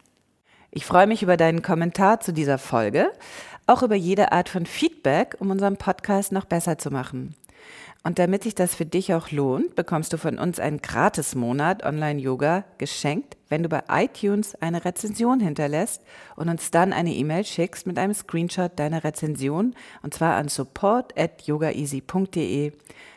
Ich 0.75 0.87
freue 0.87 1.07
mich 1.07 1.23
über 1.23 1.37
deinen 1.37 1.61
Kommentar 1.61 2.21
zu 2.21 2.33
dieser 2.33 2.57
Folge, 2.57 3.11
auch 3.67 3.83
über 3.83 3.95
jede 3.95 4.33
Art 4.33 4.49
von 4.49 4.65
Feedback, 4.65 5.37
um 5.39 5.51
unseren 5.51 5.77
Podcast 5.77 6.33
noch 6.33 6.47
besser 6.47 6.79
zu 6.79 6.91
machen. 6.91 7.35
Und 8.05 8.19
damit 8.19 8.43
sich 8.43 8.55
das 8.55 8.75
für 8.75 8.87
dich 8.87 9.13
auch 9.13 9.31
lohnt, 9.31 9.77
bekommst 9.77 10.15
du 10.15 10.17
von 10.17 10.39
uns 10.39 10.59
einen 10.59 10.81
Gratis-Monat 10.81 11.85
Online-Yoga 11.85 12.65
geschenkt, 12.79 13.37
wenn 13.51 13.63
du 13.63 13.69
bei 13.69 13.83
iTunes 13.91 14.55
eine 14.63 14.85
Rezension 14.85 15.41
hinterlässt 15.41 16.03
und 16.37 16.49
uns 16.49 16.71
dann 16.71 16.95
eine 16.95 17.13
E-Mail 17.13 17.45
schickst 17.45 17.87
mit 17.87 17.99
einem 17.99 18.15
Screenshot 18.15 18.73
deiner 18.77 19.05
Rezension 19.05 19.77
und 20.03 20.15
zwar 20.15 20.37
an 20.37 20.49
support 20.49 21.17
at 21.19 21.43
yogaeasy.de. 21.43 22.73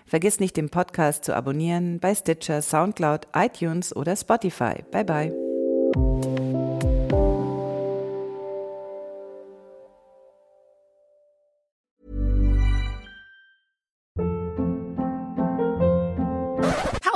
Vergiss 0.05 0.39
nicht, 0.41 0.57
den 0.57 0.69
Podcast 0.69 1.23
zu 1.23 1.33
abonnieren 1.33 1.99
bei 1.99 2.13
Stitcher, 2.13 2.61
Soundcloud, 2.61 3.29
iTunes 3.33 3.95
oder 3.95 4.15
Spotify. 4.15 4.83
Bye 4.91 5.05
bye. 5.05 6.54